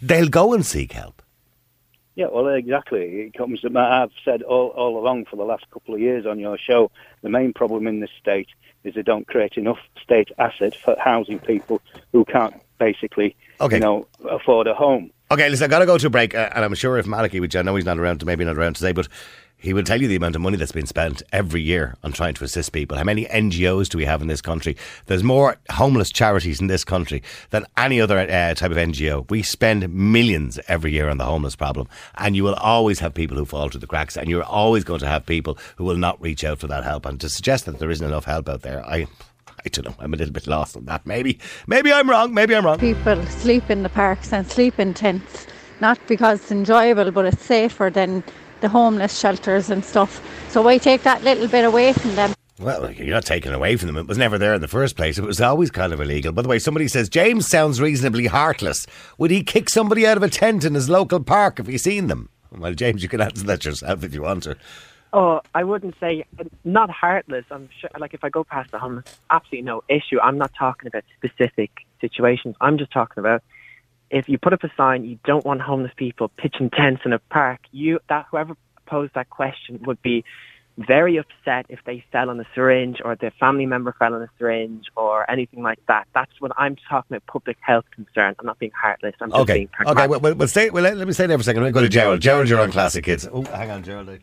they'll 0.00 0.28
go 0.28 0.54
and 0.54 0.64
seek 0.64 0.92
help. 0.92 1.20
Yeah, 2.16 2.26
well, 2.30 2.46
exactly. 2.48 3.22
It 3.22 3.34
comes. 3.34 3.60
to- 3.62 3.76
I've 3.78 4.10
said 4.24 4.42
all, 4.42 4.68
all 4.68 4.98
along 4.98 5.24
for 5.26 5.36
the 5.36 5.42
last 5.44 5.68
couple 5.70 5.94
of 5.94 6.00
years 6.00 6.26
on 6.26 6.38
your 6.38 6.56
show, 6.58 6.90
the 7.22 7.28
main 7.28 7.52
problem 7.52 7.86
in 7.86 8.00
this 8.00 8.10
state 8.20 8.48
is 8.84 8.94
they 8.94 9.02
don't 9.02 9.26
create 9.26 9.56
enough 9.56 9.78
state 10.02 10.30
assets 10.38 10.76
for 10.76 10.94
housing 10.98 11.38
people 11.40 11.80
who 12.12 12.24
can't 12.24 12.54
basically, 12.78 13.34
Okay. 13.60 13.76
you 13.76 13.80
know, 13.80 14.06
afford 14.28 14.66
a 14.66 14.74
home. 14.74 15.10
Okay, 15.30 15.48
listen, 15.48 15.64
I've 15.64 15.70
got 15.70 15.78
to 15.80 15.86
go 15.86 15.96
to 15.98 16.06
a 16.06 16.10
break, 16.10 16.34
uh, 16.34 16.50
and 16.54 16.64
I'm 16.64 16.74
sure 16.74 16.98
if 16.98 17.06
Malachy, 17.06 17.40
which 17.40 17.56
I 17.56 17.62
know 17.62 17.74
he's 17.74 17.86
not 17.86 17.98
around, 17.98 18.24
maybe 18.26 18.44
not 18.44 18.56
around 18.56 18.76
today, 18.76 18.92
but 18.92 19.08
he 19.64 19.72
will 19.72 19.82
tell 19.82 20.00
you 20.00 20.06
the 20.06 20.16
amount 20.16 20.36
of 20.36 20.42
money 20.42 20.58
that's 20.58 20.72
been 20.72 20.86
spent 20.86 21.22
every 21.32 21.62
year 21.62 21.96
on 22.02 22.12
trying 22.12 22.34
to 22.34 22.44
assist 22.44 22.72
people. 22.72 22.98
How 22.98 23.04
many 23.04 23.24
NGOs 23.24 23.88
do 23.88 23.96
we 23.96 24.04
have 24.04 24.20
in 24.20 24.28
this 24.28 24.42
country? 24.42 24.76
There's 25.06 25.24
more 25.24 25.56
homeless 25.70 26.10
charities 26.10 26.60
in 26.60 26.66
this 26.66 26.84
country 26.84 27.22
than 27.48 27.64
any 27.78 27.98
other 27.98 28.18
uh, 28.18 28.52
type 28.52 28.70
of 28.70 28.76
NGO. 28.76 29.28
We 29.30 29.42
spend 29.42 29.90
millions 29.90 30.60
every 30.68 30.92
year 30.92 31.08
on 31.08 31.16
the 31.16 31.24
homeless 31.24 31.56
problem, 31.56 31.88
and 32.18 32.36
you 32.36 32.44
will 32.44 32.54
always 32.56 32.98
have 32.98 33.14
people 33.14 33.38
who 33.38 33.46
fall 33.46 33.70
through 33.70 33.80
the 33.80 33.86
cracks, 33.86 34.18
and 34.18 34.28
you're 34.28 34.44
always 34.44 34.84
going 34.84 35.00
to 35.00 35.08
have 35.08 35.24
people 35.24 35.56
who 35.76 35.84
will 35.84 35.96
not 35.96 36.20
reach 36.20 36.44
out 36.44 36.58
for 36.58 36.66
that 36.66 36.84
help. 36.84 37.06
And 37.06 37.18
to 37.22 37.30
suggest 37.30 37.64
that 37.64 37.78
there 37.78 37.90
isn't 37.90 38.06
enough 38.06 38.26
help 38.26 38.48
out 38.48 38.62
there, 38.62 38.84
I. 38.86 39.06
I 39.66 39.70
don't 39.70 39.86
know. 39.86 39.94
I'm 39.98 40.12
a 40.12 40.16
little 40.18 40.34
bit 40.34 40.46
lost 40.46 40.76
on 40.76 40.84
that. 40.86 41.06
Maybe, 41.06 41.38
maybe 41.66 41.90
I'm 41.90 42.10
wrong. 42.10 42.34
Maybe 42.34 42.54
I'm 42.54 42.66
wrong. 42.66 42.78
People 42.78 43.24
sleep 43.24 43.70
in 43.70 43.82
the 43.82 43.88
parks 43.88 44.30
and 44.30 44.46
sleep 44.46 44.78
in 44.78 44.92
tents, 44.92 45.46
not 45.80 45.98
because 46.06 46.42
it's 46.42 46.52
enjoyable, 46.52 47.10
but 47.10 47.24
it's 47.24 47.42
safer 47.42 47.88
than 47.88 48.22
the 48.64 48.68
homeless 48.70 49.18
shelters 49.18 49.68
and 49.68 49.84
stuff. 49.84 50.22
So 50.48 50.62
why 50.62 50.78
take 50.78 51.02
that 51.02 51.22
little 51.22 51.48
bit 51.48 51.66
away 51.66 51.92
from 51.92 52.14
them? 52.14 52.32
Well, 52.58 52.90
you're 52.90 53.14
not 53.14 53.26
taking 53.26 53.52
away 53.52 53.76
from 53.76 53.88
them. 53.88 53.98
It 53.98 54.06
was 54.06 54.16
never 54.16 54.38
there 54.38 54.54
in 54.54 54.62
the 54.62 54.68
first 54.68 54.96
place. 54.96 55.18
It 55.18 55.24
was 55.24 55.38
always 55.38 55.70
kind 55.70 55.92
of 55.92 56.00
illegal. 56.00 56.32
By 56.32 56.40
the 56.40 56.48
way, 56.48 56.58
somebody 56.58 56.88
says 56.88 57.10
James 57.10 57.46
sounds 57.46 57.78
reasonably 57.78 58.26
heartless. 58.26 58.86
Would 59.18 59.30
he 59.30 59.42
kick 59.42 59.68
somebody 59.68 60.06
out 60.06 60.16
of 60.16 60.22
a 60.22 60.30
tent 60.30 60.64
in 60.64 60.72
his 60.72 60.88
local 60.88 61.22
park 61.22 61.60
if 61.60 61.66
he 61.66 61.76
seen 61.76 62.06
them? 62.06 62.30
Well, 62.56 62.72
James, 62.72 63.02
you 63.02 63.08
can 63.08 63.20
answer 63.20 63.44
that 63.44 63.66
yourself 63.66 64.02
if 64.02 64.14
you 64.14 64.22
want 64.22 64.44
to. 64.44 64.56
Oh, 65.12 65.42
I 65.54 65.62
wouldn't 65.62 65.96
say 66.00 66.24
not 66.64 66.88
heartless. 66.90 67.44
I'm 67.50 67.68
sure, 67.78 67.90
like 67.98 68.14
if 68.14 68.24
I 68.24 68.30
go 68.30 68.44
past 68.44 68.70
the 68.70 68.78
homeless, 68.78 69.04
absolutely 69.30 69.62
no 69.62 69.84
issue. 69.90 70.18
I'm 70.22 70.38
not 70.38 70.52
talking 70.58 70.86
about 70.86 71.04
specific 71.18 71.70
situations. 72.00 72.56
I'm 72.62 72.78
just 72.78 72.92
talking 72.92 73.20
about 73.20 73.42
if 74.10 74.28
you 74.28 74.38
put 74.38 74.52
up 74.52 74.62
a 74.64 74.70
sign, 74.76 75.04
you 75.04 75.18
don't 75.24 75.44
want 75.44 75.60
homeless 75.60 75.92
people 75.96 76.28
pitching 76.36 76.70
tents 76.70 77.02
in 77.04 77.12
a 77.12 77.18
park. 77.18 77.60
You 77.72 78.00
that 78.08 78.26
whoever 78.30 78.56
posed 78.86 79.14
that 79.14 79.30
question 79.30 79.80
would 79.86 80.00
be 80.02 80.24
very 80.76 81.16
upset 81.18 81.66
if 81.68 81.78
they 81.86 82.04
fell 82.10 82.28
on 82.30 82.40
a 82.40 82.44
syringe 82.54 83.00
or 83.04 83.14
their 83.14 83.30
family 83.38 83.64
member 83.64 83.94
fell 83.96 84.12
on 84.12 84.22
a 84.22 84.28
syringe 84.38 84.86
or 84.96 85.28
anything 85.30 85.62
like 85.62 85.78
that. 85.86 86.08
That's 86.14 86.32
what 86.40 86.50
I'm 86.56 86.76
talking 86.90 87.16
about 87.16 87.26
public 87.26 87.56
health 87.60 87.84
concern. 87.94 88.34
I'm 88.40 88.46
not 88.46 88.58
being 88.58 88.72
heartless. 88.74 89.14
I'm 89.20 89.30
just 89.30 89.40
Okay. 89.42 89.52
being 89.54 89.66
Okay. 89.66 89.84
pragmatic. 89.84 90.10
Well, 90.10 90.20
well, 90.20 90.34
well, 90.34 90.48
stay, 90.48 90.70
well, 90.70 90.82
let, 90.82 90.96
let 90.96 91.06
me 91.06 91.12
stay 91.12 91.26
there 91.26 91.38
for 91.38 91.42
a 91.42 91.44
second. 91.44 91.62
Let 91.62 91.68
me 91.68 91.72
go 91.72 91.80
to 91.80 91.88
Gerald. 91.88 92.20
Gerald, 92.20 92.48
you're 92.48 92.60
on 92.60 92.72
Classic 92.72 93.06
Hits. 93.06 93.28
Oh, 93.32 93.42
hang 93.44 93.70
on, 93.70 93.84
Gerald. 93.84 94.08
I 94.10 94.18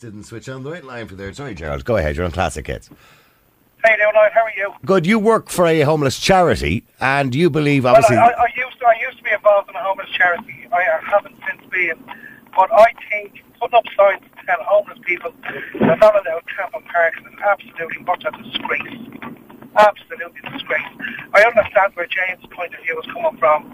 didn't 0.00 0.24
switch 0.24 0.48
on 0.48 0.62
the 0.62 0.70
right 0.70 0.84
line 0.84 1.06
for 1.06 1.16
there. 1.16 1.32
Sorry, 1.34 1.54
Gerald. 1.54 1.84
Go 1.84 1.96
ahead. 1.96 2.16
You're 2.16 2.24
on 2.24 2.32
Classic 2.32 2.66
Hits. 2.66 2.88
Hey, 3.84 3.96
Leonard, 3.98 4.32
how 4.32 4.42
are 4.44 4.52
you? 4.56 4.72
Good. 4.84 5.06
You 5.06 5.18
work 5.18 5.48
for 5.48 5.66
a 5.66 5.80
homeless 5.80 6.18
charity, 6.18 6.84
and 7.00 7.34
you 7.34 7.48
believe, 7.48 7.84
Well, 7.84 7.94
obviously. 7.96 8.18
I, 8.18 8.28
I, 8.28 8.44
I 8.44 8.48
used 8.54 8.78
to, 8.78 8.86
I 8.86 8.96
used 9.00 9.16
to 9.18 9.24
be 9.24 9.30
involved 9.32 9.70
in 9.70 9.76
a 9.76 9.82
homeless 9.82 10.10
charity. 10.10 10.68
I 10.72 10.82
haven't 11.08 11.36
since 11.48 11.62
been, 11.70 11.96
but 12.54 12.68
I 12.72 12.92
think 13.08 13.42
putting 13.58 13.78
up 13.78 13.84
signs 13.96 14.20
to 14.20 14.46
tell 14.46 14.58
homeless 14.64 14.98
people 15.04 15.32
they're 15.80 15.96
not 15.96 16.14
allowed 16.14 16.44
camp 16.54 16.72
parks 16.92 17.18
is 17.20 17.38
absolutely 17.40 18.02
much 18.04 18.24
a 18.26 18.30
disgrace. 18.42 19.00
Absolutely 19.76 20.40
disgrace. 20.52 20.92
I 21.32 21.42
understand 21.44 21.92
where 21.94 22.06
James' 22.06 22.44
point 22.50 22.74
of 22.74 22.82
view 22.84 23.00
is 23.00 23.06
coming 23.12 23.38
from. 23.38 23.72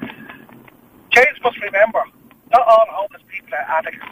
James 1.11 1.39
must 1.43 1.59
remember, 1.61 2.05
not 2.53 2.63
all 2.63 2.87
homeless 2.91 3.23
people 3.29 3.55
are 3.55 3.79
addicts. 3.79 4.07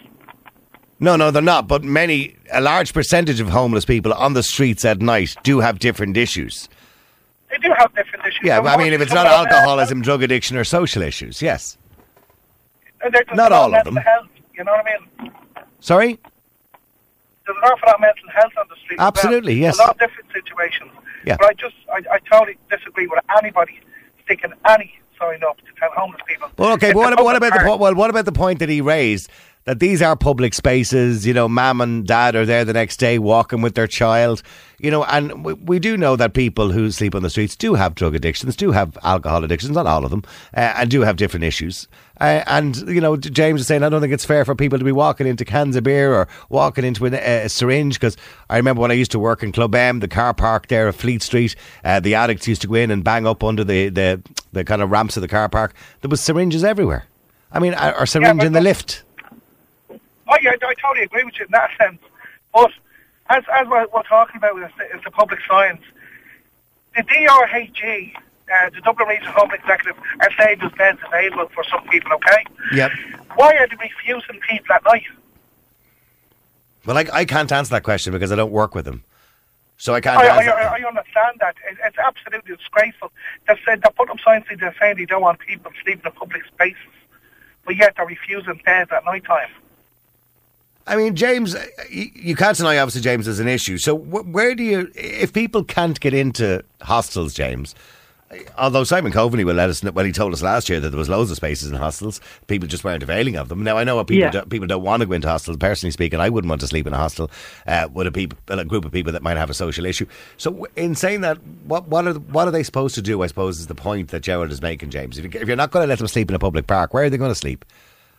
No, 1.01 1.17
no, 1.17 1.31
they're 1.31 1.43
not. 1.43 1.69
But 1.69 1.83
many, 1.85 2.37
a 2.53 2.61
large 2.61 2.95
percentage 2.95 3.41
of 3.41 3.49
homeless 3.49 3.85
people 3.85 4.13
on 4.13 4.35
the 4.35 4.43
streets 4.43 4.85
at 4.85 5.01
night 5.01 5.37
do 5.43 5.61
have 5.61 5.79
different 5.79 6.17
issues. 6.17 6.69
They 7.51 7.59
do 7.59 7.75
have 7.77 7.95
different 7.95 8.27
issues. 8.27 8.41
Yeah, 8.43 8.61
I 8.61 8.77
mean, 8.77 8.93
if 8.93 9.01
it's 9.01 9.13
not 9.13 9.27
some 9.27 9.43
of 9.43 9.49
them, 9.49 9.55
alcoholism, 9.55 10.03
drug 10.03 10.23
addiction, 10.23 10.57
or 10.57 10.65
social 10.65 11.03
issues, 11.03 11.43
yes. 11.43 11.77
not 13.35 13.53
all 13.53 13.67
of 13.67 13.73
mental 13.73 13.95
them. 13.95 14.03
Health, 14.03 14.29
you 14.57 14.65
know 14.65 14.73
what 14.73 14.87
I 14.87 15.23
mean? 15.23 15.33
Sorry? 15.81 16.19
there's 17.47 17.57
an 17.59 17.65
awful 17.65 17.87
lot 17.87 17.95
of 17.97 18.01
mental 18.01 18.29
health 18.31 18.53
on 18.59 18.67
the 18.69 18.77
street. 18.77 18.97
as 18.97 18.99
well. 18.99 19.09
Absolutely, 19.09 19.55
yes. 19.55 19.79
A 19.79 19.83
lot 19.83 19.91
of 19.91 19.99
different 19.99 20.31
situations. 20.33 20.91
Yeah. 21.25 21.37
But 21.39 21.47
I 21.47 21.53
just, 21.55 21.75
I, 21.93 22.03
I 22.15 22.19
totally 22.31 22.57
disagree 22.71 23.07
with 23.07 23.21
anybody 23.39 23.81
sticking 24.25 24.53
any 24.69 24.99
sign 25.19 25.43
up 25.45 25.59
to 25.59 25.73
tell 25.79 25.91
homeless 25.93 26.23
people. 26.27 26.49
Well, 26.57 26.73
okay, 26.75 26.93
but 26.93 26.99
what 26.99 27.13
about, 27.13 27.25
what 27.25 27.37
about 27.37 27.53
the 27.53 27.61
po- 27.61 27.77
well, 27.77 27.95
what 27.95 28.11
about 28.11 28.25
the 28.25 28.33
point 28.33 28.59
that 28.59 28.69
he 28.69 28.81
raised 28.81 29.31
that 29.65 29.81
these 29.81 30.03
are 30.03 30.17
public 30.17 30.55
spaces? 30.55 31.27
You 31.27 31.35
know, 31.35 31.49
mum 31.49 31.81
and 31.81 32.07
dad 32.07 32.37
are 32.37 32.47
there 32.47 32.65
the 32.65 32.73
next 32.73 32.99
day 32.99 33.19
walking 33.19 33.63
with 33.63 33.75
their 33.75 33.87
child. 33.87 34.43
You 34.79 34.91
know, 34.91 35.05
and 35.05 35.45
we, 35.45 35.55
we 35.55 35.79
do 35.79 35.97
know 35.97 36.17
that 36.17 36.35
people 36.35 36.71
who 36.71 36.91
sleep 36.91 37.15
on 37.15 37.23
the 37.23 37.31
streets 37.31 37.57
do 37.57 37.75
have 37.75 37.95
drug 37.95 38.15
addictions, 38.15 38.55
do 38.57 38.73
have 38.73 38.99
alcohol 39.03 39.43
addictions, 39.43 39.73
not 39.73 39.87
all 39.87 40.05
of 40.05 40.11
them, 40.11 40.25
uh, 40.55 40.75
and 40.77 40.91
do 40.91 41.01
have 41.03 41.17
different 41.17 41.45
issues. 41.45 41.89
Uh, 42.21 42.43
and 42.47 42.77
you 42.89 43.01
know, 43.01 43.17
James 43.17 43.63
is 43.63 43.67
saying, 43.67 43.83
I 43.83 43.89
don't 43.89 44.03
think 44.03 44.13
it's 44.13 44.25
fair 44.25 44.45
for 44.45 44.55
people 44.55 44.79
to 44.79 44.85
be 44.85 44.93
walking 44.93 45.27
into 45.27 45.45
cans 45.45 45.77
of 45.77 45.85
beer 45.85 46.13
or 46.13 46.29
walking 46.51 46.85
into 46.85 47.07
an, 47.07 47.15
a, 47.15 47.45
a 47.45 47.49
syringe. 47.49 47.95
Because 47.95 48.17
I 48.51 48.59
remember 48.59 48.83
when 48.83 48.91
I 48.91 48.95
used 48.95 49.13
to 49.13 49.19
work 49.19 49.43
in 49.43 49.53
Club 49.53 49.75
M, 49.75 50.01
the 50.01 50.09
car 50.09 50.35
park 50.35 50.67
there 50.67 50.89
at 50.89 50.97
Fleet 50.97 51.23
Street, 51.23 51.57
uh, 51.85 52.01
the 52.01 52.15
addicts 52.15 52.47
used 52.47 52.61
to 52.63 52.69
go 52.69 52.75
in 52.75 52.91
and 52.91 53.03
bang 53.03 53.27
up 53.27 53.43
under 53.43 53.65
the, 53.65 53.89
the, 53.89 54.23
the 54.53 54.65
kind 54.65 54.83
of 54.83 54.91
ramps 54.91 55.17
of 55.17 55.23
the 55.23 55.29
car 55.29 55.49
park. 55.49 55.73
There 56.03 56.11
was 56.11 56.21
syringes 56.21 56.63
everywhere. 56.63 57.07
I 57.51 57.61
mean, 57.61 57.75
or 57.75 58.05
syringe 58.05 58.39
but 58.39 58.47
in 58.49 58.53
the- 58.53 58.61
lift. 58.61 59.04
Oh 60.29 60.37
yeah, 60.43 60.53
I 60.53 60.75
totally 60.75 61.05
agree 61.05 61.25
with 61.25 61.35
you 61.39 61.45
in 61.47 61.51
that 61.53 61.71
sense. 61.79 61.99
But 62.53 62.71
as 63.31 63.43
as 63.53 63.67
we're, 63.69 63.87
we're 63.95 64.03
talking 64.05 64.37
about 64.37 64.57
is 64.63 64.71
the, 64.79 64.85
is 64.97 65.03
the 65.05 65.11
public 65.11 65.41
science, 65.49 65.83
the 66.97 67.03
DRHE, 67.03 68.13
uh, 68.17 68.71
the 68.71 68.81
Dublin 68.83 69.09
Regional 69.09 69.33
Home 69.33 69.51
Executive, 69.53 69.97
are 70.21 70.31
saying 70.39 70.59
there's 70.61 70.73
beds 70.73 70.99
available 71.07 71.49
for 71.55 71.65
some 71.65 71.87
people. 71.89 72.13
Okay, 72.15 72.45
Yep. 72.73 72.91
why 73.37 73.55
are 73.57 73.67
they 73.69 73.77
refusing 73.77 74.41
people 74.49 74.75
at 74.75 74.85
night? 74.85 75.03
Well, 76.87 76.99
I, 76.99 77.07
I 77.13 77.25
can't 77.25 77.51
answer 77.51 77.71
that 77.75 77.83
question 77.83 78.13
because 78.13 78.31
I 78.31 78.37
don't 78.37 78.53
work 78.53 78.75
with 78.75 78.85
them. 78.85 79.05
So 79.77 79.95
I 79.95 80.01
can't 80.01 80.19
I, 80.19 80.27
answer. 80.27 80.53
I, 80.53 80.79
I 80.79 80.87
understand 80.87 81.39
that. 81.41 81.57
It, 81.69 81.79
it's 81.85 81.97
absolutely 81.99 82.57
disgraceful. 82.57 83.11
They've 83.49 83.57
said 83.67 83.83
they're 83.83 83.91
putting 83.97 84.13
up 84.13 84.21
signs 84.21 84.45
saying 84.49 84.61
they're 84.61 84.75
saying 84.81 84.97
they 84.99 85.05
don't 85.07 85.23
want 85.23 85.41
people 85.41 85.73
sleeping 85.83 86.03
in 86.07 86.13
public 86.13 86.45
spaces, 86.45 86.77
but 87.65 87.77
yet 87.77 87.95
they're 87.97 88.07
refusing 88.07 88.61
beds 88.65 88.91
at 88.95 89.05
night 89.05 89.25
time. 89.25 89.49
I 90.87 90.97
mean, 90.97 91.17
James, 91.17 91.55
uh, 91.55 91.65
you, 91.91 92.37
can't 92.37 92.57
deny 92.57 92.77
obviously 92.79 93.01
James 93.01 93.27
is 93.27 93.41
an 93.41 93.49
issue. 93.49 93.79
So 93.79 93.95
where 93.95 94.55
do 94.55 94.63
you, 94.63 94.91
if 94.95 95.33
people 95.33 95.65
can't 95.65 95.99
get 95.99 96.13
into 96.13 96.63
hostels, 96.83 97.33
James? 97.33 97.75
uh, 98.31 98.37
Although 98.59 98.85
Simon 98.85 99.11
Coveney 99.11 99.45
will 99.45 99.55
let 99.55 99.71
us 99.71 99.83
know, 99.83 99.93
well, 99.93 100.05
he 100.05 100.13
told 100.13 100.35
us 100.35 100.43
last 100.43 100.69
year 100.69 100.81
that 100.81 100.91
there 100.91 100.99
was 100.99 101.09
loads 101.09 101.31
of 101.31 101.39
spaces 101.39 101.71
in 101.71 101.77
hostels, 101.77 102.21
people 102.49 102.69
just 102.69 102.85
weren't 102.85 103.03
availing 103.03 103.37
of 103.37 103.49
them. 103.49 103.63
Now 103.65 103.79
I 103.79 103.85
know 103.85 103.97
what 103.97 104.09
people 104.09 104.25
Yeah. 104.25 104.31
do, 104.31 104.43
people 104.43 104.67
don't 104.67 104.83
want 104.83 105.01
to 105.01 105.07
go 105.07 105.13
into 105.15 105.27
hostels. 105.29 105.57
Personally 105.57 105.91
speaking, 105.91 106.21
I 106.21 106.29
wouldn't 106.29 106.51
want 106.51 106.61
to 106.61 106.67
sleep 106.67 106.87
in 106.87 106.93
a 106.93 106.99
hostel 106.99 107.31
uh, 107.67 107.89
with 107.91 108.07
a, 108.07 108.13
peop 108.13 108.35
a 108.49 108.63
group 108.67 108.85
of 108.85 108.93
people 108.93 109.13
that 109.13 109.23
might 109.23 109.39
have 109.39 109.49
a 109.49 109.55
social 109.55 109.87
issue. 109.87 110.05
So 110.37 110.67
in 110.77 110.95
saying 110.97 111.23
that, 111.23 111.39
what 111.65 111.89
what 111.89 112.07
are 112.07 112.15
what 112.15 112.47
are 112.47 112.51
they 112.51 112.63
supposed 112.63 112.95
to 112.97 113.03
do? 113.03 113.23
I 113.23 113.27
suppose 113.29 113.59
is 113.59 113.69
the 113.69 113.75
point 113.75 114.09
that 114.11 114.21
Gerald 114.21 114.51
is 114.51 114.61
making, 114.61 114.91
James. 114.91 115.17
If, 115.17 115.25
you, 115.33 115.41
if 115.41 115.49
you're 115.49 115.57
not 115.57 115.71
going 115.71 115.85
to 115.85 115.89
let 115.89 115.99
them 115.99 116.09
sleep 116.09 116.29
in 116.29 116.35
a 116.35 116.39
public 116.39 116.67
park, 116.67 116.93
where 116.93 117.05
are 117.05 117.11
they 117.11 117.17
going 117.17 117.31
to 117.31 117.35
sleep? 117.35 117.65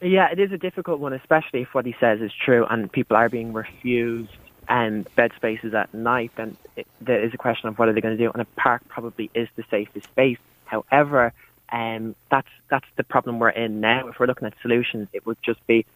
Yeah, 0.05 0.29
it 0.31 0.39
is 0.39 0.51
a 0.51 0.57
difficult 0.57 0.99
one, 0.99 1.13
especially 1.13 1.63
if 1.63 1.73
what 1.73 1.83
he 1.83 1.95
says 1.99 2.21
is 2.21 2.31
true 2.31 2.63
and 2.69 2.91
people 2.91 3.17
are 3.17 3.27
being 3.27 3.53
refused 3.53 4.29
um, 4.67 5.07
bed 5.15 5.31
spaces 5.35 5.73
at 5.73 5.91
night. 5.95 6.31
Then 6.37 6.57
it, 6.75 6.85
there 7.01 7.23
is 7.23 7.33
a 7.33 7.37
question 7.37 7.69
of 7.69 7.79
what 7.79 7.89
are 7.89 7.93
they 7.93 8.01
going 8.01 8.15
to 8.15 8.23
do, 8.23 8.31
and 8.31 8.39
a 8.39 8.45
park 8.55 8.83
probably 8.87 9.31
is 9.33 9.49
the 9.55 9.63
safest 9.71 10.05
space. 10.09 10.37
However, 10.65 11.33
um, 11.71 12.15
that's 12.29 12.47
that's 12.69 12.85
the 12.97 13.03
problem 13.03 13.39
we're 13.39 13.49
in 13.49 13.81
now. 13.81 14.07
If 14.07 14.19
we're 14.19 14.27
looking 14.27 14.45
at 14.45 14.53
solutions, 14.61 15.07
it 15.11 15.25
would 15.25 15.37
just 15.43 15.65
be 15.65 15.87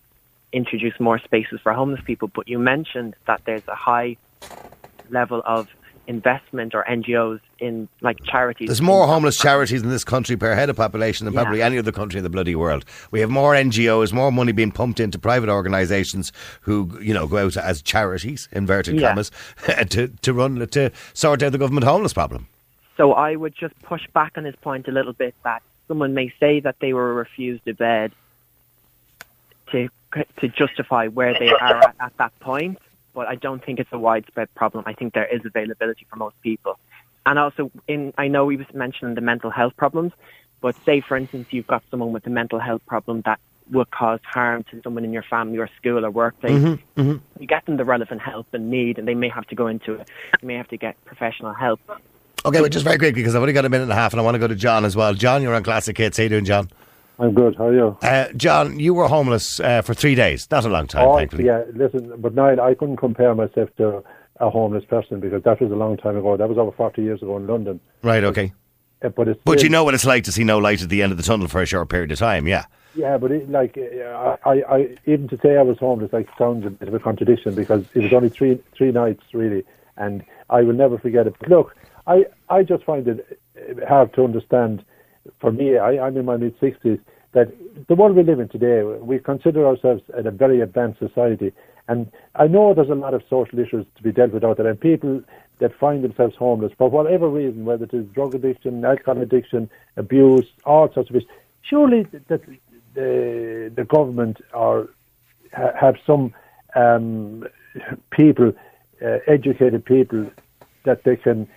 introduce 0.52 1.00
more 1.00 1.20
spaces 1.20 1.60
for 1.62 1.72
homeless 1.72 2.02
people. 2.04 2.30
But 2.34 2.48
you 2.48 2.58
mentioned 2.58 3.16
that 3.28 3.42
there's 3.46 3.68
a 3.68 3.76
high 3.76 4.18
level 5.12 5.44
of 5.46 5.68
investment 6.10 6.74
or 6.74 6.84
NGOs 6.90 7.40
in 7.60 7.88
like 8.02 8.18
charities. 8.26 8.68
There's 8.68 8.82
more 8.82 9.06
homeless 9.08 9.38
charities 9.38 9.84
in 9.84 9.90
this 9.90 10.04
country 10.04 10.36
per 10.36 10.56
head 10.56 10.68
of 10.70 10.76
population 10.76 11.26
than 11.26 11.34
Yeah. 11.36 11.44
probably 11.44 11.62
any 11.62 11.78
other 11.78 11.92
country 11.92 12.18
in 12.18 12.24
the 12.24 12.30
bloody 12.32 12.56
world. 12.56 12.84
We 13.12 13.20
have 13.22 13.30
more 13.30 13.54
NGOs, 13.54 14.12
more 14.12 14.32
money 14.32 14.52
being 14.52 14.72
pumped 14.72 15.00
into 15.00 15.20
private 15.20 15.50
organisations 15.50 16.34
who, 16.62 16.98
you 17.00 17.14
know, 17.14 17.28
go 17.28 17.46
out 17.46 17.56
as 17.58 17.82
charities, 17.84 18.50
inverted 18.52 19.00
Yeah. 19.00 19.10
commas, 19.10 19.32
to, 19.92 20.08
to 20.08 20.34
run 20.34 20.68
to 20.68 20.92
sort 21.14 21.44
out 21.44 21.52
the 21.52 21.60
government 21.60 21.86
homeless 21.86 22.12
problem. 22.14 22.48
So 22.98 23.14
I 23.14 23.36
would 23.36 23.56
just 23.56 23.80
push 23.84 24.06
back 24.14 24.34
on 24.36 24.44
his 24.44 24.56
point 24.58 24.88
a 24.88 24.92
little 24.92 25.14
bit 25.14 25.36
that 25.44 25.62
someone 25.88 26.14
may 26.16 26.34
say 26.40 26.60
that 26.60 26.80
they 26.80 26.92
were 26.92 27.14
refused 27.14 27.68
a 27.68 27.74
bed 27.74 28.12
to 29.72 29.90
to 30.38 30.48
justify 30.48 31.08
where 31.08 31.38
they 31.38 31.50
are 31.52 31.78
at, 31.78 31.96
at 32.00 32.18
that 32.18 32.38
point, 32.40 32.80
but 33.14 33.28
I 33.28 33.36
don't 33.36 33.64
think 33.64 33.80
it's 33.80 33.92
a 33.92 34.00
widespread 34.00 34.54
problem. 34.56 34.84
I 34.88 34.94
think 34.94 35.14
there 35.14 35.26
is 35.26 35.42
availability 35.46 36.06
for 36.10 36.16
most 36.18 36.40
people. 36.42 36.80
And 37.26 37.38
also, 37.38 37.72
in 37.88 38.14
I 38.18 38.28
know 38.28 38.50
he 38.50 38.58
was 38.58 38.68
mentioning 38.74 39.16
the 39.16 39.22
mental 39.22 39.50
health 39.50 39.76
problems, 39.78 40.14
but 40.62 40.76
say, 40.86 41.02
for 41.02 41.18
instance, 41.18 41.48
you've 41.52 41.68
got 41.68 41.84
someone 41.92 42.12
with 42.12 42.26
a 42.28 42.30
mental 42.30 42.60
health 42.60 42.82
problem 42.86 43.22
that 43.26 43.40
will 43.72 43.86
cause 43.86 44.20
harm 44.24 44.64
to 44.72 44.82
someone 44.82 45.06
in 45.06 45.14
your 45.14 45.24
family 45.24 45.58
or 45.60 45.70
school 45.78 46.04
or 46.06 46.10
workplace. 46.10 46.54
Mm-hmm, 46.54 47.02
mm-hmm. 47.02 47.42
You 47.42 47.48
get 47.48 47.66
them 47.66 47.78
the 47.78 47.86
relevant 47.86 48.22
help 48.22 48.48
and 48.54 48.72
need, 48.72 48.98
and 48.98 49.08
they 49.08 49.14
may 49.14 49.30
have 49.30 49.46
to 49.48 49.56
go 49.56 49.68
into 49.68 49.94
it. 49.94 50.10
They 50.42 50.48
may 50.48 50.56
have 50.56 50.68
to 50.70 50.78
get 50.78 51.04
professional 51.06 51.54
help. 51.54 51.80
Okay, 52.46 52.62
but 52.62 52.72
just 52.72 52.86
very 52.86 52.98
quickly, 52.98 53.22
because 53.22 53.36
I've 53.36 53.42
only 53.42 53.54
got 53.54 53.66
a 53.66 53.70
minute 53.70 53.84
and 53.84 53.92
a 53.92 53.96
half 53.96 54.14
and 54.14 54.20
I 54.20 54.24
want 54.24 54.36
to 54.36 54.40
go 54.40 54.48
to 54.48 54.56
John 54.56 54.86
as 54.86 54.96
well. 54.96 55.14
John, 55.14 55.42
you're 55.42 55.54
on 55.54 55.64
Classic 55.64 55.98
Hits. 55.98 56.18
How 56.18 56.24
you 56.24 56.30
doing, 56.30 56.46
John? 56.46 56.70
I'm 57.20 57.34
good. 57.34 57.56
How 57.58 57.68
are 57.68 57.74
you? 57.74 57.98
Uh, 58.02 58.28
John, 58.38 58.80
you 58.80 58.94
were 58.94 59.08
homeless 59.08 59.60
uh, 59.60 59.82
for 59.82 59.94
three 59.94 60.16
days. 60.16 60.48
Not 60.50 60.64
a 60.66 60.70
long 60.70 60.88
time, 60.88 61.06
Oh, 61.08 61.18
thankfully. 61.18 61.46
yeah. 61.46 61.64
Listen, 61.74 62.14
but 62.18 62.34
Niall, 62.34 62.62
I 62.62 62.74
couldn't 62.76 62.98
compare 62.98 63.36
myself 63.36 63.70
to 63.78 64.04
a 64.40 64.50
homeless 64.50 64.86
person 64.86 65.20
because 65.20 65.44
that 65.44 65.60
was 65.60 65.70
a 65.72 65.76
long 65.76 65.98
time 65.98 66.16
ago. 66.16 66.38
That 66.38 66.48
was 66.48 66.58
over 66.58 66.72
40 66.72 67.02
years 67.02 67.22
ago 67.22 67.36
in 67.36 67.46
London. 67.46 67.82
Right, 68.02 68.24
okay. 68.24 68.54
Uh, 69.04 69.10
But 69.10 69.28
it's 69.28 69.40
But 69.44 69.62
you 69.64 69.70
know 69.70 69.84
what 69.84 69.94
it's 69.94 70.06
like 70.06 70.24
to 70.26 70.32
see 70.32 70.46
no 70.46 70.60
light 70.60 70.82
at 70.82 70.88
the 70.90 71.02
end 71.04 71.12
of 71.12 71.18
the 71.18 71.24
tunnel 71.24 71.50
for 71.50 71.62
a 71.62 71.66
short 71.66 71.90
period 71.90 72.12
of 72.14 72.20
time, 72.20 72.48
yeah. 72.48 72.66
Yeah, 72.96 73.18
but 73.18 73.32
it, 73.32 73.50
like 73.52 73.78
I, 73.78 74.64
I, 74.68 74.98
even 75.06 75.28
to 75.28 75.38
say 75.38 75.58
I 75.58 75.62
was 75.62 75.78
homeless, 75.78 76.12
like 76.12 76.28
sounds 76.38 76.66
a 76.66 76.70
bit 76.70 76.88
of 76.88 76.94
a 76.94 77.00
contradiction 77.00 77.54
because 77.54 77.86
it 77.94 78.02
was 78.02 78.12
only 78.14 78.30
three 78.30 78.60
three 78.76 78.92
nights 78.92 79.24
really, 79.32 79.64
and 79.98 80.24
I 80.50 80.64
will 80.64 80.74
never 80.74 80.98
forget 80.98 81.28
it. 81.28 81.36
But 81.40 81.50
look, 81.50 81.76
I, 82.08 82.26
I 82.50 82.64
just 82.64 82.84
find 82.86 83.08
it 83.08 83.40
uh, 83.56 83.86
hard 83.86 84.12
to 84.16 84.24
understand. 84.24 84.84
For 85.40 85.52
me, 85.52 85.78
I, 85.78 86.06
I'm 86.06 86.18
in 86.18 86.26
my 86.26 86.38
mid 86.38 86.56
sixties. 86.60 87.00
That 87.34 87.54
the 87.88 87.96
world 87.96 88.16
we 88.16 88.24
live 88.24 88.40
in 88.40 88.50
today, 88.50 88.82
we 88.84 89.20
consider 89.20 89.68
ourselves 89.68 90.02
in 90.18 90.26
a 90.26 90.32
very 90.32 90.62
advanced 90.62 91.00
society, 91.00 91.54
and 91.88 92.12
I 92.36 92.48
know 92.48 92.74
there's 92.74 92.90
a 92.90 92.96
lot 92.96 93.14
of 93.14 93.22
social 93.30 93.60
issues 93.60 93.86
to 93.98 94.04
be 94.04 94.12
dealt 94.12 94.32
with 94.32 94.44
out 94.44 94.58
there, 94.58 94.68
and 94.68 94.80
people 94.80 95.22
that 95.60 95.78
find 95.78 96.04
themselves 96.04 96.36
homeless 96.36 96.72
for 96.78 96.90
whatever 96.90 97.30
reason, 97.30 97.66
whether 97.66 97.84
it 97.84 97.94
is 97.94 98.06
drug 98.08 98.34
addiction, 98.34 98.84
alcohol 98.84 99.22
addiction, 99.22 99.70
abuse, 99.98 100.48
all 100.66 100.92
sorts 100.92 101.10
of 101.10 101.16
issues. 101.18 101.30
Surely 101.62 102.04
that 102.28 102.42
the 102.96 103.72
the 103.76 103.84
government 103.84 104.42
or 104.54 104.90
have 105.52 105.96
some 106.06 106.34
um, 106.76 107.48
people, 108.10 108.54
uh, 109.04 109.18
educated 109.28 109.86
people, 109.86 110.30
that 110.84 111.04
they 111.04 111.16
can 111.16 111.48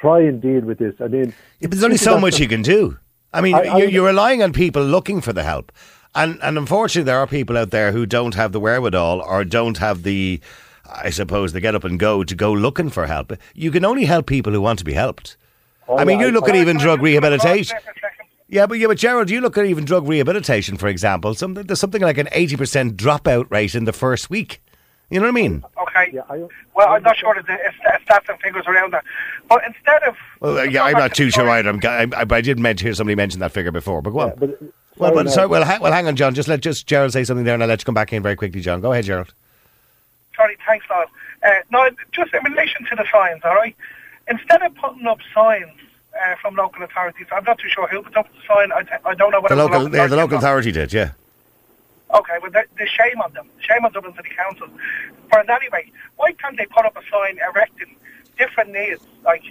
try 0.00 0.20
and 0.20 0.40
deal 0.40 0.60
with 0.62 0.78
this. 0.78 0.94
I 1.00 1.08
mean, 1.08 1.34
Yeah, 1.60 1.68
but 1.68 1.72
there's 1.72 1.84
only 1.84 1.96
so 1.96 2.18
much 2.18 2.38
you 2.38 2.48
can 2.48 2.62
do. 2.62 2.98
I 3.32 3.40
mean, 3.40 3.54
I- 3.54 3.60
I- 3.66 3.76
you're, 3.78 3.88
you're 3.88 4.06
relying 4.06 4.42
on 4.42 4.52
people 4.52 4.82
looking 4.82 5.20
for 5.20 5.32
the 5.32 5.42
help. 5.42 5.70
And, 6.14 6.38
and 6.42 6.58
unfortunately, 6.58 7.06
there 7.06 7.18
are 7.18 7.26
people 7.26 7.56
out 7.56 7.70
there 7.70 7.92
who 7.92 8.04
don't 8.06 8.34
have 8.34 8.50
the 8.52 8.58
wherewithal 8.60 9.20
or 9.20 9.44
don't 9.44 9.78
have 9.78 10.02
the, 10.02 10.40
I 10.84 11.10
suppose, 11.10 11.52
the 11.52 11.60
get 11.60 11.74
up 11.76 11.84
and 11.84 12.00
go 12.00 12.24
to 12.24 12.34
go 12.34 12.52
looking 12.52 12.90
for 12.90 13.06
help. 13.06 13.32
You 13.54 13.70
can 13.70 13.84
only 13.84 14.04
help 14.06 14.26
people 14.26 14.52
who 14.52 14.60
want 14.60 14.80
to 14.80 14.84
be 14.84 14.92
helped. 14.94 15.36
Oh, 15.86 15.98
I 15.98 16.04
mean, 16.04 16.18
yeah, 16.18 16.26
you 16.26 16.32
look 16.32 16.46
I- 16.46 16.50
at 16.50 16.56
even 16.56 16.78
drug 16.78 17.00
rehabilitation. 17.02 17.76
there 17.84 17.94
for 17.94 18.06
a? 18.06 18.10
Yeah, 18.48 18.66
but 18.66 18.78
yeah, 18.80 18.88
but 18.88 18.98
Gerald, 18.98 19.30
you 19.30 19.40
look 19.40 19.56
at 19.56 19.64
even 19.66 19.84
drug 19.84 20.08
rehabilitation, 20.08 20.76
for 20.76 20.88
example. 20.88 21.34
Something 21.34 21.64
there's 21.68 21.78
something 21.78 22.02
like 22.02 22.18
an 22.18 22.28
eighty 22.32 22.56
percent 22.56 22.96
dropout 22.96 23.48
rate 23.48 23.76
in 23.76 23.84
the 23.84 23.92
first 23.92 24.28
week. 24.28 24.60
You 25.10 25.18
know 25.18 25.24
what 25.26 25.30
I 25.30 25.42
mean? 25.42 25.64
Okay. 25.82 26.10
Yeah, 26.12 26.22
I- 26.30 26.46
well, 26.74 26.88
I'm 26.88 27.02
not 27.02 27.16
sure 27.16 27.34
that 27.34 27.46
the 27.46 27.52
uh, 27.54 27.98
stats 28.06 28.28
and 28.28 28.40
figures 28.40 28.64
around 28.66 28.92
that. 28.92 29.04
But 29.48 29.62
instead 29.66 30.02
of. 30.04 30.14
Well, 30.40 30.58
uh, 30.58 30.62
yeah, 30.62 30.84
I'm 30.84 30.92
not 30.96 31.14
too 31.14 31.30
sure 31.30 31.48
either. 31.50 31.68
I'm, 31.68 31.80
I, 31.84 32.06
I, 32.16 32.24
I 32.30 32.40
did 32.40 32.58
meant 32.60 32.80
hear 32.80 32.94
somebody 32.94 33.16
mention 33.16 33.40
that 33.40 33.50
figure 33.52 33.72
before, 33.72 34.02
but 34.02 34.10
go 34.10 34.20
on. 34.20 34.28
Yeah, 34.28 34.34
but, 34.38 34.60
well, 34.96 35.10
sorry, 35.10 35.14
but 35.14 35.22
no. 35.26 35.30
sorry, 35.32 35.46
well, 35.48 35.64
ha- 35.64 35.78
well, 35.80 35.92
hang 35.92 36.06
on, 36.06 36.14
John. 36.16 36.34
Just 36.34 36.48
let 36.48 36.60
just 36.60 36.86
Gerald 36.86 37.12
say 37.12 37.24
something 37.24 37.44
there, 37.44 37.54
and 37.54 37.62
I'll 37.62 37.68
let 37.68 37.80
you 37.80 37.84
come 37.84 37.94
back 37.94 38.12
in 38.12 38.22
very 38.22 38.36
quickly, 38.36 38.60
John. 38.60 38.80
Go 38.80 38.92
ahead, 38.92 39.04
Gerald. 39.04 39.34
Sorry, 40.36 40.56
thanks, 40.66 40.86
Niall. 40.88 41.06
Uh, 41.42 41.50
no, 41.72 41.90
just 42.12 42.32
in 42.32 42.44
relation 42.44 42.84
to 42.86 42.96
the 42.96 43.04
signs, 43.12 43.40
all 43.44 43.54
right? 43.54 43.74
Instead 44.28 44.62
of 44.62 44.74
putting 44.76 45.06
up 45.06 45.18
signs 45.34 45.70
uh, 46.22 46.36
from 46.40 46.54
local 46.54 46.82
authorities, 46.84 47.26
I'm 47.32 47.44
not 47.44 47.58
too 47.58 47.68
sure 47.68 47.88
who 47.88 48.02
put 48.02 48.16
up 48.16 48.28
the 48.32 48.40
sign. 48.46 48.70
I, 48.72 48.84
I 49.10 49.14
don't 49.14 49.32
know 49.32 49.40
what 49.40 49.48
The 49.48 49.56
whether 49.56 49.68
local, 49.70 49.88
the 49.88 49.96
yeah, 49.96 50.06
the 50.06 50.16
local 50.16 50.38
authority. 50.38 50.70
authority 50.70 50.72
did, 50.72 50.92
yeah. 50.92 51.10
Okay, 52.12 52.38
well, 52.42 52.50
the, 52.50 52.64
the 52.76 52.86
shame 52.86 53.20
on 53.20 53.32
them. 53.32 53.48
Shame 53.60 53.84
on 53.84 53.92
Dublin 53.92 54.14
City 54.16 54.30
Council. 54.36 54.68
But 55.30 55.48
anyway, 55.48 55.90
why 56.16 56.32
can't 56.32 56.56
they 56.56 56.66
put 56.66 56.84
up 56.84 56.96
a 56.96 57.02
sign 57.10 57.38
erecting 57.38 57.96
different 58.36 58.70
needs, 58.70 59.02
like 59.24 59.44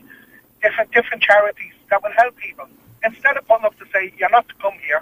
different 0.61 0.91
different 0.91 1.23
charities 1.23 1.73
that 1.89 2.03
will 2.03 2.11
help 2.17 2.35
people? 2.37 2.67
Instead 3.03 3.37
of 3.37 3.47
putting 3.47 3.65
up 3.65 3.77
to 3.79 3.85
say, 3.93 4.13
you're 4.17 4.29
not 4.29 4.47
to 4.49 4.55
come 4.55 4.73
here, 4.85 5.01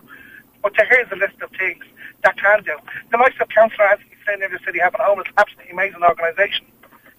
but 0.61 0.73
to 0.75 0.85
here's 0.85 1.11
a 1.11 1.15
list 1.15 1.41
of 1.41 1.49
things 1.51 1.83
that 2.23 2.37
can 2.37 2.63
do. 2.63 2.77
The 3.11 3.17
likes 3.17 3.35
of 3.41 3.49
Councillor 3.49 3.85
Anthony 3.89 4.15
Flynn 4.23 4.43
Inner 4.43 4.59
City 4.63 4.79
Helping 4.79 5.01
Homeless 5.01 5.27
is 5.27 5.33
absolutely 5.37 5.71
amazing 5.71 6.03
organisation. 6.03 6.65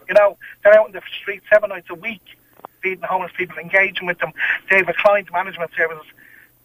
You 0.09 0.15
know, 0.15 0.37
they're 0.63 0.79
out 0.79 0.87
in 0.87 0.93
the 0.93 1.03
street 1.21 1.43
seven 1.51 1.71
nights 1.71 1.89
a 1.91 1.95
week, 1.95 2.23
feeding 2.81 3.03
homeless 3.03 3.33
people, 3.37 3.59
engaging 3.59 4.07
with 4.07 4.19
them. 4.19 4.33
They 4.71 4.77
have 4.77 4.89
a 4.89 4.95
client 4.95 5.29
management 5.33 5.73
services. 5.77 6.07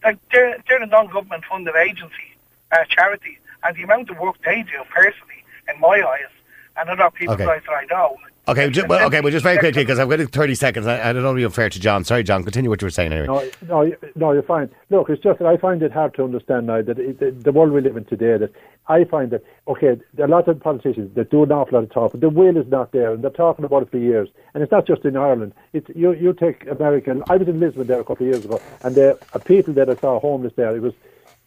Like 0.03 0.19
they're, 0.31 0.57
they're 0.67 0.83
a 0.83 0.85
non-government 0.85 1.45
funded 1.49 1.75
agency, 1.75 2.35
uh, 2.71 2.83
charity, 2.87 3.39
and 3.65 3.75
the 3.75 3.83
amount 3.83 4.09
of 4.09 4.19
work 4.19 4.35
they 4.45 4.63
do 4.63 4.83
personally, 4.89 5.43
in 5.73 5.79
my 5.79 6.01
eyes, 6.07 6.31
and 6.77 6.89
other 6.89 7.09
people's 7.11 7.35
Okay. 7.39 7.49
eyes 7.49 7.61
that 7.67 7.73
I 7.73 7.85
know. 7.85 8.17
Okay, 8.45 8.69
ju- 8.69 8.81
it's- 8.81 8.89
well, 8.89 9.07
okay, 9.07 9.21
well, 9.21 9.31
just 9.31 9.43
very 9.43 9.57
quickly 9.57 9.83
because 9.83 9.99
I've 9.99 10.09
got 10.09 10.19
30 10.19 10.55
seconds. 10.55 10.85
I, 10.85 11.09
I 11.09 11.13
don't 11.13 11.23
want 11.23 11.35
to 11.35 11.39
be 11.39 11.45
unfair 11.45 11.69
to 11.69 11.79
John. 11.79 12.03
Sorry, 12.03 12.23
John. 12.23 12.43
Continue 12.43 12.69
what 12.69 12.81
you 12.81 12.87
were 12.87 12.89
saying 12.89 13.13
anyway. 13.13 13.27
No, 13.27 13.43
no, 13.69 13.81
you- 13.83 13.97
no, 14.15 14.31
you're 14.33 14.43
fine. 14.43 14.69
Look, 14.89 15.09
it's 15.09 15.23
just 15.23 15.39
that 15.39 15.47
I 15.47 15.55
find 15.55 15.81
it 15.81 15.93
hard 15.93 16.13
to 16.15 16.25
understand 16.25 16.67
now 16.67 16.81
that 16.81 16.99
it, 16.99 17.19
the, 17.19 17.31
the 17.31 17.53
world 17.53 17.71
we 17.71 17.79
live 17.79 17.95
in 17.95 18.03
today. 18.03 18.37
That 18.37 18.51
I 18.89 19.05
find 19.05 19.31
that 19.31 19.45
okay, 19.69 19.97
there 20.13 20.25
are 20.25 20.27
a 20.27 20.31
lot 20.31 20.49
of 20.49 20.59
politicians 20.59 21.15
that 21.15 21.29
do 21.31 21.43
an 21.43 21.53
awful 21.53 21.77
lot 21.77 21.85
of 21.85 21.91
talk, 21.91 22.11
but 22.11 22.19
the 22.19 22.27
will 22.27 22.57
is 22.57 22.67
not 22.67 22.91
there, 22.91 23.13
and 23.13 23.23
they're 23.23 23.31
talking 23.31 23.63
about 23.63 23.83
it 23.83 23.91
for 23.91 23.97
years. 23.97 24.27
And 24.53 24.61
it's 24.61 24.73
not 24.73 24.85
just 24.85 25.05
in 25.05 25.15
Ireland. 25.15 25.53
It's 25.71 25.87
you. 25.95 26.11
You 26.11 26.33
take 26.33 26.67
America. 26.67 27.15
I 27.29 27.37
was 27.37 27.47
in 27.47 27.61
Lisbon 27.61 27.87
there 27.87 28.01
a 28.01 28.03
couple 28.03 28.27
of 28.27 28.33
years 28.33 28.43
ago, 28.43 28.59
and 28.81 28.93
there 28.93 29.15
are 29.33 29.39
people 29.39 29.73
that 29.75 29.89
I 29.89 29.95
saw 29.95 30.19
homeless 30.19 30.51
there. 30.57 30.75
It 30.75 30.81
was, 30.81 30.93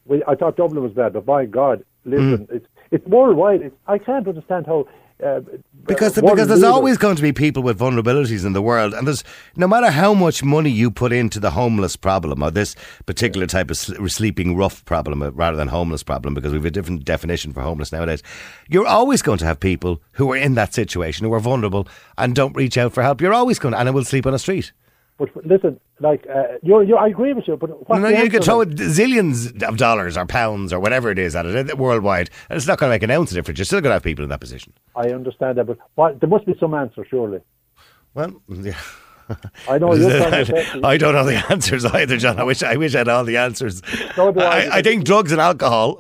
we, 0.06 0.22
I 0.26 0.34
thought 0.34 0.56
Dublin 0.56 0.82
was 0.82 0.92
bad, 0.92 1.12
but 1.12 1.26
my 1.26 1.44
God, 1.44 1.84
Lisbon. 2.06 2.48
It's 2.50 2.66
it's 2.90 3.06
worldwide. 3.06 3.60
It's, 3.62 3.76
I 3.86 3.98
can't 3.98 4.26
understand 4.26 4.66
how. 4.66 4.86
Uh, 5.24 5.40
Because, 5.86 6.18
uh, 6.18 6.20
because 6.20 6.48
there's 6.48 6.60
world 6.60 6.74
always 6.74 6.98
going 6.98 7.16
to 7.16 7.22
be 7.22 7.32
people 7.32 7.62
with 7.62 7.78
vulnerabilities 7.78 8.44
in 8.44 8.52
the 8.52 8.60
world, 8.60 8.92
and 8.92 9.06
there's 9.06 9.24
no 9.56 9.66
matter 9.66 9.90
how 9.90 10.12
much 10.12 10.42
money 10.44 10.68
you 10.68 10.90
put 10.90 11.10
into 11.10 11.40
the 11.40 11.52
homeless 11.52 11.96
problem 11.96 12.42
or 12.42 12.50
this 12.50 12.76
particular 13.06 13.46
type 13.46 13.70
of 13.70 13.78
sl- 13.78 14.06
sleeping 14.08 14.56
rough 14.56 14.84
problem 14.84 15.22
uh, 15.22 15.30
rather 15.32 15.56
than 15.56 15.68
homeless 15.68 16.02
problem, 16.02 16.34
because 16.34 16.52
we 16.52 16.58
have 16.58 16.66
a 16.66 16.70
different 16.70 17.06
definition 17.06 17.52
for 17.54 17.62
homeless 17.62 17.92
nowadays. 17.92 18.22
You're 18.68 18.86
always 18.86 19.22
going 19.22 19.38
to 19.38 19.46
have 19.46 19.58
people 19.58 20.02
who 20.12 20.30
are 20.32 20.36
in 20.36 20.54
that 20.54 20.74
situation 20.74 21.24
who 21.24 21.32
are 21.32 21.40
vulnerable 21.40 21.88
and 22.18 22.34
don't 22.34 22.54
reach 22.54 22.76
out 22.76 22.92
for 22.92 23.02
help. 23.02 23.22
You're 23.22 23.32
always 23.32 23.58
going, 23.58 23.72
to, 23.72 23.78
and 23.78 23.88
I 23.88 23.92
will 23.92 24.04
sleep 24.04 24.26
on 24.26 24.34
a 24.34 24.38
street. 24.38 24.72
But 25.18 25.30
listen, 25.46 25.80
like 25.98 26.26
uh, 26.28 26.58
you're, 26.62 26.82
you're, 26.82 26.98
I 26.98 27.08
agree 27.08 27.32
with 27.32 27.48
you. 27.48 27.56
But 27.56 27.70
No, 27.70 27.76
what's 27.86 28.02
no, 28.02 28.10
the 28.10 28.22
you 28.22 28.28
can 28.30 28.42
throw 28.42 28.64
zillions 28.66 29.62
of 29.62 29.78
dollars 29.78 30.16
or 30.18 30.26
pounds 30.26 30.72
or 30.74 30.78
whatever 30.80 31.10
it 31.10 31.18
is 31.18 31.34
at 31.34 31.46
it 31.46 31.70
uh, 31.72 31.76
worldwide, 31.76 32.28
and 32.50 32.56
it's 32.58 32.66
not 32.66 32.78
going 32.78 32.90
to 32.90 32.94
make 32.94 33.02
an 33.02 33.10
ounce 33.10 33.30
of 33.30 33.36
difference. 33.36 33.58
You're 33.58 33.64
still 33.64 33.80
going 33.80 33.90
to 33.90 33.94
have 33.94 34.02
people 34.02 34.24
in 34.24 34.28
that 34.28 34.40
position. 34.40 34.74
I 34.94 35.08
understand 35.08 35.56
that, 35.56 35.64
but 35.66 35.78
what, 35.94 36.20
there 36.20 36.28
must 36.28 36.44
be 36.44 36.54
some 36.60 36.74
answer, 36.74 37.04
surely. 37.08 37.40
Well, 38.12 38.42
yeah. 38.48 38.76
I 39.68 39.78
know 39.78 39.92
you're 39.94 40.08
trying 40.08 40.44
to 40.44 40.46
say- 40.72 40.80
I 40.84 40.96
don't 40.96 41.14
know 41.14 41.24
the 41.24 41.44
answers 41.50 41.84
either, 41.84 42.16
John. 42.16 42.38
I 42.38 42.44
wish 42.44 42.62
I 42.62 42.76
wish 42.76 42.94
I 42.94 42.98
had 42.98 43.08
all 43.08 43.24
the 43.24 43.38
answers. 43.38 43.82
So 44.14 44.30
do 44.32 44.40
I, 44.40 44.44
I, 44.66 44.76
I 44.76 44.82
think 44.82 45.04
drugs 45.04 45.32
and 45.32 45.40
alcohol 45.40 45.98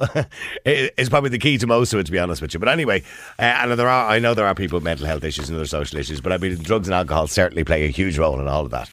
is 0.64 1.08
probably 1.08 1.30
the 1.30 1.38
key 1.38 1.58
to 1.58 1.66
most 1.66 1.92
of 1.92 1.98
it, 1.98 2.04
to 2.06 2.12
be 2.12 2.18
honest 2.20 2.40
with 2.40 2.54
you. 2.54 2.60
But 2.60 2.68
anyway, 2.68 3.02
uh, 3.38 3.42
and 3.42 3.72
there 3.72 3.88
are 3.88 4.08
I 4.08 4.20
know 4.20 4.34
there 4.34 4.46
are 4.46 4.54
people 4.54 4.76
with 4.76 4.84
mental 4.84 5.06
health 5.06 5.24
issues 5.24 5.48
and 5.48 5.56
other 5.56 5.66
social 5.66 5.98
issues, 5.98 6.20
but 6.20 6.32
I 6.32 6.38
mean 6.38 6.56
drugs 6.62 6.86
and 6.86 6.94
alcohol 6.94 7.26
certainly 7.26 7.64
play 7.64 7.84
a 7.84 7.88
huge 7.88 8.16
role 8.16 8.38
in 8.40 8.46
all 8.46 8.64
of 8.64 8.70
that. 8.70 8.92